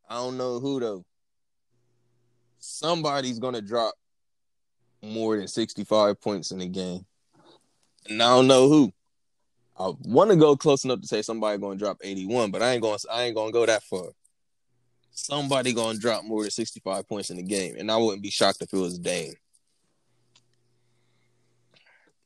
[0.10, 1.06] I don't know who though,
[2.60, 3.94] somebody's gonna drop
[5.02, 7.06] more than sixty-five points in the game,
[8.10, 8.92] and I don't know who.
[9.80, 12.82] I want to go close enough to say somebody gonna drop eighty-one, but I ain't
[12.82, 14.10] going to I ain't gonna go that far
[15.20, 17.76] somebody gonna drop more than 65 points in the game.
[17.78, 19.34] And I wouldn't be shocked if it was Dame.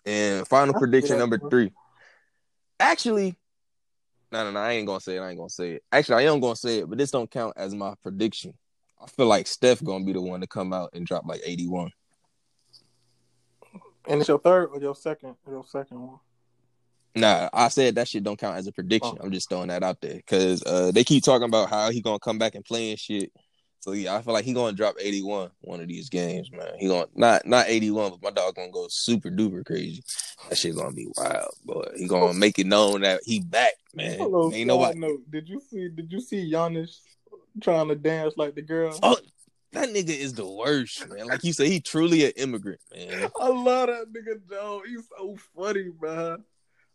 [0.06, 1.72] And final prediction number three.
[2.80, 3.36] Actually,
[4.34, 5.20] no, no, no, I ain't gonna say it.
[5.20, 5.84] I ain't gonna say it.
[5.92, 8.56] Actually, I am gonna say it, but this don't count as my prediction.
[9.00, 11.92] I feel like Steph gonna be the one to come out and drop like 81.
[14.08, 15.36] And it's your third or your second?
[15.46, 16.20] Or your second one?
[17.16, 19.18] Nah, I said that shit don't count as a prediction.
[19.20, 19.24] Oh.
[19.24, 22.18] I'm just throwing that out there because uh, they keep talking about how he gonna
[22.18, 23.32] come back and play and shit.
[23.84, 26.72] So yeah, I feel like he gonna drop 81 one of these games, man.
[26.80, 30.02] He gonna not not 81, but my dog gonna go super duper crazy.
[30.48, 31.90] That shit gonna be wild, boy.
[31.98, 34.20] He gonna make it known that he back, man.
[34.20, 34.98] Hello, Ain't nobody.
[34.98, 35.30] Note.
[35.30, 35.90] Did you see?
[35.90, 37.00] Did you see Giannis
[37.62, 38.98] trying to dance like the girl?
[39.04, 39.18] Oh,
[39.74, 41.28] that nigga is the worst, man.
[41.28, 43.30] Like you said, he truly an immigrant, man.
[43.42, 44.82] I love that nigga, Joe.
[44.88, 46.42] He's so funny, man.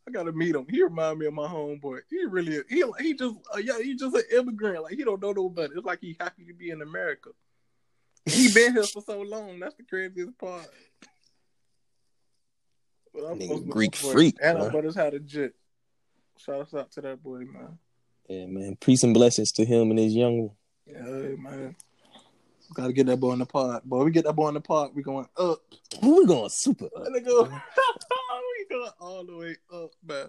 [0.08, 0.64] I gotta meet him.
[0.70, 2.00] He remind me of my homeboy.
[2.08, 4.82] He really he he just uh, yeah he just an immigrant.
[4.82, 5.74] Like he don't know nobody.
[5.76, 7.30] It's like he happy to be in America.
[8.24, 9.60] He been here for so long.
[9.60, 10.66] That's the craziest part.
[13.14, 14.36] Nigga, Greek freak.
[14.42, 15.52] And our brothers had a jet.
[16.38, 17.78] Shout out to that boy, man.
[18.28, 18.76] Yeah, man.
[18.80, 20.50] Peace and blessings to him and his young one.
[20.86, 21.76] Yeah, man.
[22.72, 23.84] Gotta get that boy in the pot.
[23.84, 25.58] Boy, we get that boy in the pot, we going up.
[26.02, 27.50] We going super up?
[28.68, 30.26] Go, we going all the way up, man.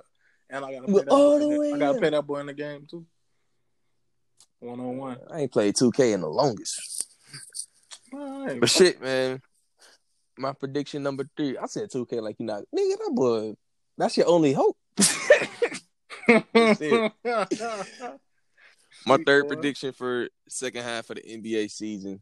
[0.50, 1.74] And I gotta pay that all the way.
[1.74, 3.06] I gotta pay that boy in the game too.
[4.60, 5.18] One on one.
[5.32, 7.06] I ain't played 2K in the longest.
[8.12, 9.42] But shit, man.
[10.38, 11.58] My prediction number three.
[11.58, 13.56] I said 2K like you not nigga, that boy.
[13.98, 14.78] That's your only hope.
[19.06, 22.22] My third prediction for second half of the NBA season.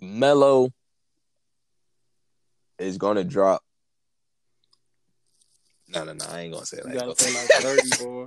[0.00, 0.70] Melo
[2.82, 3.62] is gonna drop.
[5.88, 6.24] No, no, no.
[6.30, 6.92] I ain't gonna say that.
[6.92, 8.26] You gotta say like 30, boy.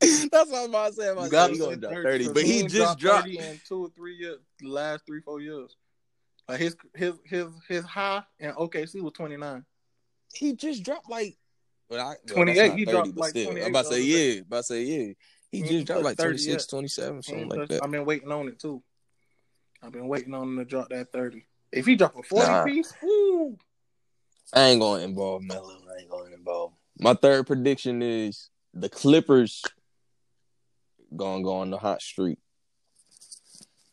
[0.00, 1.08] That's what I'm about to say.
[1.08, 3.84] I'm about to say gonna drop 30, but he, he just dropped 30 in two
[3.84, 5.76] or three years, the last three, four years.
[6.48, 9.64] Like his his his his high in OKC was 29.
[10.34, 11.36] He just dropped like
[11.88, 12.04] but I,
[12.34, 12.72] well, 28.
[12.72, 13.50] He 30, dropped like still.
[13.50, 14.40] I'm about to say yeah.
[14.40, 15.12] About to say yeah.
[15.50, 16.66] He, he just dropped like 26, yet.
[16.70, 17.84] 27, something like that.
[17.84, 18.82] I've been waiting on it too.
[19.82, 21.44] I've been waiting on him to drop that 30.
[21.70, 22.64] If he drop a 40 nah.
[22.64, 23.58] piece, woo.
[24.52, 25.70] I ain't gonna involve Melo.
[25.70, 26.72] I ain't gonna involve.
[26.98, 29.62] My third prediction is the Clippers
[31.16, 32.38] gonna go on the hot streak.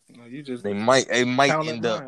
[0.10, 2.03] No, you just they might they might end up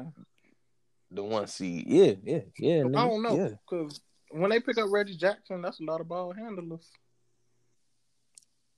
[1.12, 1.86] the one seed.
[1.88, 2.84] Yeah, yeah, yeah.
[2.86, 4.02] I don't know because
[4.32, 6.90] when they pick up Reggie Jackson, that's a lot of ball handlers.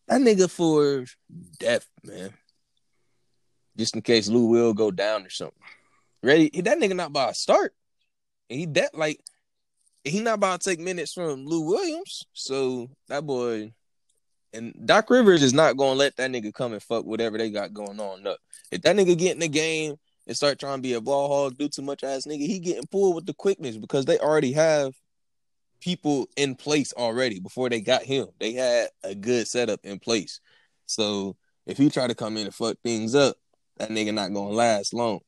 [0.08, 1.06] That nigga for
[1.60, 2.34] death, man.
[3.78, 5.58] Just in case Lou Will go down or something.
[6.22, 6.50] Ready?
[6.62, 7.74] That nigga not by a start.
[8.50, 9.20] He that like
[10.04, 12.26] he not about to take minutes from Lou Williams.
[12.34, 13.74] So that boy
[14.54, 17.74] and Doc Rivers is not gonna let that nigga come and fuck whatever they got
[17.74, 18.38] going on up.
[18.72, 19.96] If that nigga get in the game
[20.28, 22.88] and start trying to be a ball hog, do too much ass nigga, he getting
[22.88, 24.94] pulled with the quickness because they already have
[25.82, 28.28] people in place already before they got him.
[28.40, 30.40] They had a good setup in place.
[30.86, 31.36] So
[31.66, 33.38] if he try to come in and fuck things up,
[33.78, 35.20] that nigga not gonna last long.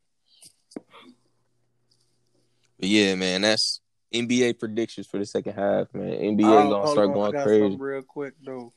[2.79, 3.81] But yeah, man, that's
[4.15, 6.11] NBA predictions for the second half, man.
[6.11, 7.77] NBA oh, gonna start on, going crazy.
[7.77, 8.73] real quick though.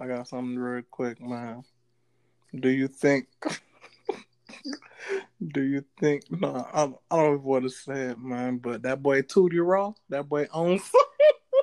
[0.00, 1.62] I got something real quick, man.
[2.54, 3.28] Do you think?
[5.52, 6.24] do you think?
[6.30, 8.58] No, I, I don't know what to say, it, man.
[8.58, 10.90] But that boy Tootie Raw, that boy owns.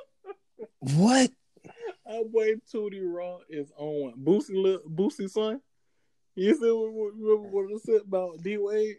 [0.78, 1.30] what?
[2.06, 5.60] That boy Tootie Raw is on Boosie, Boosie son.
[6.34, 8.96] You see what, what, what I said about D Wade?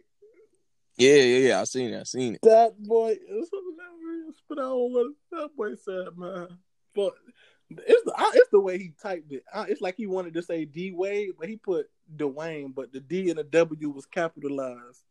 [0.96, 1.60] Yeah, yeah, yeah.
[1.60, 2.00] I seen it.
[2.00, 2.40] I seen it.
[2.42, 6.58] That boy is hilarious, but I don't what that boy said, man.
[6.94, 7.14] But
[7.70, 9.44] it's the it's the way he typed it.
[9.68, 13.30] It's like he wanted to say D Wade, but he put Dwayne, but the D
[13.30, 15.02] and the W was capitalized.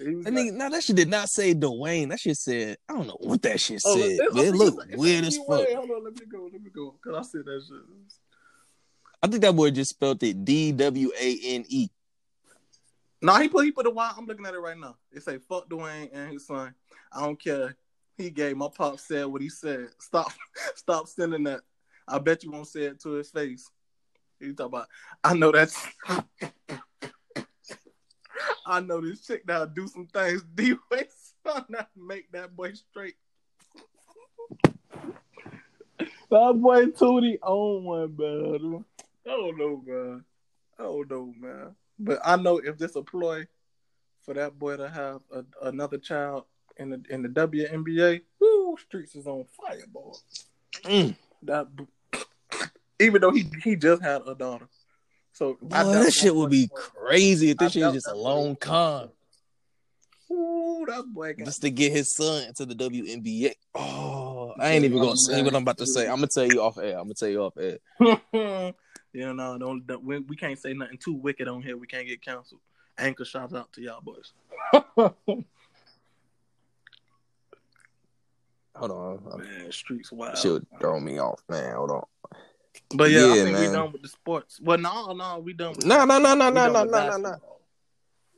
[0.00, 2.08] Was like, nigga, now that shit did not say Dwayne.
[2.08, 4.10] That shit said I don't know what that shit oh, said.
[4.10, 5.68] It, it, looked weird as fuck.
[5.68, 6.48] Hold on, let me go.
[6.52, 6.94] Let me go.
[7.04, 7.82] Cause I said that shit.
[9.22, 11.88] I think that boy just spelled it D W A N E.
[13.22, 14.12] No, he put he put the Y.
[14.16, 14.96] I'm looking at it right now.
[15.12, 16.74] It say fuck Dwayne and his son.
[17.12, 17.76] I don't care.
[18.18, 19.90] He gave my pop said what he said.
[20.00, 20.32] Stop,
[20.74, 21.60] stop sending that.
[22.06, 23.70] I bet you won't say it to his face.
[24.40, 24.88] He talk about.
[25.22, 25.86] I know that's.
[28.66, 31.06] I know this chick now do some things D way
[31.46, 31.64] son
[31.96, 33.14] make that boy straight.
[36.30, 38.84] that boy Tootie on one, man.
[39.26, 40.24] I don't know, man.
[40.78, 41.76] I don't know, man.
[42.04, 43.46] But I know if this a ploy
[44.22, 46.44] for that boy to have a, another child
[46.76, 50.12] in the in the WNBA, whoo, streets is on fire, boy.
[50.84, 51.16] Mm.
[51.42, 51.68] That
[53.00, 54.68] even though he he just had a daughter.
[55.32, 59.10] So boy, that shit would be crazy if this shit is just a long con.
[60.30, 63.52] Ooh, that boy just to get his son into the WNBA.
[63.74, 66.08] Oh, I ain't even gonna say what I'm about to say.
[66.08, 66.98] I'm gonna tell you off air.
[66.98, 67.78] I'm gonna tell you off air.
[69.12, 71.76] You know, don't, we, we, can't say nothing too wicked on here.
[71.76, 72.62] We can't get canceled.
[72.96, 74.32] Anchor shout out to y'all boys.
[78.74, 80.38] Hold on, man, streets wild.
[80.38, 81.74] She'll throw me off, man.
[81.74, 82.04] Hold on.
[82.94, 83.68] But yeah, yeah I think man.
[83.68, 84.58] we done with the sports.
[84.62, 85.74] Well, no, no, we done.
[85.84, 87.36] No, no, no, no, no, no, no, no.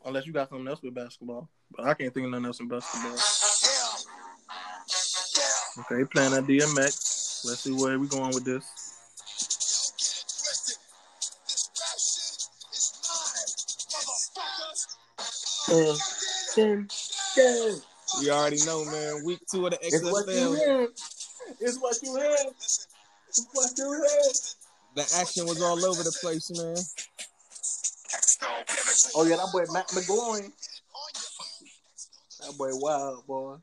[0.05, 2.69] Unless you got something else with basketball, but I can't think of nothing else in
[2.69, 3.17] basketball.
[5.81, 7.45] Okay, playing that DMX.
[7.45, 8.84] Let's see where we going with this.
[15.71, 15.97] Uh,
[16.55, 16.89] ten,
[17.35, 17.75] ten.
[18.21, 19.25] We already know, man.
[19.25, 19.93] Week two of the XFL.
[19.93, 20.89] It's what you have.
[21.61, 22.53] It's what you have.
[23.29, 24.55] It's what you have.
[24.95, 26.77] The action was all over the place, man.
[29.17, 30.53] Oh yeah, that boy Matt McGloin.
[32.41, 33.57] That boy wild boy.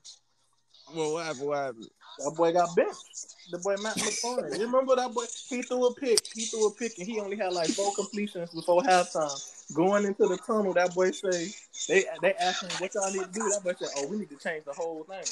[0.93, 1.47] Well, what happened?
[1.47, 1.87] What happened?
[2.19, 3.35] That boy got benched.
[3.51, 4.57] The boy Matt McCormick.
[4.57, 5.25] You remember that boy?
[5.49, 6.19] He threw a pick.
[6.33, 9.73] He threw a pick, and he only had like four completions before halftime.
[9.73, 11.53] Going into the tunnel, that boy say
[11.87, 13.49] they they asked him what y'all need to do.
[13.49, 15.23] That boy said, "Oh, we need to change the whole thing.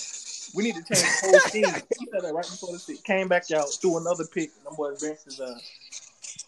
[0.56, 3.04] We need to change the whole team." he said that right before the shit.
[3.04, 4.52] Came back out, threw another pick.
[4.58, 5.62] And them boys benched his ass.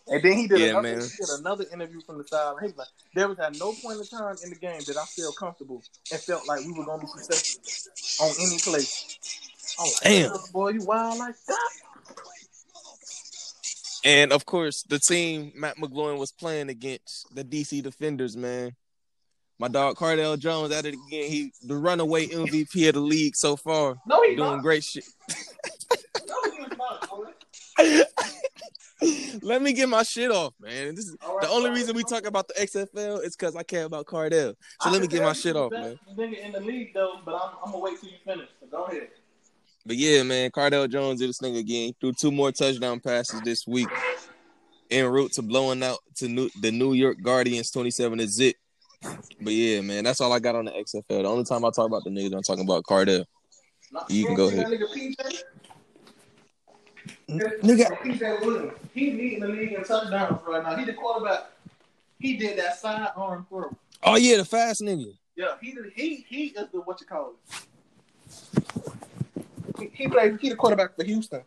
[0.07, 2.55] And then he did, Yeah, another, he did another interview from the side.
[2.59, 5.05] He was like, "There was at no point in time in the game that I
[5.05, 8.85] felt comfortable and felt like we were going to be successful on any play."
[9.79, 10.37] Oh, Damn.
[10.51, 11.69] boy, you wild like that?
[14.03, 18.75] And of course, the team Matt McGloin was playing against the DC Defenders, man.
[19.61, 21.29] My dog Cardale Jones at it again.
[21.29, 24.63] He the runaway MVP of the league so far, No, he's doing not.
[24.63, 25.03] great shit.
[26.27, 26.65] No, he
[27.77, 28.07] not.
[29.43, 30.95] Let me get my shit off, man.
[30.95, 33.61] This is right, the only all reason we talk about the XFL is because I
[33.61, 34.55] care about Cardale.
[34.81, 35.99] So I let me get my shit off, man.
[36.17, 38.49] Nigga in the league though, but I'm, I'm gonna wait till you finish.
[38.61, 39.09] So go ahead.
[39.85, 41.89] But yeah, man, Cardale Jones did this thing again.
[41.89, 43.89] He threw two more touchdown passes this week,
[44.89, 48.55] en route to blowing out to new, the New York Guardians twenty-seven to zip.
[49.01, 51.03] But yeah, man, that's all I got on the XFL.
[51.07, 53.25] The only time I talk about the niggas, I'm talking about Cardale.
[54.07, 54.67] You can go ahead.
[54.67, 54.87] Nigga
[58.03, 58.41] PJ.
[58.41, 58.73] Williams.
[58.93, 60.75] He leading the league in touchdowns right now.
[60.75, 61.51] He the quarterback.
[62.19, 63.75] He did that sidearm throw.
[64.03, 65.13] oh yeah, the fast nigga.
[65.35, 67.65] Yeah, he did, he he is the what you call it.
[69.79, 70.39] He, he played.
[70.39, 71.41] He the quarterback for Houston.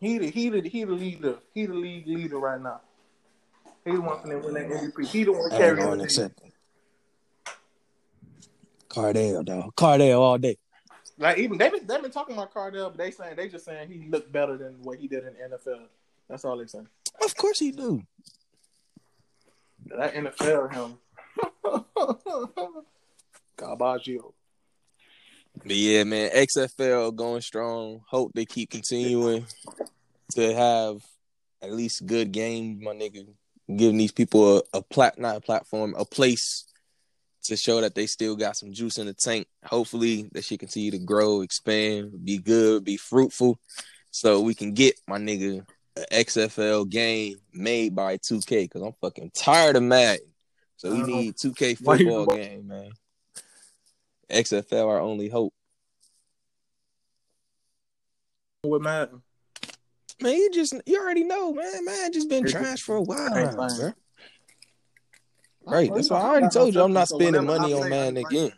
[0.00, 1.36] He the he the he the leader.
[1.54, 2.80] He the league leader right now.
[3.88, 5.06] He the one to win that MVP.
[5.06, 6.04] He the one I ain't carrying the to team.
[6.04, 6.52] accept it.
[8.88, 9.74] Cardale, dog.
[9.76, 10.56] Cardale all day.
[11.18, 13.90] Like even they been they been talking about Cardale, but they saying they just saying
[13.90, 15.82] he looked better than what he did in the NFL.
[16.28, 16.88] That's all they saying.
[17.24, 18.02] Of course he do.
[19.86, 20.98] That NFL him.
[23.56, 24.32] Garbaggio.
[25.64, 28.02] But yeah, man, XFL going strong.
[28.06, 29.44] Hope they keep continuing
[30.32, 31.02] to have
[31.60, 33.26] at least good games, my nigga.
[33.74, 36.64] Giving these people a, a plat not a platform, a place
[37.44, 39.46] to show that they still got some juice in the tank.
[39.64, 43.58] Hopefully that shit continue to grow, expand, be good, be fruitful.
[44.10, 45.66] So we can get my nigga
[45.96, 50.26] a XFL game made by 2K because I'm fucking tired of Madden.
[50.76, 51.06] So we Uh-huh.
[51.06, 52.90] need 2K Why you- football game, man.
[54.30, 55.52] XFL our only hope.
[58.64, 59.22] With Madden.
[60.20, 61.84] Man, you just you already know, man.
[61.84, 63.78] Man, just been It's- trash for a while, Ain't now, fine.
[63.78, 63.92] bro.
[65.64, 65.94] Right.
[65.94, 68.32] That's why I already told you I'm not spending money on play, Madden I like
[68.32, 68.52] again.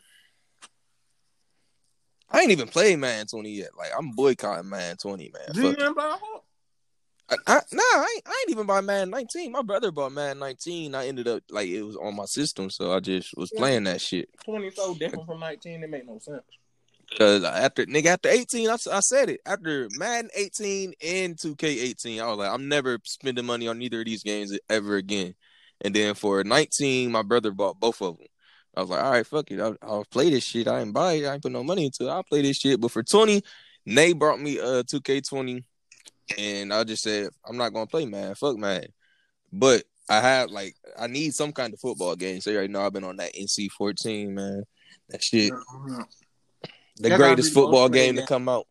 [2.31, 3.71] I ain't even played Man 20 yet.
[3.77, 5.43] Like I'm boycotting Man 20, man.
[5.53, 6.45] Do you even buy a Hawk?
[7.29, 9.53] I, I, nah, I ain't, I ain't even buy Man 19.
[9.53, 10.95] My brother bought Man 19.
[10.95, 14.01] I ended up like it was on my system, so I just was playing that
[14.01, 14.29] shit.
[14.45, 15.83] Twenty so different from nineteen.
[15.83, 16.43] It make no sense.
[17.19, 19.41] Cause after nigga after 18, I said it.
[19.45, 24.01] After Madden 18 and 2K 18, I was like, I'm never spending money on either
[24.01, 25.35] of these games ever again.
[25.81, 28.27] And then for 19, my brother bought both of them.
[28.77, 29.61] I was like, all right, fuck it.
[29.61, 30.69] I'll, I'll play this shit.
[30.69, 31.27] I ain't buy it.
[31.27, 32.11] I ain't put no money into it.
[32.11, 32.81] I'll play this shit.
[32.81, 33.43] But for 20,
[33.87, 35.65] Nate brought me uh 2K20,
[36.39, 38.35] and I just said, I'm not gonna play man.
[38.37, 38.85] Fuck man.
[39.53, 42.41] But I have like I need some kind of football game.
[42.41, 44.65] So you already know I've been on that NC14, man.
[45.09, 45.53] That shit.
[47.01, 48.67] The That greatest football game to come out.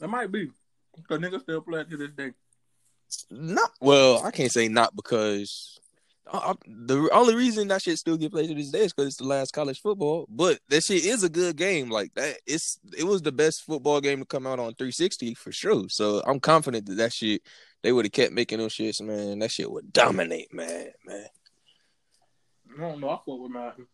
[0.00, 0.50] That might be.
[1.08, 2.32] Cause niggas still play it to this day.
[3.30, 5.78] Not well, I can't say not because
[6.30, 9.16] uh, the only reason that shit still get played to this day is because it's
[9.16, 10.26] the last college football.
[10.28, 11.90] But that shit is a good game.
[11.90, 15.52] Like that, it's it was the best football game to come out on 360 for
[15.52, 15.88] sure.
[15.88, 17.42] So I'm confident that that shit
[17.82, 19.38] they would have kept making those shits, man.
[19.40, 21.26] That shit would dominate, man, man.
[22.76, 23.10] I don't know.
[23.10, 23.86] I fuck with Madden.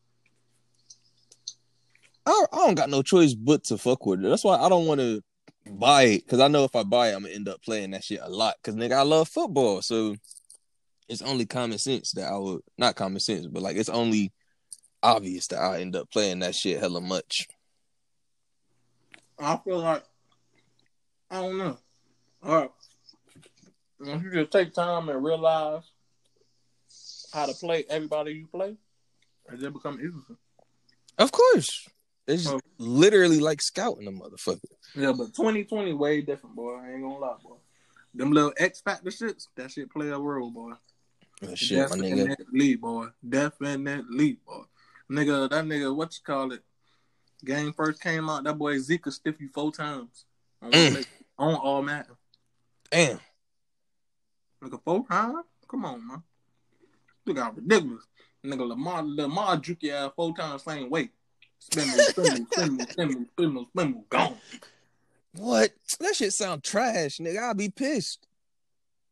[2.29, 4.29] I, I don't got no choice but to fuck with it.
[4.29, 5.23] That's why I don't want to
[5.71, 8.05] buy it because I know if I buy it, I'm gonna end up playing that
[8.05, 8.57] shit a lot.
[8.63, 10.15] Because nigga, I love football, so
[11.09, 14.33] it's only common sense that I would not common sense, but like it's only
[15.03, 17.49] obvious that I end up playing that shit hella much.
[19.39, 20.05] I feel like
[21.31, 21.79] I don't know.
[22.43, 22.71] All right.
[24.01, 25.83] Once you just take time and realize
[27.33, 28.77] how to play everybody you play,
[29.51, 30.37] it then become easy.
[31.19, 31.89] Of course,
[32.29, 32.61] it's Oh.
[32.79, 34.61] literally like scouting a motherfucker.
[34.95, 36.75] Yeah, but 2020 way different, boy.
[36.77, 37.57] I ain't gonna lie, boy.
[38.15, 40.73] Them little X Factor shits, that shit play a role, boy.
[41.43, 42.29] Oh, shit, my nigga.
[42.29, 43.07] Definitely, boy.
[43.29, 44.63] Definitely, boy.
[45.11, 46.63] Nigga, that nigga, what you call it?
[47.45, 50.25] Game first came out, that boy Zika stiff you four times.
[50.61, 51.07] On, Mm.
[51.39, 52.17] on all Madden.
[52.91, 53.21] Damn.
[54.63, 55.45] Nigga, four times?
[55.69, 56.23] Come on, man.
[57.27, 58.05] Look out ridiculous.
[58.45, 61.13] Nigga, Lamar, Lamar juke your ass four times same weight.
[61.59, 64.37] Spin move, spin move, spin move, spin move, spin move, spin move, gone.
[65.37, 65.73] What?
[66.01, 67.39] That shit sound trash, nigga.
[67.39, 68.27] I'll be pissed.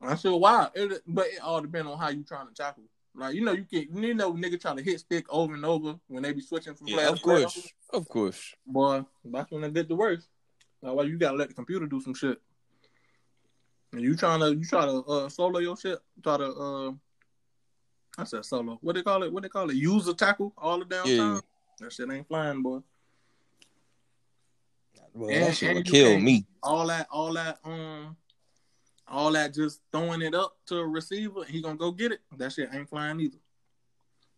[0.01, 0.69] I said, why?
[0.75, 2.85] It, but it all depends on how you trying to tackle.
[3.17, 5.95] Like you know, you can you know nigga trying to hit stick over and over
[6.09, 8.55] when they be switching from yeah, of course, of course.
[8.67, 10.29] Boy, that's when they get the worst.
[10.83, 12.39] Like, why you gotta let the computer do some shit.
[13.93, 16.93] And you trying to you try to uh, solo your shit, try to uh,
[18.19, 18.79] I said solo.
[18.83, 19.33] What they call it?
[19.33, 19.77] What they call it?
[19.77, 21.17] Use a tackle all the damn yeah.
[21.17, 21.41] time.
[21.79, 22.81] That shit ain't flying, boy.
[25.13, 26.45] Well, and, that shit would kill me.
[26.63, 28.17] All that, all that, um,
[29.09, 32.21] all that just throwing it up to a receiver, he gonna go get it.
[32.37, 33.39] That shit ain't flying either.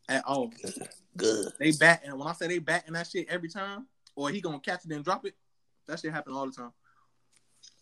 [0.08, 0.48] At all.
[0.48, 0.88] Good.
[1.16, 1.52] Good.
[1.58, 4.60] They bat and when I say they batting that shit every time, or he gonna
[4.60, 5.34] catch it and drop it,
[5.86, 6.72] that shit happen all the time.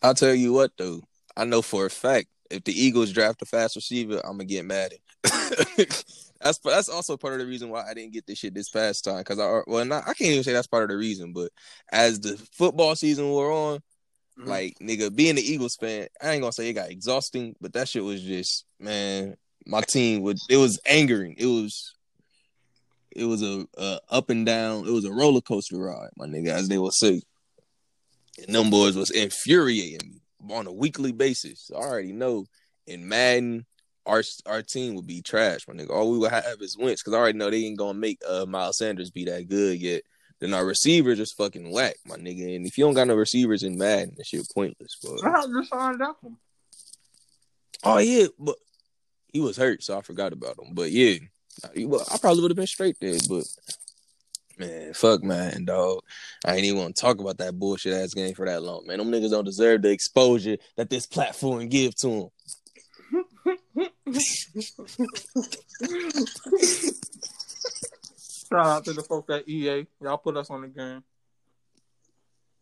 [0.03, 1.03] I'll tell you what though.
[1.37, 4.65] I know for a fact if the Eagles draft a fast receiver, I'm gonna get
[4.65, 6.05] mad at.
[6.47, 9.05] that's that's also part of the reason why I didn't get this shit this past
[9.05, 9.23] time.
[9.25, 11.51] Cause I well, not, I can't even say that's part of the reason, but
[11.91, 14.49] as the football season wore on, mm-hmm.
[14.49, 17.89] like nigga, being an Eagles fan, I ain't gonna say it got exhausting, but that
[17.89, 19.37] shit was just man,
[19.67, 21.35] my team would it was angering.
[21.39, 21.95] It was
[23.15, 24.87] it was a, a up and down.
[24.87, 27.23] It was a roller coaster ride, my nigga, as they will say.
[28.47, 31.71] And them boys was infuriating me on a weekly basis.
[31.75, 32.45] I already know
[32.87, 33.65] in Madden
[34.07, 35.91] our our team would be trash, my nigga.
[35.91, 38.47] All we would have is wins because I already know they ain't gonna make uh,
[38.47, 40.03] Miles Sanders be that good yet.
[40.39, 42.57] Then our receivers just fucking whack, my nigga.
[42.57, 44.97] And if you don't got no receivers in Madden, that shit pointless.
[45.03, 46.37] But I just signed up him.
[47.83, 48.57] Oh yeah, but
[49.33, 50.75] he was hurt, so I forgot about him.
[50.75, 51.17] But yeah,
[51.65, 53.19] I probably would have been straight there.
[53.29, 53.45] But
[54.59, 56.01] man, fuck man, dog.
[56.45, 58.99] I ain't even want to talk about that bullshit ass game for that long, man.
[58.99, 62.29] Them niggas don't deserve the exposure that this platform give to them.
[64.07, 64.15] Shout
[68.53, 69.87] out to the folks at EA.
[70.01, 71.03] Y'all put us on the game.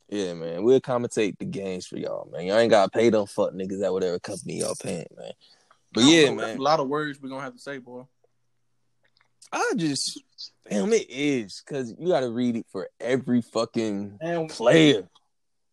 [0.08, 0.62] Yeah, man.
[0.62, 2.46] We'll commentate the games for y'all, man.
[2.46, 5.32] Y'all ain't gotta pay them fuck niggas at whatever company y'all paying, man.
[5.92, 6.58] But yeah, know, man.
[6.58, 8.04] A lot of words we're gonna have to say, boy.
[9.52, 10.22] I just
[10.68, 15.08] damn it is because you gotta read it for every fucking and, player.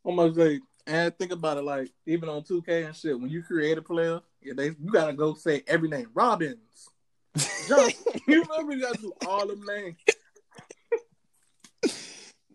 [0.04, 3.78] Almost like and think about it, like even on 2K and shit, when you create
[3.78, 6.08] a player, yeah, they you gotta go say every name.
[6.14, 6.90] Robbins.
[7.68, 7.90] John,
[8.28, 9.98] you remember you gotta do all the names.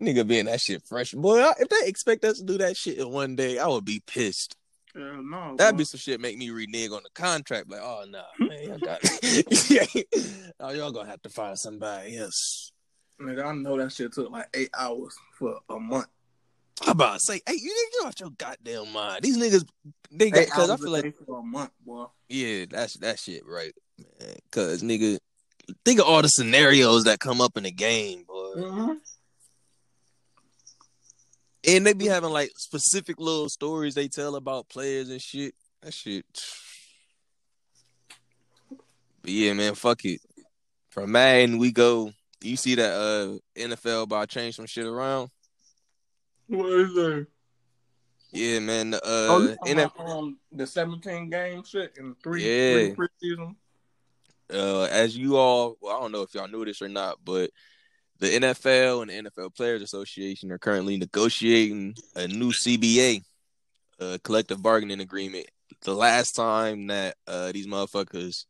[0.01, 1.13] Nigga being that shit fresh.
[1.13, 4.01] Boy, if they expect us to do that shit in one day, I would be
[4.05, 4.55] pissed.
[4.95, 5.77] Yeah, no, That'd bro.
[5.79, 7.69] be some shit make me renege on the contract.
[7.69, 10.53] Like, oh no, nah, man, y'all got it.
[10.59, 12.71] oh, y'all gonna have to find somebody else.
[13.21, 16.07] Nigga, I know that shit took like eight hours for a month.
[16.83, 19.23] I'm about to say, hey, you niggas out your goddamn mind.
[19.23, 19.67] These niggas,
[20.11, 22.05] they got because I feel like for a month, boy.
[22.29, 23.73] Yeah, that's that shit right,
[24.19, 24.35] man.
[24.51, 25.17] Cause nigga,
[25.85, 28.53] think of all the scenarios that come up in the game, boy.
[28.57, 28.93] Mm-hmm.
[31.67, 35.55] And they be having like specific little stories they tell about players and shit.
[35.81, 36.25] That shit.
[39.19, 40.21] But yeah, man, fuck it.
[40.91, 42.13] From Madden, we go.
[42.41, 45.31] You see that uh NFL by change some shit around?
[46.47, 47.27] What is that?
[48.31, 48.93] Yeah, man.
[48.93, 52.93] Uh, oh, NFL, um, the seventeen game shit in three, yeah.
[52.93, 53.55] three preseason.
[54.53, 57.51] Uh, as you all, well, I don't know if y'all knew this or not, but
[58.19, 63.23] the NFL and the NFL Players Association are currently negotiating a new CBA,
[63.99, 65.47] a collective bargaining agreement.
[65.81, 68.45] The last time that uh, these motherfuckers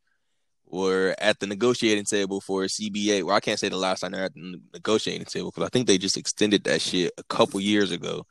[0.69, 3.23] were at the negotiating table for CBA.
[3.23, 5.87] Well, I can't say the last time they're at the negotiating table because I think
[5.87, 8.25] they just extended that shit a couple years ago.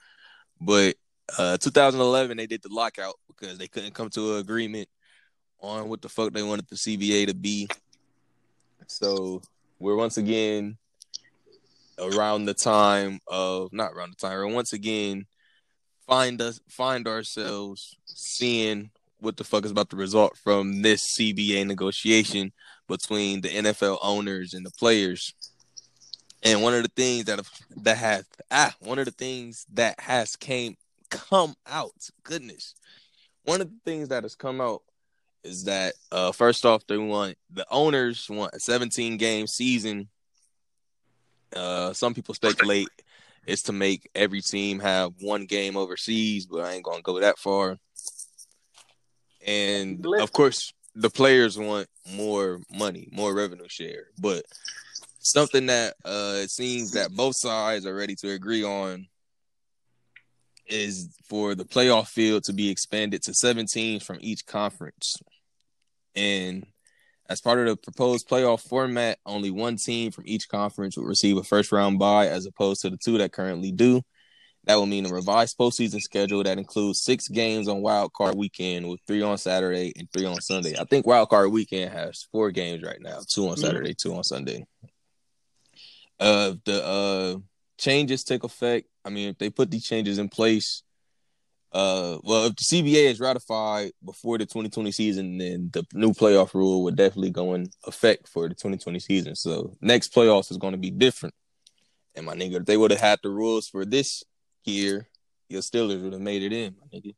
[0.60, 0.96] But
[1.38, 4.88] uh, 2011, they did the lockout because they couldn't come to an agreement
[5.60, 7.68] on what the fuck they wanted the CBA to be.
[8.86, 9.42] So
[9.78, 10.76] we're once again
[11.98, 15.26] around the time of not around the time, we're once again
[16.06, 18.90] find us find ourselves seeing
[19.26, 22.52] what the fuck is about to result from this CBA negotiation
[22.86, 25.34] between the NFL owners and the players.
[26.44, 27.50] And one of the things that have,
[27.82, 30.76] that has ah one of the things that has came
[31.10, 32.76] come out goodness.
[33.44, 34.82] One of the things that has come out
[35.42, 40.08] is that uh first off they want the owners want a 17 game season.
[41.54, 42.88] Uh some people speculate
[43.44, 47.38] it's to make every team have one game overseas but i ain't gonna go that
[47.38, 47.78] far
[49.46, 54.08] and of course the players want more money, more revenue share.
[54.18, 54.44] But
[55.20, 59.06] something that uh it seems that both sides are ready to agree on
[60.66, 65.16] is for the playoff field to be expanded to 17 from each conference.
[66.14, 66.66] And
[67.28, 71.36] As part of the proposed playoff format, only one team from each conference will receive
[71.36, 74.02] a first round bye as opposed to the two that currently do.
[74.66, 78.88] That will mean a revised postseason schedule that includes six games on Wild Card Weekend
[78.88, 80.76] with three on Saturday and three on Sunday.
[80.76, 84.24] I think Wild Card Weekend has four games right now: two on Saturday, two on
[84.24, 84.66] Sunday.
[86.18, 87.36] Uh, the uh
[87.78, 88.88] changes take effect.
[89.04, 90.82] I mean, if they put these changes in place,
[91.70, 96.54] uh, well, if the CBA is ratified before the 2020 season, then the new playoff
[96.54, 99.36] rule would definitely go in effect for the 2020 season.
[99.36, 101.34] So next playoffs is going to be different.
[102.14, 104.24] And my nigga, if they would have had the rules for this
[104.66, 105.08] year,
[105.48, 107.14] your Steelers would have made it in, my nigga,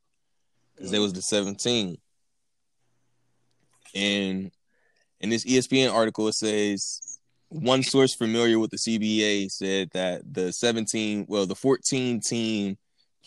[0.75, 1.97] because they was the 17.
[3.95, 4.51] And
[5.19, 7.19] in this ESPN article, it says
[7.49, 12.77] one source familiar with the CBA said that the 17, well, the 14 team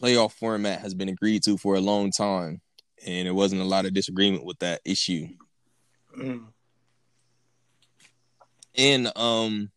[0.00, 2.60] playoff format has been agreed to for a long time,
[3.04, 5.26] and there wasn't a lot of disagreement with that issue.
[6.16, 6.46] Mm.
[8.76, 9.70] And um,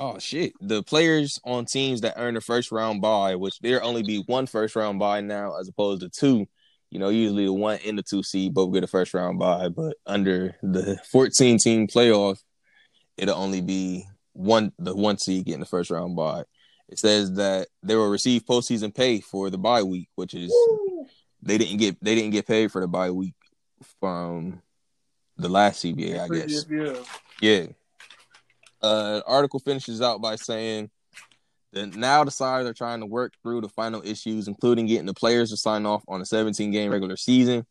[0.00, 4.02] oh shit, the players on teams that earn a first round bye, which there only
[4.02, 6.46] be one first round bye now as opposed to two.
[6.90, 9.68] You know, usually the one and the two seed both get a first round bye,
[9.68, 12.38] but under the 14 team playoff,
[13.16, 16.44] it'll only be one the one seed getting the first round bye.
[16.88, 21.06] It says that they will receive postseason pay for the bye week, which is Woo!
[21.42, 23.34] they didn't get they didn't get paid for the bye week
[24.00, 24.60] from
[25.36, 26.66] the last CBA, I guess.
[26.68, 26.94] Yeah.
[27.40, 27.66] yeah.
[28.82, 30.90] Uh, article finishes out by saying
[31.72, 35.14] that now the sides are trying to work through the final issues, including getting the
[35.14, 37.66] players to sign off on a 17 game regular season.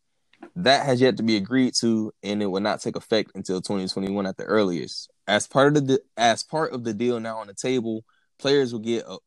[0.56, 4.26] That has yet to be agreed to, and it will not take effect until 2021
[4.26, 5.12] at the earliest.
[5.28, 8.06] As part of the as part of the deal now on the table,
[8.40, 9.18] players will get a,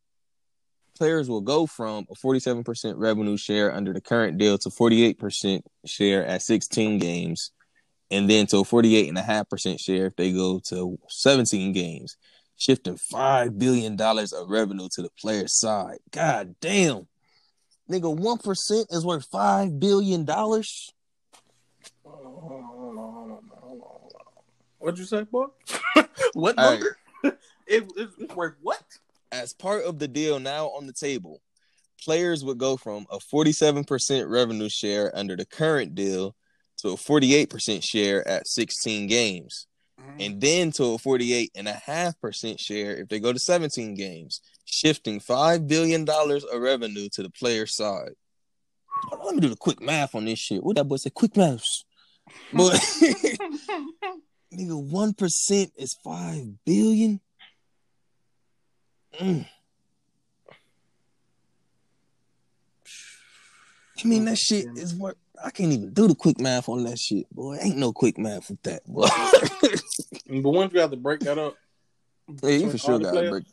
[0.96, 6.24] players will go from a 47% revenue share under the current deal to 48% share
[6.24, 7.50] at 16 games
[8.12, 12.16] and then to a 48.5% share if they go to 17 games
[12.56, 17.08] shifting $5 billion of revenue to the player's side god damn
[17.90, 20.26] nigga 1% is worth $5 billion
[24.78, 25.46] What'd you say, boy?
[26.32, 26.96] what number?
[27.22, 27.34] Right.
[27.68, 28.82] it, it's worth what?
[29.32, 31.40] as part of the deal now on the table,
[32.04, 36.36] players would go from a 47% revenue share under the current deal
[36.82, 39.66] to a 48% share at 16 games.
[40.00, 40.20] Mm-hmm.
[40.20, 46.08] And then to a 48.5% share if they go to 17 games, shifting $5 billion
[46.08, 48.12] of revenue to the player side.
[49.10, 50.62] Let me do the quick math on this shit.
[50.62, 51.10] What that boy say?
[51.10, 51.84] Quick maths.
[52.52, 52.72] But
[54.52, 57.20] nigga, 1% is 5 billion.
[59.20, 59.46] Mm.
[64.04, 66.98] I mean, that shit is what I can't even do the quick math on that
[66.98, 67.58] shit, boy.
[67.60, 69.08] Ain't no quick math with that, boy.
[70.42, 71.56] but once you have to break that up,
[72.42, 73.44] yeah, you for sure gotta break.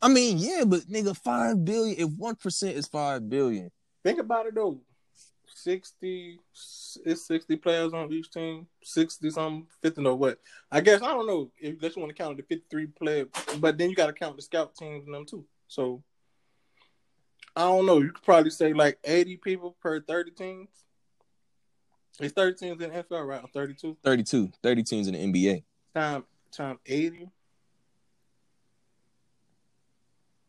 [0.00, 1.98] I mean, yeah, but nigga, five billion.
[1.98, 3.70] If one percent is five billion,
[4.04, 4.80] think about it though.
[5.48, 6.38] Sixty,
[7.04, 8.66] it's sixty players on each team.
[8.82, 10.38] Sixty something, fifty or what?
[10.70, 13.90] I guess I don't know if you want to count the fifty-three players, but then
[13.90, 15.44] you got to count the scout teams and them too.
[15.68, 16.02] So
[17.56, 17.98] I don't know.
[18.00, 20.68] You could probably say like eighty people per thirty teams.
[22.20, 23.42] It's thirty teams in the NFL, right?
[23.52, 23.98] 32?
[24.02, 24.50] 32.
[24.62, 25.64] 30 teams in the NBA.
[25.94, 27.28] Time time eighty.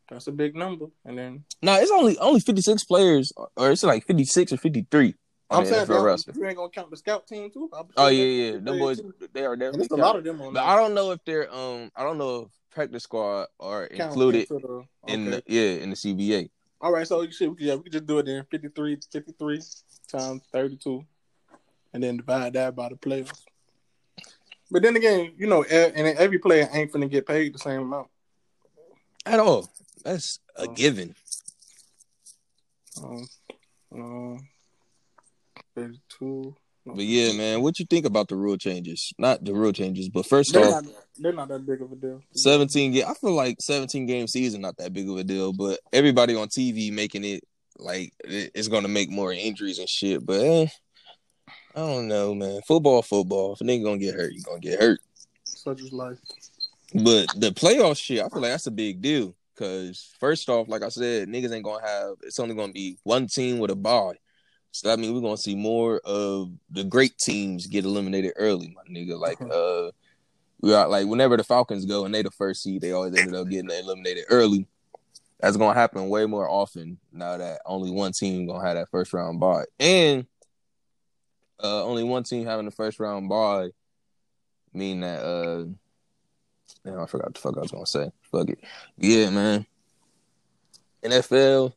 [0.09, 0.87] That's a big number.
[1.05, 4.57] And then no, it's only only fifty six players, or it's like fifty six or
[4.57, 5.15] fifty three.
[5.49, 7.69] I'm saying you ain't gonna count the scout team too.
[7.97, 9.01] oh yeah, yeah, them boys
[9.33, 9.71] they are there.
[9.71, 10.53] There's a lot of them on.
[10.53, 10.69] But there.
[10.69, 14.55] I don't know if they're um I don't know if practice squad are included the,
[14.55, 14.87] okay.
[15.07, 16.49] in the yeah in the CBA.
[16.79, 19.61] All right, so you should, yeah, we could just do it then 53, 53
[20.07, 21.03] times 32,
[21.93, 23.31] and then divide that by the players.
[24.69, 28.09] But then again, you know, and every player ain't finna get paid the same amount
[29.27, 29.69] at all.
[30.03, 31.15] That's a uh, given.
[33.03, 33.27] Um,
[33.93, 34.39] uh,
[35.75, 36.55] 32.
[36.95, 39.13] But yeah, man, what you think about the rule changes?
[39.17, 42.21] Not the rule changes, but 1st off, not, they're not that big of a deal.
[42.33, 43.05] Seventeen game.
[43.07, 46.47] I feel like seventeen game season not that big of a deal, but everybody on
[46.47, 47.43] TV making it
[47.77, 50.25] like it's gonna make more injuries and shit.
[50.25, 50.67] But eh,
[51.75, 52.61] I don't know, man.
[52.67, 53.53] Football, football.
[53.53, 54.99] If a nigga gonna get hurt, you gonna get hurt.
[55.43, 56.17] Such is life.
[56.93, 59.35] But the playoff shit, I feel like that's a big deal.
[59.57, 62.15] Cause first off, like I said, niggas ain't gonna have.
[62.21, 64.13] It's only gonna be one team with a bye.
[64.77, 68.83] So I mean, we're gonna see more of the great teams get eliminated early, my
[68.83, 69.19] nigga.
[69.19, 69.89] Like uh,
[70.61, 73.33] we are like whenever the Falcons go and they the first seed, they always ended
[73.33, 74.67] up getting eliminated early.
[75.39, 79.13] That's gonna happen way more often now that only one team gonna have that first
[79.13, 79.65] round bye.
[79.79, 80.27] And
[81.63, 83.69] uh, only one team having the first round bye,
[84.73, 85.65] mean that uh,
[86.85, 88.11] damn, I forgot what the fuck I was gonna say.
[88.31, 88.59] Fuck it,
[88.99, 89.65] yeah, man.
[91.03, 91.73] NFL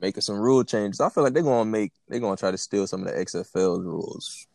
[0.00, 1.00] making some rule changes.
[1.00, 3.84] I feel like they're gonna make they're gonna try to steal some of the XFL's
[3.84, 4.46] rules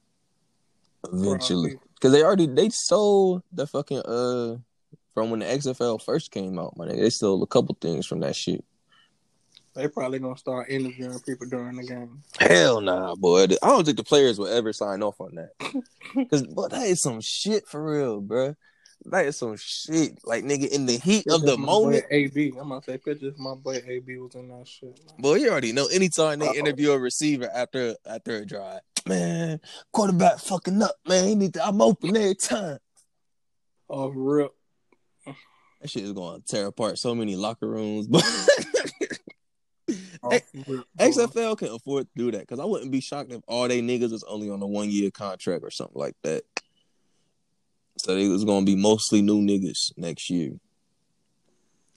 [1.11, 4.57] eventually because they already they sold the fucking uh
[5.13, 6.77] from when the XFL first came out.
[6.77, 8.63] Man, they stole a couple things from that shit.
[9.73, 12.22] They probably gonna start interviewing people during the game.
[12.39, 13.43] Hell nah, boy.
[13.43, 15.51] I don't think the players will ever sign off on that.
[16.30, 18.55] Cause but that is some shit for real, bro.
[19.05, 20.19] That is some shit.
[20.23, 22.05] Like nigga, in the heat of the moment.
[22.09, 23.38] AB, I'm gonna say pictures.
[23.38, 24.99] My boy AB was in that shit.
[25.19, 25.88] Boy, you already know.
[25.88, 26.55] Anytime they Uh-oh.
[26.55, 29.59] interview a receiver after after a drive, man,
[29.91, 31.27] quarterback fucking up, man.
[31.27, 32.80] He need to, I'm open every time.
[33.89, 34.51] Oh, rip.
[35.81, 38.23] That shit is going to tear apart so many locker rooms, but.
[40.97, 44.11] XFL can afford to do that because I wouldn't be shocked if all they niggas
[44.11, 46.43] was only on a one year contract or something like that.
[47.97, 50.53] So it was gonna be mostly new niggas next year.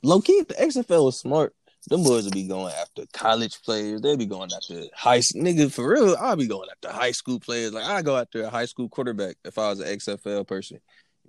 [0.02, 1.54] Low key, the XFL was smart,
[1.88, 4.00] them boys would be going after college players.
[4.00, 6.16] They'd be going after high nigga for real.
[6.20, 7.72] I'd be going after high school players.
[7.72, 10.80] Like I go after a high school quarterback if I was an XFL person.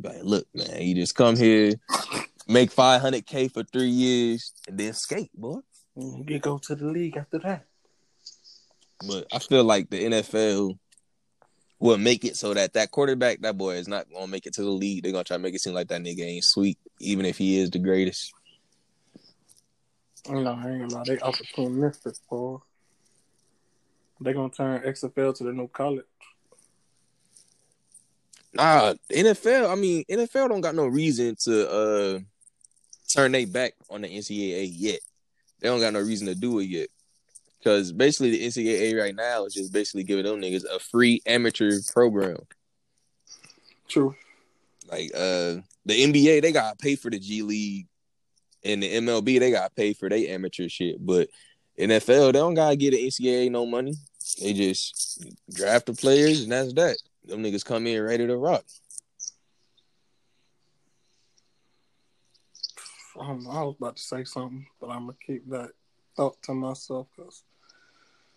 [0.02, 1.74] Like, look, man, you just come here,
[2.48, 5.60] make five hundred k for three years, and then skate, boy.
[5.98, 6.30] Mm-hmm.
[6.30, 7.66] You go to the league after that.
[9.08, 10.78] But I feel like the NFL
[11.80, 14.64] will make it so that that quarterback, that boy, is not gonna make it to
[14.64, 15.04] the league.
[15.04, 17.60] They're gonna try to make it seem like that nigga ain't sweet, even if he
[17.60, 18.34] is the greatest.
[20.30, 21.04] No, I ain't gonna lie.
[21.06, 22.58] They opportunistic, boy.
[24.22, 26.06] They gonna turn XFL to the new college.
[28.54, 29.72] Nah, NFL.
[29.72, 32.20] I mean, NFL don't got no reason to uh
[33.08, 35.00] turn they back on the NCAA yet.
[35.60, 36.90] They don't got no reason to do it yet.
[37.60, 41.80] Because basically the NCAA right now is just basically giving them niggas a free amateur
[41.91, 42.38] program.
[43.88, 44.15] True.
[44.90, 47.88] Like uh the NBA, they got to pay for the G League,
[48.64, 51.03] and the MLB, they got to pay for their amateur shit.
[51.03, 51.30] But
[51.80, 53.94] NFL, they don't gotta get the NCAA no money.
[54.41, 56.98] They just draft the players, and that's that.
[57.23, 58.64] Them niggas come in ready to rock.
[63.19, 65.72] I, I was about to say something, but I'm gonna keep that
[66.20, 67.44] thought to myself because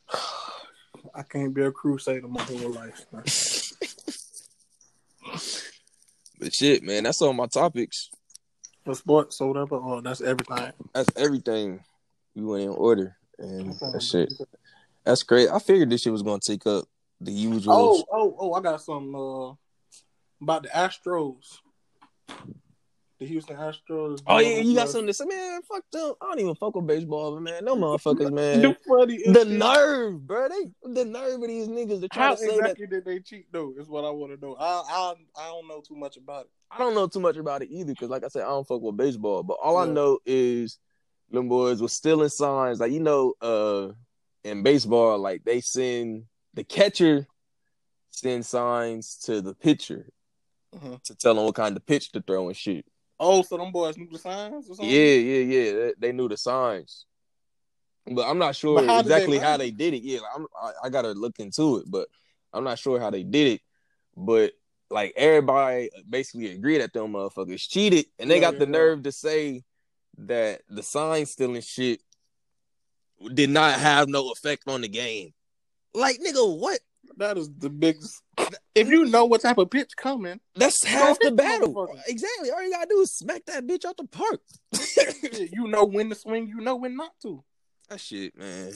[1.15, 3.07] I can't be a crusader my whole life.
[6.39, 8.09] but shit, man, that's all my topics.
[8.85, 10.73] For sports or whatever, oh, that's everything.
[10.95, 11.83] That's everything.
[12.37, 14.33] We went in order, and that shit.
[15.05, 15.49] That's great.
[15.51, 16.85] I figured this shit was gonna take up
[17.21, 17.75] the usual.
[17.75, 18.53] Oh, oh, oh!
[18.53, 19.55] I got some uh,
[20.41, 21.59] about the Astros
[23.23, 24.21] the Houston Astros.
[24.27, 25.63] Oh yeah, you got something to say, man.
[25.63, 26.15] Fuck them.
[26.21, 28.61] I don't even fuck with baseball, but man, no motherfuckers, man.
[28.63, 30.49] the nerve, bro.
[30.49, 32.91] They the nerve of these niggas to try How to say exactly that.
[32.91, 33.73] did they cheat though?
[33.79, 34.57] Is what I want to know.
[34.59, 36.51] I I I don't know too much about it.
[36.71, 38.83] I don't know too much about it either, because like I said, I don't fuck
[38.83, 39.43] with baseball.
[39.43, 39.91] But all yeah.
[39.91, 40.79] I know is
[41.31, 42.81] them boys was stealing signs.
[42.81, 43.93] Like you know, uh,
[44.43, 46.25] in baseball, like they send
[46.55, 47.27] the catcher
[48.11, 50.07] send signs to the pitcher
[50.75, 50.99] uh-huh.
[51.05, 52.85] to tell them what kind of pitch to throw and shit.
[53.25, 54.89] Oh, so them boys knew the signs or something?
[54.89, 55.73] Yeah, yeah, yeah.
[55.73, 57.07] They, they knew the signs.
[58.05, 60.03] But I'm not sure how exactly they how they did it.
[60.03, 62.09] Yeah, I'm, I, I gotta look into it, but
[62.53, 63.61] I'm not sure how they did it.
[64.17, 64.55] But
[64.91, 69.05] like everybody basically agreed that them motherfuckers cheated, and they yeah, got yeah, the nerve
[69.05, 69.63] to say
[70.19, 72.01] that the sign stealing shit
[73.33, 75.33] did not have no effect on the game.
[75.95, 76.81] Like, nigga, what?
[77.19, 78.22] That is the biggest.
[78.75, 81.89] If you know what type of pitch coming, that's half the battle.
[82.07, 82.51] Exactly.
[82.51, 84.41] All you gotta do is smack that bitch out the park.
[85.53, 86.49] you know when to swing.
[86.49, 87.45] You know when not to.
[87.89, 88.73] That shit, man.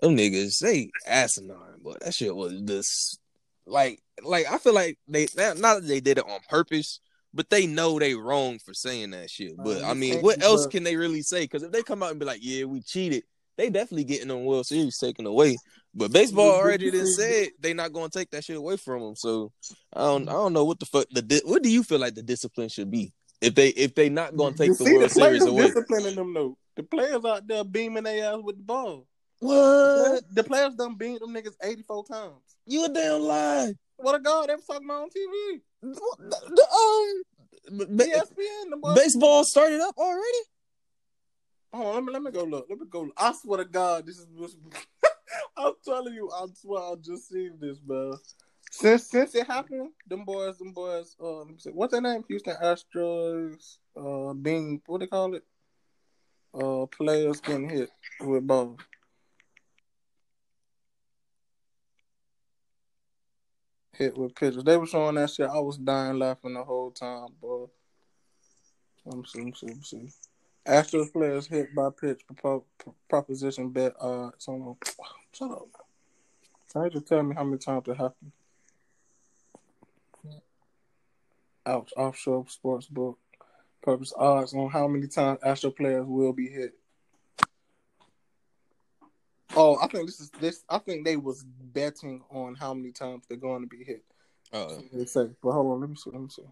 [0.00, 3.18] Them niggas, they asinine, but that shit was this.
[3.66, 7.00] Like, like I feel like they not that they did it on purpose,
[7.34, 9.52] but they know they wrong for saying that shit.
[9.58, 11.42] But uh, I mean, what else can they really say?
[11.42, 13.24] Because if they come out and be like, "Yeah, we cheated,"
[13.56, 15.56] they definitely getting them World Series taken away.
[15.94, 19.16] But baseball already did said they not going to take that shit away from them.
[19.16, 19.52] So
[19.94, 22.22] I don't I don't know what the fuck the what do you feel like the
[22.22, 25.44] discipline should be if they if they not going to take the World the Series
[25.46, 25.68] away?
[25.68, 26.58] Disciplining them though.
[26.76, 29.06] The players out there beaming their ass with the ball.
[29.38, 29.54] What?
[29.54, 29.62] The
[30.04, 32.34] players, the players done beat them niggas eighty four times.
[32.66, 33.72] You a damn lie.
[33.96, 34.50] What a god!
[34.50, 35.60] They was talking about on TV.
[35.82, 37.24] The,
[37.70, 38.70] the, um, ESPN.
[38.70, 40.38] The baseball started up already.
[41.72, 42.66] Oh, let me let me go look.
[42.68, 43.02] Let me go.
[43.02, 43.14] Look.
[43.16, 44.26] I swear to God, this is.
[45.56, 48.16] I'm telling you, I swear I just seen this, bro.
[48.70, 51.16] Since since it happened, them boys, them boys.
[51.22, 52.24] Uh, what's their name?
[52.28, 53.78] Houston Astros.
[53.96, 55.44] Uh, being what they call it?
[56.54, 57.90] Uh, players getting hit
[58.20, 58.80] with balls.
[63.96, 64.64] hit with pictures.
[64.64, 65.48] They were showing that shit.
[65.48, 67.28] I was dying laughing the whole time.
[69.04, 70.08] Let me see, let me see, let me see.
[70.66, 72.22] Astros players hit by pitch
[73.08, 74.76] proposition bet uh on.
[75.32, 75.68] Shut up.
[76.72, 78.32] Can you just tell me how many times it happened?
[81.66, 81.92] Ouch.
[81.96, 83.18] Offshore sports book.
[83.82, 86.74] Purpose odds on how many times Astro players will be hit.
[89.54, 90.64] Oh, I think this is this.
[90.68, 94.04] I think they was betting on how many times they're going to be hit.
[94.52, 96.10] Oh, They say, but hold on, let me see.
[96.10, 96.42] Let me see.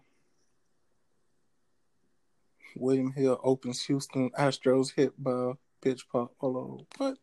[2.75, 6.33] William Hill opens Houston Astros hit by pitch pop.
[6.39, 7.17] Hold on, what?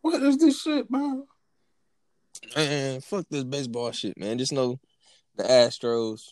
[0.00, 1.24] What is this shit, man?
[2.54, 4.38] man, fuck this baseball shit, man.
[4.38, 4.78] Just know
[5.36, 6.22] the Astros.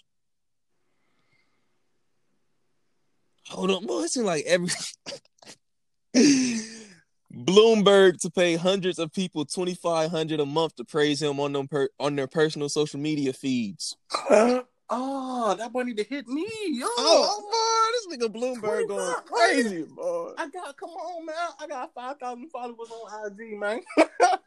[3.49, 4.03] Hold on, boy.
[4.03, 4.71] It seems like every
[7.33, 11.53] Bloomberg to pay hundreds of people twenty five hundred a month to praise him on
[11.53, 13.97] them per- on their personal social media feeds.
[14.91, 16.87] oh, that boy need to hit me, yo.
[16.87, 20.33] Oh, oh boy, this nigga Bloomberg going crazy, boy.
[20.39, 21.35] I got come on, man.
[21.61, 23.81] I got five thousand followers on IG, man.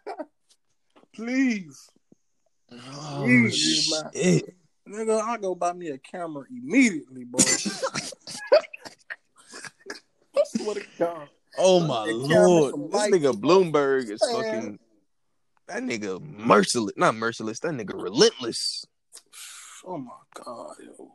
[1.14, 1.90] Please,
[2.72, 4.11] Oh, Please, man.
[4.88, 7.41] nigga, I go buy me a camera immediately, boy.
[10.45, 11.28] Swear to God.
[11.57, 14.36] Oh my lord, this nigga Bloomberg is Man.
[14.36, 14.80] fucking.
[15.68, 17.60] That nigga merciless, not merciless.
[17.60, 18.86] That nigga relentless.
[19.85, 20.11] Oh my
[20.43, 21.11] god, yo.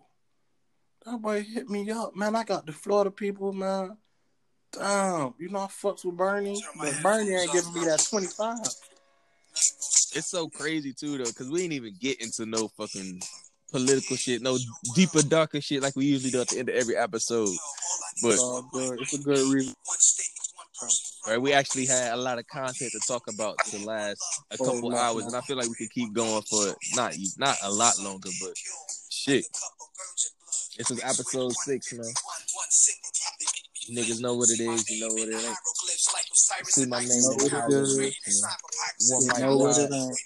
[1.04, 2.34] That boy hit me up, man.
[2.34, 3.96] I got the Florida people, man.
[4.72, 8.58] Damn, you know I fucks with Bernie, but Bernie ain't giving me that twenty five.
[10.16, 13.22] It's so crazy too, though, because we ain't even get into no fucking
[13.70, 14.58] political shit, no
[14.94, 17.54] deeper, darker shit like we usually do at the end of every episode.
[18.22, 19.00] But Uh, good.
[19.00, 19.74] It's a good reason.
[21.26, 24.20] Right, we actually had a lot of content to talk about the last
[24.50, 27.14] a Oh, couple no, hours, and I feel like we could keep going for not
[27.38, 28.52] not a lot longer, but
[29.10, 29.44] shit.
[30.76, 32.12] This is episode six, man.
[33.92, 35.56] Niggas know what it is, you know what it ain't.
[36.66, 38.42] See my name Know what it is.
[38.42, 38.50] man.
[39.10, 40.18] One You mic know what it ain't.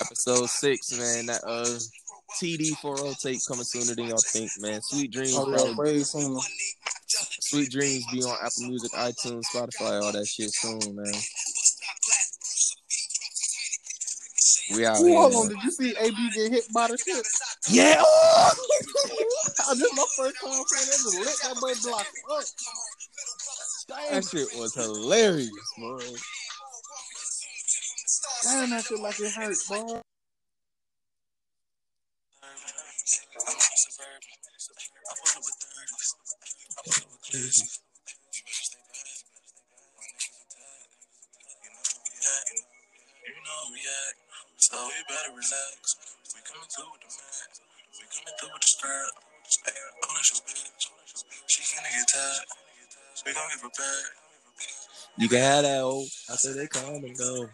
[0.00, 1.26] Episode six, man.
[1.26, 1.78] That uh
[2.40, 4.80] TD 40 tape coming sooner than y'all think, man.
[4.82, 6.40] Sweet dreams, Oh, probably, yeah, way sooner.
[7.48, 11.12] Sweet dreams be on Apple Music, iTunes, Spotify, all that shit soon, man.
[14.76, 15.16] We out Ooh, here.
[15.18, 17.26] hold on, did you see AB get hit by the shit?
[17.70, 17.96] Yeah.
[18.04, 18.50] oh,
[19.70, 21.26] this is my first time seeing it.
[21.26, 22.44] Lit that boy block up.
[23.88, 25.98] Damn, That shit was hilarious, boy.
[28.44, 30.00] damn, that shit like it hurt, boy.
[37.28, 37.36] So
[44.80, 45.92] we better relax.
[46.32, 47.52] We coming through with the man.
[48.00, 49.12] We coming through with the skirt.
[49.66, 50.88] Hey, oh, that's your bitch.
[51.48, 52.48] She finna get tired.
[53.26, 55.24] We.
[55.24, 55.84] You have that oh.
[55.84, 57.48] old after they come and go.